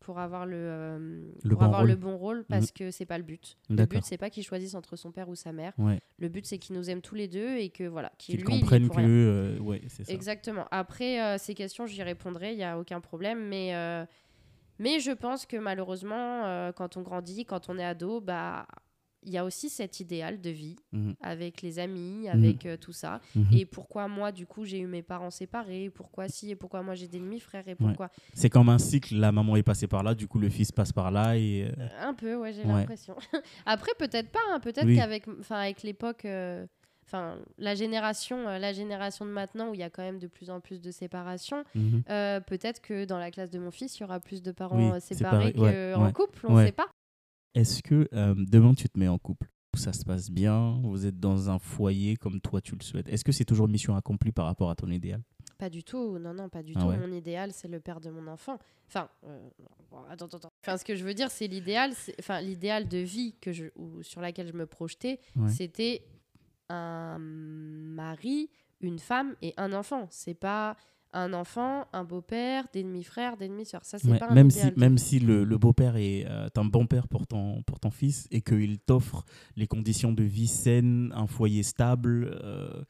pour 0.00 0.18
avoir 0.20 0.46
le, 0.46 0.54
euh, 0.56 0.98
Le 1.42 1.50
pour 1.50 1.58
bon 1.60 1.64
avoir 1.66 1.80
rôle. 1.80 1.90
le 1.90 1.96
bon 1.96 2.16
rôle 2.16 2.44
parce 2.48 2.70
que 2.72 2.90
c'est 2.92 3.06
pas 3.06 3.18
le 3.18 3.24
but. 3.24 3.56
Le 3.68 3.84
but, 3.84 4.04
c'est 4.04 4.16
pas 4.16 4.30
qu'il 4.30 4.44
choisisse 4.44 4.74
entre 4.76 4.94
son 4.96 5.10
père 5.12 5.28
ou 5.28 5.34
sa 5.34 5.52
mère. 5.52 5.72
Ouais. 5.78 6.00
Le 6.18 6.28
but, 6.28 6.46
c'est 6.46 6.58
qu'il 6.58 6.76
nous 6.76 6.88
aime 6.90 7.00
tous 7.02 7.14
les 7.16 7.26
deux 7.28 7.56
et 7.56 7.70
que 7.70 7.84
voilà, 7.84 8.12
qu'il 8.18 8.38
y 8.40 8.42
comprennent 8.44 8.86
pour 8.86 8.96
que. 8.96 9.02
euh, 9.02 9.58
ouais, 9.60 9.82
ça. 9.88 10.04
Exactement. 10.12 10.66
Après, 10.70 11.20
euh, 11.20 11.38
ces 11.38 11.54
questions, 11.54 11.86
j'y 11.86 12.02
répondrai, 12.04 12.52
il 12.52 12.56
n'y 12.56 12.64
a 12.64 12.78
aucun 12.78 13.00
problème. 13.00 13.46
Mais, 13.48 13.74
euh, 13.74 14.04
mais 14.78 15.00
je 15.00 15.12
pense 15.12 15.46
que 15.46 15.56
malheureusement, 15.56 16.44
euh, 16.44 16.72
quand 16.72 16.96
on 16.96 17.02
grandit, 17.02 17.44
quand 17.44 17.68
on 17.68 17.78
est 17.78 17.84
ado, 17.84 18.20
bah, 18.20 18.66
il 19.24 19.30
y 19.32 19.38
a 19.38 19.44
aussi 19.44 19.68
cet 19.70 20.00
idéal 20.00 20.40
de 20.40 20.50
vie 20.50 20.74
Mhm. 20.92 21.14
avec 21.20 21.62
les 21.62 21.78
amis, 21.78 22.28
avec 22.28 22.66
euh, 22.66 22.76
tout 22.76 22.92
ça. 22.92 23.20
Mhm. 23.36 23.46
Et 23.52 23.64
pourquoi 23.66 24.08
moi, 24.08 24.32
du 24.32 24.46
coup, 24.46 24.64
j'ai 24.64 24.80
eu 24.80 24.86
mes 24.88 25.02
parents 25.02 25.30
séparés? 25.30 25.90
Pourquoi 25.90 26.28
si 26.28 26.50
Et 26.50 26.56
pourquoi 26.56 26.82
moi, 26.82 26.96
j'ai 26.96 27.06
des 27.06 27.20
demi-frères 27.20 27.68
Et 27.68 27.76
pourquoi? 27.76 28.10
C'est 28.34 28.50
comme 28.50 28.68
un 28.68 28.78
cycle, 28.78 29.14
la 29.14 29.30
maman 29.30 29.54
est 29.54 29.62
passée 29.62 29.86
par 29.86 30.02
là, 30.02 30.14
du 30.16 30.26
coup 30.26 30.40
le 30.40 30.48
fils 30.48 30.72
passe 30.72 30.92
par 30.92 31.12
là 31.12 31.36
et 31.36 31.70
euh, 31.78 31.86
Un 32.00 32.14
peu, 32.14 32.34
ouais, 32.34 32.52
j'ai 32.52 32.64
Ouais. 32.64 32.72
l'impression. 32.80 33.14
Après, 33.66 33.92
peut-être 33.98 34.30
pas. 34.30 34.40
hein, 34.50 34.58
Peut-être 34.58 34.86
Oui. 34.86 34.96
qu'avec 34.96 35.24
avec 35.50 35.82
l'époque. 35.84 36.24
euh, 36.24 36.66
enfin 37.12 37.38
la 37.58 37.74
génération, 37.74 38.48
euh, 38.48 38.58
la 38.58 38.72
génération 38.72 39.26
de 39.26 39.30
maintenant 39.30 39.68
où 39.70 39.74
il 39.74 39.80
y 39.80 39.82
a 39.82 39.90
quand 39.90 40.02
même 40.02 40.18
de 40.18 40.26
plus 40.26 40.48
en 40.50 40.60
plus 40.60 40.80
de 40.80 40.90
séparations. 40.90 41.62
Mhm. 41.74 42.02
euh, 42.08 42.40
Peut-être 42.40 42.80
que 42.80 43.04
dans 43.04 43.18
la 43.18 43.30
classe 43.30 43.50
de 43.50 43.58
mon 43.58 43.70
fils, 43.70 43.98
il 43.98 44.00
y 44.00 44.04
aura 44.04 44.18
plus 44.20 44.42
de 44.42 44.50
parents 44.52 44.76
Oui, 44.78 44.96
euh, 44.96 45.00
séparés 45.00 45.52
séparés, 45.52 45.90
ouais, 45.90 45.92
qu'en 45.94 46.04
ouais, 46.06 46.12
couple, 46.12 46.46
on 46.48 46.52
ne 46.52 46.56
ouais. 46.56 46.66
sait 46.66 46.72
pas. 46.72 46.88
Est-ce 47.54 47.82
que 47.82 48.08
euh, 48.14 48.34
demain 48.38 48.72
tu 48.74 48.88
te 48.88 48.98
mets 48.98 49.08
en 49.08 49.18
couple? 49.18 49.48
Ça 49.74 49.92
se 49.92 50.04
passe 50.04 50.30
bien, 50.30 50.80
vous 50.82 51.06
êtes 51.06 51.18
dans 51.18 51.48
un 51.50 51.58
foyer 51.58 52.16
comme 52.16 52.40
toi 52.40 52.60
tu 52.60 52.74
le 52.76 52.82
souhaites? 52.82 53.08
Est-ce 53.08 53.24
que 53.24 53.32
c'est 53.32 53.44
toujours 53.46 53.68
mission 53.68 53.94
accomplie 53.96 54.32
par 54.32 54.44
rapport 54.46 54.68
à 54.70 54.74
ton 54.74 54.90
idéal? 54.90 55.22
Pas 55.58 55.70
du 55.70 55.82
tout, 55.84 56.18
non, 56.18 56.34
non, 56.34 56.48
pas 56.48 56.62
du 56.62 56.72
Ah 56.76 56.80
tout. 56.80 56.86
ouais. 56.88 56.98
Mon 56.98 57.10
idéal, 57.12 57.52
c'est 57.52 57.68
le 57.68 57.78
père 57.80 58.00
de 58.00 58.10
mon 58.10 58.26
enfant. 58.26 58.58
Enfin, 58.88 59.08
euh, 59.26 59.38
attends, 60.10 60.26
attends. 60.26 60.50
Enfin, 60.66 60.76
ce 60.76 60.84
que 60.84 60.94
je 60.94 61.04
veux 61.04 61.14
dire, 61.14 61.30
c'est 61.30 61.46
l'idéal, 61.46 61.92
enfin, 62.18 62.40
l'idéal 62.40 62.88
de 62.88 62.98
vie 62.98 63.34
que 63.40 63.52
je, 63.52 63.66
ou 63.76 64.02
sur 64.02 64.20
laquelle 64.20 64.48
je 64.48 64.52
me 64.56 64.66
projetais, 64.66 65.20
Ouais. 65.36 65.48
c'était 65.48 66.02
un 66.68 67.18
mari, 67.18 68.50
une 68.80 68.98
femme 68.98 69.34
et 69.42 69.54
un 69.56 69.72
enfant. 69.72 70.06
C'est 70.10 70.34
pas 70.34 70.76
un 71.14 71.34
enfant, 71.34 71.86
un 71.92 72.04
beau-père, 72.04 72.64
des 72.72 72.82
demi-frères, 72.82 73.36
des 73.36 73.48
demi-sœurs. 73.48 73.84
Ça, 73.84 73.98
c'est 73.98 74.10
Ouais, 74.10 74.18
pas 74.18 74.28
un 74.28 74.34
même 74.34 74.50
si, 74.50 74.72
même 74.76 74.96
si 74.96 75.18
le, 75.20 75.44
le 75.44 75.58
beau-père 75.58 75.96
est 75.96 76.24
euh, 76.26 76.48
un 76.56 76.64
bon 76.64 76.86
père 76.86 77.06
pour 77.06 77.26
ton, 77.26 77.62
pour 77.64 77.80
ton 77.80 77.90
fils 77.90 78.26
et 78.30 78.40
qu'il 78.40 78.78
t'offre 78.78 79.24
les 79.56 79.66
conditions 79.66 80.12
de 80.12 80.22
vie 80.22 80.46
saines, 80.48 81.12
un 81.14 81.26
foyer 81.26 81.62
stable. 81.62 82.30
euh, 82.42 82.82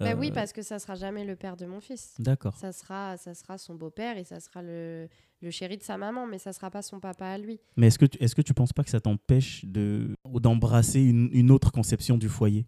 Bah 0.00 0.06
euh, 0.10 0.14
oui, 0.16 0.32
parce 0.34 0.52
que 0.52 0.62
ça 0.62 0.80
sera 0.80 0.96
jamais 0.96 1.24
le 1.24 1.36
père 1.36 1.56
de 1.56 1.66
mon 1.66 1.80
fils. 1.80 2.14
D'accord. 2.18 2.56
Ça 2.56 2.72
sera, 2.72 3.16
ça 3.16 3.32
sera 3.34 3.58
son 3.58 3.76
beau-père 3.76 4.18
et 4.18 4.24
ça 4.24 4.40
sera 4.40 4.60
le, 4.60 5.08
le 5.40 5.50
chéri 5.52 5.76
de 5.78 5.84
sa 5.84 5.96
maman, 5.96 6.26
mais 6.26 6.38
ça 6.38 6.52
sera 6.52 6.70
pas 6.72 6.82
son 6.82 6.98
papa 6.98 7.26
à 7.26 7.38
lui. 7.38 7.60
Mais 7.76 7.86
est-ce 7.86 7.98
que, 8.00 8.06
tu- 8.06 8.18
est-ce 8.20 8.34
que 8.34 8.42
tu 8.42 8.54
penses 8.54 8.72
pas 8.72 8.82
que 8.82 8.90
ça 8.90 9.00
t'empêche 9.00 9.64
de, 9.64 10.16
d'embrasser 10.24 11.00
une, 11.00 11.28
une 11.32 11.52
autre 11.52 11.70
conception 11.70 12.18
du 12.18 12.28
foyer? 12.28 12.66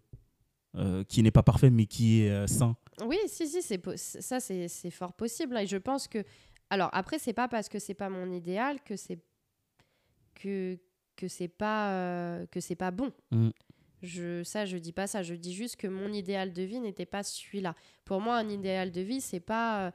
Euh, 0.75 1.03
qui 1.03 1.21
n'est 1.21 1.31
pas 1.31 1.43
parfait 1.43 1.69
mais 1.69 1.85
qui 1.85 2.21
est 2.23 2.31
euh, 2.31 2.47
sain 2.47 2.75
Oui, 3.05 3.17
si, 3.27 3.47
si, 3.47 3.61
c'est 3.61 3.81
ça, 3.97 4.39
c'est 4.39 4.91
fort 4.91 5.13
possible. 5.13 5.57
hein, 5.57 5.61
Et 5.61 5.67
je 5.67 5.77
pense 5.77 6.07
que. 6.07 6.23
Alors, 6.69 6.89
après, 6.93 7.19
c'est 7.19 7.33
pas 7.33 7.47
parce 7.49 7.67
que 7.67 7.79
c'est 7.79 7.93
pas 7.93 8.09
mon 8.09 8.31
idéal 8.31 8.81
que 8.81 8.95
c'est. 8.95 9.19
que, 10.35 10.77
que 11.15 11.27
c'est 11.27 11.47
pas, 11.49 11.91
euh, 11.91 12.45
que 12.47 12.59
c'est 12.59 12.75
pas 12.75 12.91
bon. 12.91 13.11
Mm. 13.31 13.49
Je, 14.01 14.43
ça, 14.43 14.65
je 14.65 14.77
dis 14.77 14.93
pas 14.93 15.05
ça. 15.07 15.21
Je 15.21 15.35
dis 15.35 15.53
juste 15.53 15.75
que 15.75 15.87
mon 15.87 16.11
idéal 16.11 16.53
de 16.53 16.63
vie 16.63 16.79
n'était 16.79 17.05
pas 17.05 17.21
celui-là. 17.23 17.75
Pour 18.05 18.21
moi, 18.21 18.37
un 18.37 18.49
idéal 18.49 18.91
de 18.91 19.01
vie, 19.01 19.21
c'est 19.21 19.39
pas. 19.41 19.91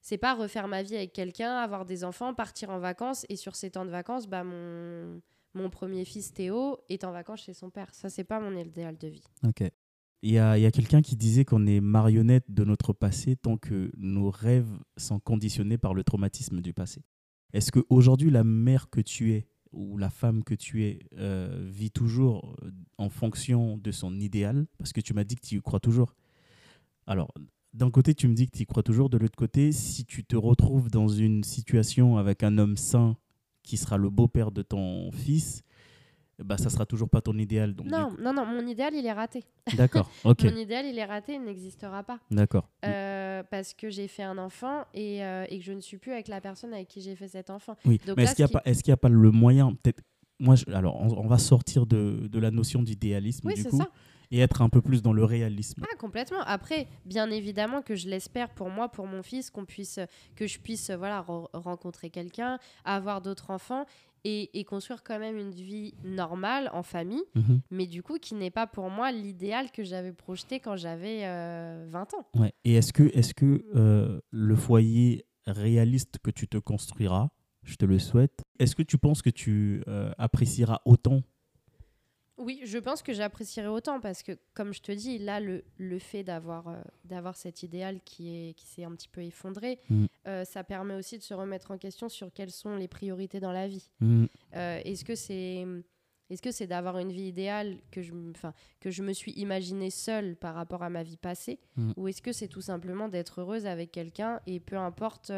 c'est 0.00 0.16
pas 0.18 0.34
refaire 0.34 0.68
ma 0.68 0.82
vie 0.82 0.96
avec 0.96 1.12
quelqu'un, 1.12 1.56
avoir 1.56 1.84
des 1.84 2.04
enfants, 2.04 2.32
partir 2.34 2.70
en 2.70 2.78
vacances 2.78 3.26
et 3.28 3.36
sur 3.36 3.56
ces 3.56 3.70
temps 3.70 3.84
de 3.84 3.90
vacances, 3.90 4.26
bah 4.28 4.44
mon, 4.44 5.20
mon 5.54 5.68
premier 5.70 6.04
fils 6.04 6.32
Théo 6.32 6.78
est 6.88 7.04
en 7.04 7.10
vacances 7.12 7.42
chez 7.42 7.52
son 7.54 7.68
père. 7.70 7.88
Ça, 7.92 8.08
c'est 8.08 8.24
pas 8.24 8.38
mon 8.40 8.56
idéal 8.56 8.96
de 8.96 9.08
vie. 9.08 9.24
Ok. 9.46 9.62
Il 10.26 10.30
y 10.30 10.38
a, 10.38 10.70
quelqu'un 10.70 11.02
qui 11.02 11.16
disait 11.16 11.44
qu'on 11.44 11.66
est 11.66 11.82
marionnette 11.82 12.46
de 12.48 12.64
notre 12.64 12.94
passé 12.94 13.36
tant 13.36 13.58
que 13.58 13.92
nos 13.98 14.30
rêves 14.30 14.78
sont 14.96 15.20
conditionnés 15.20 15.76
par 15.76 15.92
le 15.92 16.02
traumatisme 16.02 16.62
du 16.62 16.72
passé. 16.72 17.02
Est-ce 17.52 17.70
qu'aujourd'hui, 17.70 18.30
la 18.30 18.42
mère 18.42 18.88
que 18.88 19.02
tu 19.02 19.34
es 19.34 19.46
ou 19.70 19.98
la 19.98 20.08
femme 20.08 20.42
que 20.42 20.54
tu 20.54 20.84
es 20.84 21.00
euh, 21.18 21.68
vit 21.70 21.90
toujours 21.90 22.56
euh, 22.62 22.70
en 22.96 23.10
fonction 23.10 23.76
de 23.76 23.90
son 23.90 24.18
idéal? 24.18 24.66
Parce 24.78 24.94
que 24.94 25.02
tu 25.02 25.12
m'as 25.12 25.24
dit 25.24 25.36
que 25.36 25.46
tu 25.46 25.56
y 25.56 25.60
crois 25.60 25.78
toujours. 25.78 26.14
Alors, 27.06 27.34
d'un 27.74 27.90
côté, 27.90 28.14
tu 28.14 28.26
me 28.26 28.34
dis 28.34 28.46
que 28.46 28.56
tu 28.56 28.62
y 28.62 28.66
crois 28.66 28.82
toujours. 28.82 29.10
De 29.10 29.18
l'autre 29.18 29.36
côté, 29.36 29.72
si 29.72 30.06
tu 30.06 30.24
te 30.24 30.36
retrouves 30.36 30.90
dans 30.90 31.08
une 31.08 31.44
situation 31.44 32.16
avec 32.16 32.42
un 32.42 32.56
homme 32.56 32.78
sain 32.78 33.18
qui 33.62 33.76
sera 33.76 33.98
le 33.98 34.08
beau-père 34.08 34.52
de 34.52 34.62
ton 34.62 35.12
fils, 35.12 35.63
bah, 36.42 36.56
ça 36.58 36.70
sera 36.70 36.86
toujours 36.86 37.08
pas 37.08 37.20
ton 37.20 37.36
idéal. 37.38 37.74
Donc, 37.74 37.86
Non, 37.86 38.12
non, 38.18 38.32
non, 38.32 38.44
mon 38.46 38.66
idéal, 38.66 38.94
il 38.94 39.06
est 39.06 39.12
raté. 39.12 39.44
D'accord, 39.76 40.10
ok, 40.24 40.42
Mon 40.44 40.56
idéal, 40.56 40.86
il 40.86 40.98
est 40.98 41.04
raté, 41.04 41.34
il 41.34 41.42
n'existera 41.44 42.02
pas. 42.02 42.18
d'accord. 42.30 42.68
Euh, 42.84 43.42
parce 43.50 43.74
que 43.74 43.90
j'ai 43.90 44.08
fait 44.08 44.22
un 44.22 44.38
enfant 44.38 44.84
et, 44.94 45.24
euh, 45.24 45.44
et 45.48 45.58
que 45.58 45.64
je 45.64 45.72
ne 45.72 45.80
suis 45.80 45.98
plus 45.98 46.12
avec 46.12 46.28
la 46.28 46.40
personne 46.40 46.72
avec 46.74 46.88
qui 46.88 47.00
j'ai 47.00 47.14
fait 47.16 47.28
cet 47.28 47.50
enfant. 47.50 47.76
Oui, 47.84 48.00
Donc 48.06 48.16
mais 48.16 48.24
est-ce 48.24 48.34
qu'il 48.34 48.44
n'y 48.44 48.50
a, 48.50 48.52
pas- 48.52 48.62
est-ce 48.64 48.82
qu'il 48.82 48.90
y 48.90 48.94
a 48.94 48.96
pas 48.96 49.08
le 49.08 49.30
moyen, 49.30 49.72
peut-être, 49.74 50.02
moi, 50.40 50.54
je- 50.56 50.64
alors, 50.72 51.00
on, 51.00 51.08
on 51.24 51.26
va 51.28 51.38
sortir 51.38 51.86
de, 51.86 52.26
de 52.28 52.38
la 52.40 52.50
notion 52.50 52.82
d'idéalisme, 52.82 53.46
Oui, 53.46 53.54
du 53.54 53.62
c'est 53.62 53.70
coup, 53.70 53.78
ça. 53.78 53.88
et 54.30 54.40
être 54.40 54.62
un 54.62 54.68
peu 54.68 54.82
plus 54.82 55.00
dans 55.02 55.12
le 55.12 55.24
réalisme. 55.24 55.82
Ah, 55.90 55.96
complètement. 55.96 56.40
Après, 56.44 56.88
bien 57.06 57.30
évidemment 57.30 57.82
que 57.82 57.94
je 57.94 58.08
l'espère 58.08 58.50
pour 58.50 58.68
moi, 58.68 58.88
pour 58.88 59.06
mon 59.06 59.22
fils, 59.22 59.50
qu'on 59.50 59.64
puisse, 59.64 60.00
que 60.34 60.46
je 60.48 60.58
puisse 60.58 60.90
voilà, 60.90 61.22
re- 61.22 61.48
rencontrer 61.52 62.10
quelqu'un, 62.10 62.58
avoir 62.84 63.20
d'autres 63.22 63.50
enfants 63.50 63.86
et, 64.24 64.58
et 64.58 64.64
construire 64.64 65.02
quand 65.04 65.18
même 65.18 65.36
une 65.36 65.50
vie 65.50 65.94
normale 66.04 66.70
en 66.72 66.82
famille, 66.82 67.22
Mhm. 67.34 67.60
mais 67.70 67.86
du 67.86 68.02
coup 68.02 68.18
qui 68.18 68.34
n'est 68.34 68.50
pas 68.50 68.66
pour 68.66 68.88
moi 68.90 69.12
l'idéal 69.12 69.70
que 69.70 69.84
j'avais 69.84 70.12
projeté 70.12 70.60
quand 70.60 70.76
j'avais 70.76 71.26
euh, 71.26 71.86
20 71.88 72.14
ans. 72.14 72.26
Ouais. 72.34 72.52
Et 72.64 72.74
est-ce 72.74 72.92
que, 72.92 73.02
est 73.02 73.32
que 73.34 73.64
euh, 73.74 74.20
le 74.30 74.56
foyer 74.56 75.26
réaliste 75.46 76.18
que 76.22 76.30
tu 76.30 76.48
te 76.48 76.56
construiras, 76.58 77.28
je 77.62 77.76
te 77.76 77.84
le 77.84 77.98
souhaite, 77.98 78.42
est-ce 78.58 78.74
que 78.74 78.82
tu 78.82 78.98
penses 78.98 79.20
que 79.22 79.30
tu 79.30 79.82
euh, 79.88 80.10
apprécieras 80.18 80.80
autant 80.84 81.22
Oui, 82.44 82.60
je 82.64 82.78
pense 82.78 83.02
que 83.02 83.12
j'apprécierais 83.12 83.66
autant 83.68 84.00
parce 84.00 84.22
que, 84.22 84.32
comme 84.54 84.72
je 84.74 84.82
te 84.82 84.92
dis, 84.92 85.18
là, 85.18 85.40
le, 85.40 85.64
le 85.78 85.98
fait 85.98 86.22
d'avoir 86.22 86.68
euh, 86.68 86.76
d'avoir 87.04 87.36
cet 87.36 87.62
idéal 87.62 88.00
qui 88.04 88.34
est 88.50 88.54
qui 88.54 88.66
s'est 88.66 88.84
un 88.84 88.92
petit 88.94 89.08
peu 89.08 89.22
effondré, 89.22 89.80
Mm. 89.90 90.06
euh, 90.28 90.44
ça 90.44 90.62
permet 90.64 90.94
aussi 90.94 91.18
de 91.18 91.22
se 91.22 91.34
remettre 91.34 91.70
en 91.70 91.78
question 91.78 92.08
sur 92.08 92.32
quelles 92.32 92.50
sont 92.50 92.76
les 92.76 92.88
priorités 92.88 93.40
dans 93.40 93.52
la 93.52 93.66
vie. 93.68 93.90
Mhm. 94.00 94.28
Euh, 94.56 94.80
Est-ce 94.84 95.04
que 95.04 95.14
c'est 95.14 95.64
est-ce 96.30 96.40
que 96.40 96.50
c'est 96.52 96.66
d'avoir 96.66 96.98
une 96.98 97.12
vie 97.12 97.28
idéale 97.28 97.76
que 97.90 98.00
je, 98.00 98.12
que 98.80 98.90
je 98.90 99.02
me 99.02 99.12
suis 99.12 99.32
imaginée 99.32 99.90
seule 99.90 100.36
par 100.36 100.54
rapport 100.54 100.82
à 100.82 100.88
ma 100.90 101.02
vie 101.02 101.16
passée 101.18 101.58
Mm. 101.76 101.92
Ou 101.96 102.08
est-ce 102.08 102.22
que 102.22 102.32
c'est 102.32 102.48
tout 102.48 102.60
simplement 102.62 103.08
d'être 103.08 103.40
heureuse 103.40 103.66
avec 103.66 103.90
quelqu'un 103.92 104.40
et 104.46 104.58
peu 104.60 104.76
importe, 104.76 105.30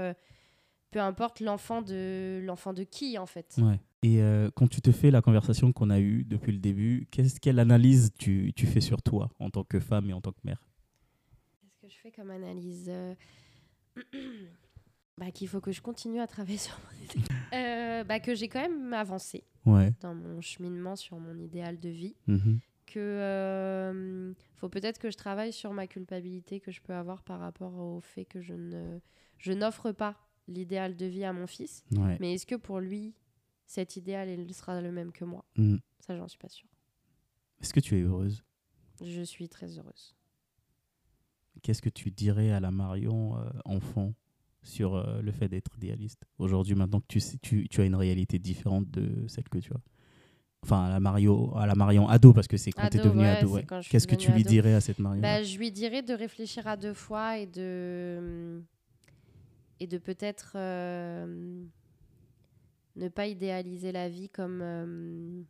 peu 0.91 1.01
importe 1.01 1.41
l'enfant 1.41 1.83
de, 1.83 2.41
l'enfant 2.45 2.73
de 2.73 2.85
qui 2.85 3.19
en 3.19 3.27
fait? 3.27 3.57
Ouais. 3.59 3.81
Et 4.03 4.21
euh, 4.23 4.51
quand 4.55 4.69
tu 4.69 4.81
te 4.81 4.93
fais 4.93 5.11
la 5.11 5.23
conversation 5.23 5.73
qu'on 5.73 5.91
a 5.91 5.99
eue 6.01 6.25
depuis 6.25 6.53
le 6.53 6.59
début, 6.59 7.09
qu'est-ce, 7.11 7.41
quelle 7.41 7.59
analyse 7.59 8.11
tu, 8.19 8.53
tu 8.55 8.67
fais 8.67 8.81
sur 8.81 9.03
toi 9.03 9.31
en 9.41 9.51
tant 9.51 9.65
que 9.65 9.81
femme 9.81 10.09
et 10.11 10.13
en 10.13 10.21
tant 10.21 10.33
que 10.33 10.41
mère? 10.45 10.63
Qu'est-ce 11.61 11.81
que 11.81 11.89
je 11.89 11.97
fais 12.01 12.11
comme 12.13 12.31
analyse 12.31 12.89
Euh, 12.89 13.15
bah, 15.19 15.31
Qu'il 15.31 15.49
faut 15.49 15.61
que 15.61 15.73
je 15.73 15.81
continue 15.81 16.21
à 16.21 16.27
travailler 16.27 16.59
sur 16.59 16.79
mon 16.79 17.05
idée. 17.05 17.29
Euh, 17.55 18.05
bah, 18.05 18.21
que 18.21 18.35
j'ai 18.35 18.49
quand 18.49 18.61
même 18.61 18.93
avancé 18.93 19.45
Ouais. 19.65 19.93
dans 20.01 20.15
mon 20.15 20.41
cheminement 20.41 20.95
sur 20.95 21.19
mon 21.19 21.37
idéal 21.39 21.81
de 21.81 21.89
vie. 21.89 22.15
Mhm. 22.29 22.61
Que 22.87 23.01
euh, 23.01 24.33
faut 24.55 24.69
peut-être 24.69 24.99
que 25.01 25.11
je 25.11 25.17
travaille 25.17 25.53
sur 25.53 25.73
ma 25.73 25.89
culpabilité 25.89 26.61
que 26.61 26.71
je 26.71 26.81
peux 26.81 26.93
avoir 26.95 27.25
par 27.25 27.41
rapport 27.41 27.75
au 27.77 28.01
fait 28.01 28.25
que 28.25 28.41
je 28.41 28.55
ne 28.55 29.01
je 29.39 29.53
n'offre 29.53 29.91
pas 29.91 30.15
l'idéal 30.47 30.95
de 30.97 31.07
vie 31.07 31.25
à 31.25 31.33
mon 31.33 31.49
fils. 31.49 31.83
Ouais. 31.97 32.17
Mais 32.21 32.35
est-ce 32.35 32.47
que 32.47 32.55
pour 32.55 32.79
lui, 32.79 33.13
cet 33.67 33.97
idéal 33.97 34.29
il 34.29 34.53
sera 34.55 34.81
le 34.81 34.93
même 34.93 35.13
que 35.13 35.25
moi 35.25 35.45
Mhm. 35.57 35.81
Ça, 36.01 36.17
j'en 36.17 36.29
suis 36.29 36.39
pas 36.39 36.49
sûre. 36.49 36.69
Est-ce 37.61 37.73
que 37.75 37.81
tu 37.81 37.99
es 37.99 38.03
heureuse? 38.03 38.45
Je 39.03 39.23
suis 39.23 39.49
très 39.49 39.79
heureuse. 39.79 40.15
Qu'est-ce 41.63 41.83
que 41.83 41.89
tu 41.89 42.11
dirais 42.11 42.51
à 42.53 42.61
la 42.61 42.71
Marion 42.71 43.39
euh, 43.39 43.49
enfant 43.65 44.13
sur 44.63 44.95
euh, 44.95 45.21
le 45.23 45.33
fait 45.33 45.49
d'être 45.49 45.75
idéaliste? 45.77 46.23
Aujourd'hui, 46.39 46.75
maintenant 46.75 47.01
que 47.01 47.07
tu, 47.09 47.19
sais, 47.21 47.39
tu, 47.39 47.67
tu 47.69 47.81
as 47.81 47.85
une 47.87 47.95
réalité 47.97 48.39
différente 48.39 48.91
de 48.91 49.27
celle 49.27 49.49
que 49.49 49.59
tu 49.59 49.73
as. 49.73 49.81
Enfin, 50.63 50.85
à 50.87 50.91
la, 50.91 51.01
Mario, 51.01 51.57
à 51.57 51.67
la 51.67 51.75
Marion 51.75 52.09
ado, 52.09 52.33
parce 52.33 52.47
que 52.49 52.57
c'est 52.57 52.73
quand 52.73 52.89
tu 52.89 52.97
es 52.97 53.01
Ado, 53.01 53.09
devenu 53.11 53.23
ouais, 53.25 53.29
ado. 53.37 53.49
ouais. 53.55 53.67
Qu'est-ce 53.89 54.07
que 54.07 54.15
tu 54.17 54.27
devenue 54.29 54.35
lui 54.37 54.43
ado. 54.43 54.51
dirais 54.51 54.75
à 54.75 54.81
cette 54.81 54.99
Marion? 54.99 55.23
Bah, 55.23 55.43
je 55.43 55.57
lui 55.59 55.71
dirais 55.73 56.03
de 56.03 56.13
réfléchir 56.13 56.67
à 56.67 56.77
deux 56.77 56.95
fois 56.95 57.39
et 57.39 57.47
de 57.47 58.63
et 59.81 59.87
de 59.87 59.99
peut-être 59.99 60.53
euh, 60.57 61.63
ne 62.97 63.09
pas 63.09 63.27
idéaliser 63.27 63.93
la 63.93 64.09
vie 64.09 64.29
comme 64.29 64.61
euh, 64.63 65.43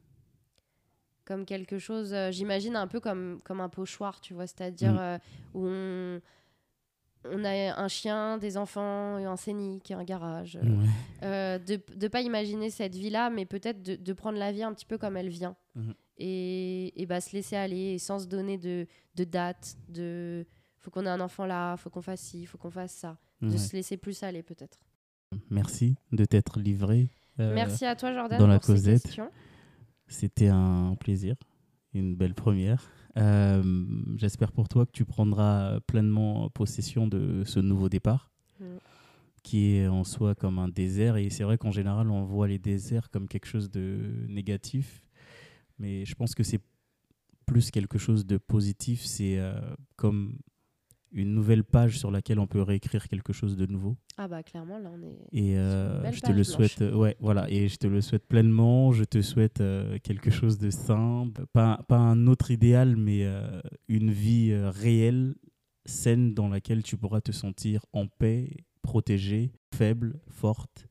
comme 1.24 1.44
quelque 1.44 1.78
chose. 1.78 2.12
euh, 2.14 2.30
J'imagine 2.30 2.76
un 2.76 2.87
peu 2.87 3.00
comme 3.00 3.40
comme 3.44 3.61
un 3.61 3.68
pochoir, 3.68 4.20
tu 4.20 4.35
vois, 4.35 4.46
c'est-à-dire 4.46 4.92
Mm. 4.94 4.98
euh, 4.98 5.18
où 5.54 5.66
on 5.66 6.20
on 7.28 7.44
a 7.44 7.50
un 7.82 7.88
chien, 7.88 8.38
des 8.38 8.56
enfants, 8.56 9.16
un 9.16 9.37
scénic, 9.37 9.90
un 9.90 10.04
garage. 10.04 10.61
Ouais. 10.62 11.59
De 11.59 11.80
ne 12.00 12.06
pas 12.09 12.20
imaginer 12.20 12.70
cette 12.70 12.94
vie-là, 12.94 13.30
mais 13.30 13.46
peut-être 13.46 13.82
de, 13.82 13.96
de 13.96 14.12
prendre 14.12 14.38
la 14.38 14.52
vie 14.52 14.62
un 14.62 14.72
petit 14.72 14.87
peu 14.87 14.96
comme 14.96 15.16
elle 15.16 15.28
vient. 15.28 15.56
Mhm. 15.74 15.94
Et, 16.18 17.02
et 17.02 17.04
bah, 17.06 17.21
se 17.21 17.35
laisser 17.35 17.56
aller 17.56 17.94
et 17.94 17.98
sans 17.98 18.21
se 18.21 18.27
donner 18.27 18.58
de, 18.58 18.87
de 19.16 19.25
date, 19.25 19.77
de 19.88 20.46
faut 20.79 20.92
qu'on 20.92 21.04
ait 21.04 21.08
un 21.08 21.21
enfant 21.21 21.46
là, 21.46 21.77
faut 21.77 21.90
qu'on 21.90 22.00
fasse 22.00 22.21
ci, 22.21 22.46
faut 22.46 22.58
qu'on 22.58 22.71
fasse 22.71 22.92
ça. 22.92 23.18
De 23.42 23.50
Ouais. 23.50 23.58
se 23.58 23.75
laisser 23.75 23.96
plus 23.96 24.23
aller 24.23 24.44
peut-être. 24.44 24.79
Merci 25.50 25.96
de 26.12 26.25
t'être 26.25 26.60
livré. 26.60 27.10
Euh, 27.40 27.54
Merci 27.54 27.84
à 27.84 27.96
toi 27.96 28.12
Jordan 28.12 28.38
dans 28.38 28.46
la 28.46 28.58
pour 28.58 28.76
ces 28.76 28.92
questions. 29.00 29.30
C'était 30.08 30.48
un 30.48 30.94
plaisir, 30.98 31.34
une 31.94 32.14
belle 32.14 32.34
première. 32.34 32.90
Euh, 33.16 33.62
J'espère 34.16 34.52
pour 34.52 34.68
toi 34.68 34.87
que 34.87 34.92
tu 34.92 35.04
prendras 35.04 35.80
pleinement 35.87 36.48
possession 36.50 37.06
de 37.08 37.42
ce 37.44 37.60
nouveau 37.60 37.88
départ, 37.88 38.30
Mm. 38.60 38.64
qui 39.42 39.74
est 39.76 39.87
en 39.87 40.02
soi 40.04 40.34
comme 40.34 40.58
un 40.58 40.68
désert. 40.68 41.16
Et 41.16 41.28
c'est 41.30 41.44
vrai 41.44 41.58
qu'en 41.58 41.70
général, 41.72 42.10
on 42.10 42.24
voit 42.24 42.48
les 42.48 42.58
déserts 42.58 43.10
comme 43.10 43.28
quelque 43.28 43.46
chose 43.46 43.70
de 43.70 44.24
négatif. 44.28 45.02
Mais 45.78 46.04
je 46.06 46.14
pense 46.14 46.34
que 46.34 46.42
c'est 46.42 46.60
plus 47.46 47.70
quelque 47.70 47.98
chose 47.98 48.26
de 48.26 48.38
positif, 48.38 49.04
c'est 49.04 49.38
euh, 49.38 49.60
comme 49.96 50.38
une 51.17 51.35
nouvelle 51.35 51.64
page 51.64 51.98
sur 51.98 52.10
laquelle 52.10 52.38
on 52.38 52.46
peut 52.46 52.62
réécrire 52.62 53.08
quelque 53.08 53.33
chose 53.33 53.56
de 53.56 53.67
nouveau. 53.67 53.96
Ah 54.19 54.29
bah 54.29 54.42
clairement 54.42 54.79
là 54.79 54.90
on 54.94 55.02
est. 55.02 55.17
Et 55.33 55.56
euh, 55.58 55.88
Sur 55.88 55.96
une 55.96 56.02
belle 56.02 56.14
je 56.14 56.21
te 56.21 56.33
le 56.33 56.44
souhaite, 56.44 56.83
euh, 56.83 56.94
ouais, 56.94 57.17
voilà, 57.21 57.50
et 57.50 57.69
je 57.69 57.77
te 57.77 57.87
le 57.87 58.00
souhaite 58.00 58.27
pleinement. 58.27 58.92
Je 58.92 59.04
te 59.04 59.23
souhaite 59.23 59.60
euh, 59.60 59.98
quelque 60.02 60.31
chose 60.31 60.58
de 60.58 60.71
simple, 60.71 61.46
pas, 61.52 61.83
pas 61.88 61.96
un 61.98 62.27
autre 62.27 62.50
idéal, 62.50 62.96
mais 62.96 63.25
euh, 63.25 63.60
une 63.88 64.10
vie 64.10 64.54
réelle, 64.54 65.35
saine, 65.87 66.35
dans 66.35 66.48
laquelle 66.48 66.83
tu 66.83 66.96
pourras 66.96 67.23
te 67.23 67.33
sentir 67.33 67.85
en 67.92 68.06
paix, 68.06 68.50
protégée, 68.83 69.52
faible, 69.75 70.21
forte, 70.29 70.87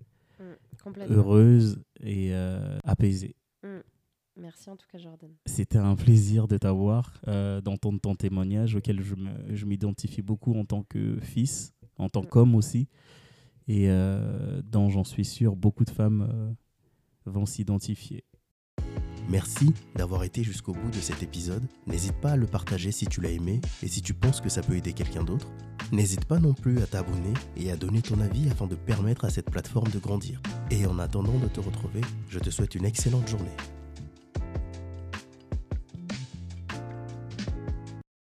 Complètement. 0.84 1.16
heureuse 1.16 1.80
et 2.02 2.34
apaisée. 2.84 3.36
Merci 4.38 4.70
en 4.70 4.76
tout 4.76 4.86
cas 4.92 4.98
Jordan. 4.98 5.30
C'était 5.46 5.78
un 5.78 5.96
plaisir 5.96 6.48
de 6.48 6.58
t'avoir, 6.58 7.14
euh, 7.28 7.62
d'entendre 7.62 8.00
ton 8.02 8.16
témoignage 8.16 8.76
auquel 8.76 9.02
je 9.02 9.66
m'identifie 9.66 10.22
beaucoup 10.22 10.54
en 10.56 10.66
tant 10.66 10.84
que 10.84 11.18
fils, 11.22 11.74
en 11.98 12.10
tant 12.10 12.24
Mm. 12.24 12.28
qu'homme 12.28 12.56
aussi, 12.56 12.90
et 13.68 13.90
euh, 13.90 14.62
dont 14.64 14.90
j'en 14.90 15.04
suis 15.06 15.26
sûr 15.26 15.56
beaucoup 15.56 15.86
de 15.86 15.90
femmes 15.90 16.28
euh, 16.30 16.52
vont 17.26 17.46
s'identifier. 17.46 18.26
Merci 19.30 19.74
d'avoir 19.96 20.24
été 20.24 20.44
jusqu'au 20.44 20.74
bout 20.74 20.90
de 20.92 21.00
cet 21.00 21.24
épisode. 21.24 21.64
N'hésite 21.88 22.14
pas 22.22 22.34
à 22.34 22.36
le 22.36 22.46
partager 22.46 22.92
si 22.92 23.08
tu 23.08 23.22
l'as 23.22 23.32
aimé 23.32 23.60
et 23.82 23.88
si 23.88 24.02
tu 24.04 24.14
penses 24.14 24.40
que 24.40 24.50
ça 24.50 24.62
peut 24.62 24.76
aider 24.76 24.94
quelqu'un 24.94 25.24
d'autre. 25.24 25.48
N'hésite 25.92 26.26
pas 26.26 26.40
non 26.40 26.54
plus 26.54 26.80
à 26.80 26.86
t'abonner 26.86 27.34
et 27.58 27.72
à 27.72 27.78
donner 27.78 28.02
ton 28.04 28.20
avis 28.20 28.50
afin 28.52 28.68
de 28.68 28.76
permettre 28.76 29.26
à 29.26 29.30
cette 29.32 29.50
plateforme 29.50 29.90
de 29.92 29.98
grandir. 29.98 30.42
Et 30.70 30.86
en 30.86 31.00
attendant 31.00 31.40
de 31.40 31.48
te 31.48 31.60
retrouver, 31.60 32.02
je 32.30 32.38
te 32.38 32.50
souhaite 32.52 32.76
une 32.76 32.86
excellente 32.86 33.28
journée. 33.28 33.50